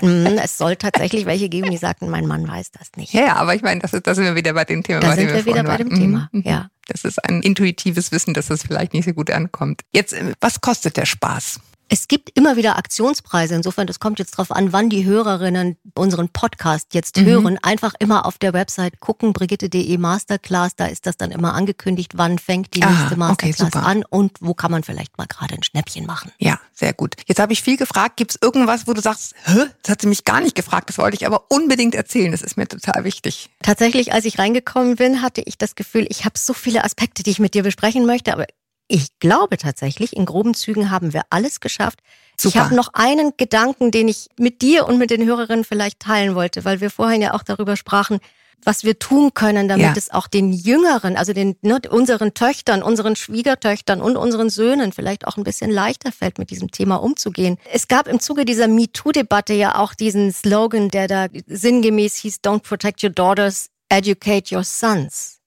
hm, 0.00 0.38
es 0.42 0.58
soll 0.58 0.76
tatsächlich 0.76 1.24
welche 1.26 1.48
geben, 1.48 1.70
die 1.70 1.76
sagten, 1.76 2.10
mein 2.10 2.26
Mann 2.26 2.46
weiß 2.48 2.72
das 2.72 2.90
nicht. 2.96 3.12
Ja, 3.12 3.36
aber 3.36 3.54
ich 3.54 3.62
meine, 3.62 3.80
das 3.80 3.92
ist, 3.92 4.06
da 4.06 4.14
sind 4.14 4.24
wir 4.24 4.34
wieder 4.34 4.52
bei 4.54 4.64
dem 4.64 4.82
Thema. 4.82 5.00
Da 5.00 5.12
sind 5.14 5.28
wir 5.32 5.46
wieder 5.46 5.62
bei 5.62 5.76
dem. 5.76 5.90
Thema, 5.90 6.28
Mhm. 6.32 6.42
ja. 6.44 6.68
Das 6.90 7.04
ist 7.04 7.24
ein 7.24 7.40
intuitives 7.42 8.10
Wissen, 8.10 8.34
dass 8.34 8.48
das 8.48 8.64
vielleicht 8.64 8.94
nicht 8.94 9.04
so 9.04 9.12
gut 9.12 9.30
ankommt. 9.30 9.82
Jetzt, 9.92 10.12
äh, 10.12 10.32
was 10.40 10.60
kostet 10.60 10.96
der 10.96 11.06
Spaß? 11.06 11.60
Es 11.92 12.06
gibt 12.06 12.30
immer 12.38 12.56
wieder 12.56 12.76
Aktionspreise. 12.78 13.56
Insofern, 13.56 13.88
das 13.88 13.98
kommt 13.98 14.20
jetzt 14.20 14.30
drauf 14.30 14.52
an, 14.52 14.72
wann 14.72 14.90
die 14.90 15.04
Hörerinnen 15.04 15.76
unseren 15.96 16.28
Podcast 16.28 16.94
jetzt 16.94 17.16
Mhm. 17.16 17.24
hören. 17.26 17.58
Einfach 17.62 17.94
immer 17.98 18.26
auf 18.26 18.38
der 18.38 18.52
Website 18.52 19.00
gucken, 19.00 19.32
brigitte.de 19.32 19.98
Masterclass. 19.98 20.76
Da 20.76 20.86
ist 20.86 21.06
das 21.06 21.16
dann 21.16 21.32
immer 21.32 21.52
angekündigt, 21.54 22.12
wann 22.14 22.38
fängt 22.38 22.74
die 22.74 22.82
Ah, 22.84 22.90
nächste 22.90 23.06
okay, 23.06 23.16
Masterclass 23.16 23.72
super. 23.72 23.84
an 23.84 24.04
und 24.08 24.36
wo 24.40 24.54
kann 24.54 24.70
man 24.70 24.84
vielleicht 24.84 25.18
mal 25.18 25.26
gerade 25.26 25.54
ein 25.56 25.64
Schnäppchen 25.64 26.06
machen. 26.06 26.30
Ja, 26.38 26.60
sehr 26.72 26.92
gut. 26.92 27.16
Jetzt 27.26 27.40
habe 27.40 27.52
ich 27.52 27.60
viel 27.60 27.76
gefragt. 27.76 28.16
Gibt 28.16 28.30
es 28.30 28.38
irgendwas, 28.40 28.86
wo 28.86 28.92
du 28.92 29.00
sagst, 29.00 29.34
Hä? 29.46 29.64
das 29.82 29.90
hat 29.90 30.00
sie 30.02 30.06
mich 30.06 30.24
gar 30.24 30.40
nicht 30.40 30.54
gefragt, 30.54 30.88
das 30.90 30.98
wollte 30.98 31.16
ich 31.16 31.26
aber 31.26 31.46
unbedingt 31.48 31.96
erzählen. 31.96 32.30
Das 32.30 32.42
ist 32.42 32.56
mir 32.56 32.68
total 32.68 33.02
wichtig. 33.02 33.50
Tatsächlich, 33.62 34.12
als 34.12 34.24
ich 34.26 34.38
reingekommen 34.38 34.94
bin, 34.94 35.22
hatte 35.22 35.42
ich 35.44 35.58
das 35.58 35.74
Gefühl, 35.74 36.06
ich 36.08 36.24
habe 36.24 36.38
so 36.38 36.52
viele 36.54 36.84
Aspekte, 36.84 37.24
die 37.24 37.30
ich 37.30 37.40
mit 37.40 37.54
dir 37.54 37.64
besprechen 37.64 38.06
möchte, 38.06 38.32
aber 38.32 38.46
ich 38.90 39.18
glaube 39.20 39.56
tatsächlich, 39.56 40.16
in 40.16 40.26
groben 40.26 40.54
Zügen 40.54 40.90
haben 40.90 41.12
wir 41.12 41.22
alles 41.30 41.60
geschafft. 41.60 42.00
Ich 42.36 42.42
Super. 42.42 42.64
habe 42.64 42.74
noch 42.74 42.88
einen 42.94 43.32
Gedanken, 43.36 43.90
den 43.90 44.08
ich 44.08 44.28
mit 44.38 44.62
dir 44.62 44.86
und 44.86 44.98
mit 44.98 45.10
den 45.10 45.24
Hörerinnen 45.24 45.64
vielleicht 45.64 46.00
teilen 46.00 46.34
wollte, 46.34 46.64
weil 46.64 46.80
wir 46.80 46.90
vorhin 46.90 47.22
ja 47.22 47.34
auch 47.34 47.42
darüber 47.42 47.76
sprachen, 47.76 48.18
was 48.64 48.84
wir 48.84 48.98
tun 48.98 49.32
können, 49.32 49.68
damit 49.68 49.86
Ja. 49.86 49.94
es 49.96 50.10
auch 50.10 50.26
den 50.26 50.52
Jüngeren, 50.52 51.16
also 51.16 51.32
den 51.32 51.56
ne, 51.62 51.80
unseren 51.88 52.34
Töchtern, 52.34 52.82
unseren 52.82 53.16
Schwiegertöchtern 53.16 54.02
und 54.02 54.16
unseren 54.16 54.50
Söhnen 54.50 54.92
vielleicht 54.92 55.26
auch 55.26 55.36
ein 55.36 55.44
bisschen 55.44 55.70
leichter 55.70 56.12
fällt, 56.12 56.38
mit 56.38 56.50
diesem 56.50 56.70
Thema 56.70 56.96
umzugehen. 56.96 57.56
Es 57.72 57.88
gab 57.88 58.06
im 58.08 58.20
Zuge 58.20 58.44
dieser 58.44 58.68
MeToo-Debatte 58.68 59.54
ja 59.54 59.78
auch 59.78 59.94
diesen 59.94 60.32
Slogan, 60.32 60.90
der 60.90 61.08
da 61.08 61.26
sinngemäß 61.46 62.16
hieß, 62.16 62.40
Don't 62.44 62.60
protect 62.60 63.02
your 63.02 63.10
daughters, 63.10 63.68
educate 63.88 64.54
your 64.54 64.64
sons. 64.64 65.39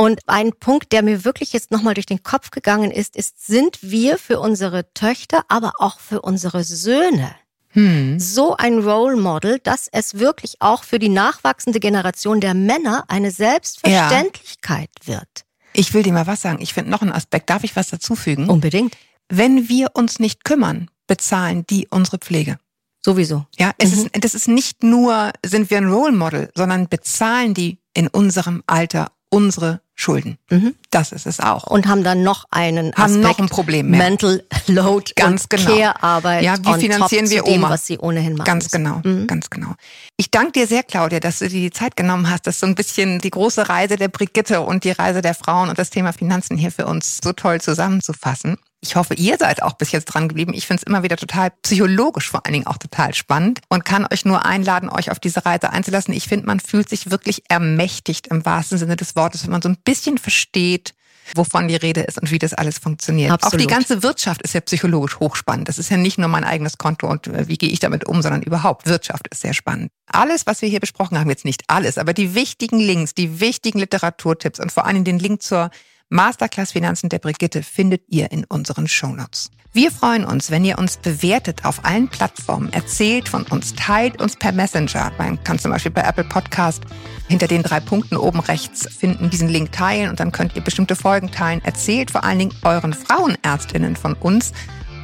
Und 0.00 0.22
ein 0.28 0.52
Punkt, 0.52 0.92
der 0.92 1.02
mir 1.02 1.26
wirklich 1.26 1.52
jetzt 1.52 1.70
nochmal 1.70 1.92
durch 1.92 2.06
den 2.06 2.22
Kopf 2.22 2.50
gegangen 2.50 2.90
ist, 2.90 3.16
ist, 3.16 3.46
sind 3.46 3.80
wir 3.82 4.16
für 4.16 4.40
unsere 4.40 4.90
Töchter, 4.94 5.42
aber 5.48 5.72
auch 5.78 6.00
für 6.00 6.22
unsere 6.22 6.64
Söhne 6.64 7.34
Hm. 7.72 8.18
so 8.18 8.56
ein 8.56 8.78
Role 8.78 9.16
Model, 9.16 9.58
dass 9.58 9.88
es 9.92 10.18
wirklich 10.18 10.56
auch 10.60 10.84
für 10.84 10.98
die 10.98 11.10
nachwachsende 11.10 11.80
Generation 11.80 12.40
der 12.40 12.54
Männer 12.54 13.04
eine 13.08 13.30
Selbstverständlichkeit 13.30 14.88
wird. 15.04 15.44
Ich 15.74 15.92
will 15.92 16.02
dir 16.02 16.14
mal 16.14 16.26
was 16.26 16.40
sagen. 16.40 16.62
Ich 16.62 16.72
finde 16.72 16.90
noch 16.90 17.02
einen 17.02 17.12
Aspekt. 17.12 17.50
Darf 17.50 17.62
ich 17.62 17.76
was 17.76 17.90
dazufügen? 17.90 18.48
Unbedingt. 18.48 18.96
Wenn 19.28 19.68
wir 19.68 19.90
uns 19.92 20.18
nicht 20.18 20.44
kümmern, 20.44 20.90
bezahlen 21.08 21.66
die 21.68 21.88
unsere 21.90 22.16
Pflege. 22.16 22.56
Sowieso. 23.04 23.44
Ja, 23.58 23.72
es 23.76 23.94
mhm. 23.94 24.06
ist, 24.06 24.24
das 24.24 24.34
ist 24.34 24.48
nicht 24.48 24.82
nur, 24.82 25.30
sind 25.44 25.68
wir 25.68 25.76
ein 25.76 25.92
Role 25.92 26.12
Model, 26.12 26.50
sondern 26.54 26.88
bezahlen 26.88 27.52
die 27.52 27.78
in 27.92 28.08
unserem 28.08 28.62
Alter 28.66 29.12
unsere 29.30 29.80
Schulden. 30.00 30.38
Mhm. 30.48 30.74
Das 30.90 31.12
ist 31.12 31.26
es 31.26 31.40
auch. 31.40 31.64
Und 31.64 31.86
haben 31.86 32.02
dann 32.02 32.22
noch 32.22 32.46
einen 32.50 32.94
haben 32.94 33.02
Aspekt, 33.02 33.22
noch 33.22 33.38
ein 33.38 33.48
Problem 33.50 33.90
mehr. 33.90 34.00
Mental 34.00 34.42
Load 34.66 35.12
ganz 35.14 35.42
und 35.42 35.50
genau. 35.50 35.76
Care-Arbeit. 35.76 36.42
Ja, 36.42 36.54
wie 36.58 36.80
finanzieren 36.80 37.28
wir 37.28 37.42
dem, 37.42 37.56
Oma? 37.56 37.68
was 37.68 37.86
sie 37.86 37.98
ohnehin 37.98 38.32
machen. 38.34 38.46
Ganz 38.46 38.70
genau, 38.70 39.02
mhm. 39.04 39.26
ganz 39.26 39.50
genau. 39.50 39.74
Ich 40.16 40.30
danke 40.30 40.52
dir 40.52 40.66
sehr, 40.66 40.84
Claudia, 40.84 41.20
dass 41.20 41.40
du 41.40 41.48
dir 41.50 41.60
die 41.60 41.70
Zeit 41.70 41.96
genommen 41.96 42.30
hast, 42.30 42.46
dass 42.46 42.60
so 42.60 42.66
ein 42.66 42.74
bisschen 42.74 43.18
die 43.18 43.30
große 43.30 43.68
Reise 43.68 43.96
der 43.96 44.08
Brigitte 44.08 44.62
und 44.62 44.84
die 44.84 44.92
Reise 44.92 45.20
der 45.20 45.34
Frauen 45.34 45.68
und 45.68 45.78
das 45.78 45.90
Thema 45.90 46.14
Finanzen 46.14 46.56
hier 46.56 46.72
für 46.72 46.86
uns 46.86 47.18
so 47.22 47.34
toll 47.34 47.60
zusammenzufassen. 47.60 48.56
Ich 48.82 48.96
hoffe, 48.96 49.14
ihr 49.14 49.36
seid 49.36 49.62
auch 49.62 49.74
bis 49.74 49.92
jetzt 49.92 50.06
dran 50.06 50.28
geblieben. 50.28 50.54
Ich 50.54 50.66
finde 50.66 50.82
es 50.82 50.86
immer 50.86 51.02
wieder 51.02 51.16
total 51.16 51.50
psychologisch 51.62 52.30
vor 52.30 52.46
allen 52.46 52.54
Dingen 52.54 52.66
auch 52.66 52.78
total 52.78 53.12
spannend 53.12 53.60
und 53.68 53.84
kann 53.84 54.06
euch 54.10 54.24
nur 54.24 54.46
einladen, 54.46 54.88
euch 54.88 55.10
auf 55.10 55.18
diese 55.20 55.44
Reise 55.44 55.70
einzulassen. 55.70 56.14
Ich 56.14 56.28
finde, 56.28 56.46
man 56.46 56.60
fühlt 56.60 56.88
sich 56.88 57.10
wirklich 57.10 57.42
ermächtigt 57.48 58.28
im 58.28 58.44
wahrsten 58.46 58.78
Sinne 58.78 58.96
des 58.96 59.16
Wortes, 59.16 59.44
wenn 59.44 59.50
man 59.50 59.60
so 59.60 59.68
ein 59.68 59.76
bisschen 59.84 60.16
versteht, 60.16 60.94
wovon 61.34 61.68
die 61.68 61.76
Rede 61.76 62.00
ist 62.00 62.20
und 62.20 62.30
wie 62.30 62.38
das 62.38 62.54
alles 62.54 62.78
funktioniert. 62.78 63.30
Absolut. 63.30 63.54
Auch 63.54 63.58
die 63.58 63.66
ganze 63.66 64.02
Wirtschaft 64.02 64.40
ist 64.42 64.54
ja 64.54 64.60
psychologisch 64.62 65.20
hochspannend. 65.20 65.68
Das 65.68 65.78
ist 65.78 65.90
ja 65.90 65.98
nicht 65.98 66.18
nur 66.18 66.28
mein 66.28 66.44
eigenes 66.44 66.78
Konto 66.78 67.06
und 67.08 67.26
äh, 67.26 67.48
wie 67.48 67.58
gehe 67.58 67.68
ich 67.68 67.80
damit 67.80 68.06
um, 68.06 68.22
sondern 68.22 68.42
überhaupt 68.42 68.86
Wirtschaft 68.86 69.28
ist 69.28 69.42
sehr 69.42 69.54
spannend. 69.54 69.90
Alles, 70.06 70.46
was 70.46 70.62
wir 70.62 70.68
hier 70.68 70.80
besprochen 70.80 71.18
haben, 71.18 71.28
jetzt 71.28 71.44
nicht 71.44 71.64
alles, 71.68 71.98
aber 71.98 72.14
die 72.14 72.34
wichtigen 72.34 72.78
Links, 72.80 73.14
die 73.14 73.40
wichtigen 73.40 73.78
Literaturtipps 73.78 74.58
und 74.58 74.72
vor 74.72 74.86
allem 74.86 75.04
den 75.04 75.18
Link 75.18 75.42
zur 75.42 75.70
Masterclass 76.12 76.72
Finanzen 76.72 77.08
der 77.08 77.20
Brigitte 77.20 77.62
findet 77.62 78.02
ihr 78.08 78.32
in 78.32 78.44
unseren 78.44 78.88
Shownotes. 78.88 79.52
Wir 79.72 79.92
freuen 79.92 80.24
uns, 80.24 80.50
wenn 80.50 80.64
ihr 80.64 80.76
uns 80.76 80.96
bewertet 80.96 81.64
auf 81.64 81.84
allen 81.84 82.08
Plattformen, 82.08 82.72
erzählt 82.72 83.28
von 83.28 83.44
uns, 83.44 83.76
teilt 83.76 84.20
uns 84.20 84.34
per 84.34 84.50
Messenger. 84.50 85.12
Man 85.18 85.42
kann 85.44 85.60
zum 85.60 85.70
Beispiel 85.70 85.92
bei 85.92 86.00
Apple 86.00 86.24
Podcast 86.24 86.82
hinter 87.28 87.46
den 87.46 87.62
drei 87.62 87.78
Punkten 87.78 88.16
oben 88.16 88.40
rechts 88.40 88.92
finden, 88.92 89.30
diesen 89.30 89.48
Link 89.48 89.70
teilen 89.70 90.10
und 90.10 90.18
dann 90.18 90.32
könnt 90.32 90.56
ihr 90.56 90.62
bestimmte 90.62 90.96
Folgen 90.96 91.30
teilen. 91.30 91.62
Erzählt 91.64 92.10
vor 92.10 92.24
allen 92.24 92.40
Dingen 92.40 92.54
euren 92.62 92.92
Frauenärztinnen 92.92 93.94
von 93.94 94.14
uns 94.14 94.52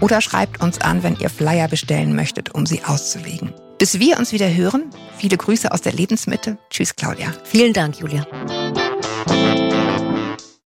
oder 0.00 0.20
schreibt 0.20 0.60
uns 0.60 0.80
an, 0.80 1.04
wenn 1.04 1.16
ihr 1.20 1.30
Flyer 1.30 1.68
bestellen 1.68 2.16
möchtet, 2.16 2.52
um 2.52 2.66
sie 2.66 2.82
auszulegen. 2.84 3.54
Bis 3.78 4.00
wir 4.00 4.18
uns 4.18 4.32
wieder 4.32 4.52
hören, 4.52 4.90
viele 5.16 5.36
Grüße 5.36 5.70
aus 5.70 5.82
der 5.82 5.92
Lebensmitte. 5.92 6.58
Tschüss, 6.70 6.96
Claudia. 6.96 7.32
Vielen 7.44 7.72
Dank, 7.72 8.00
Julia. 8.00 8.26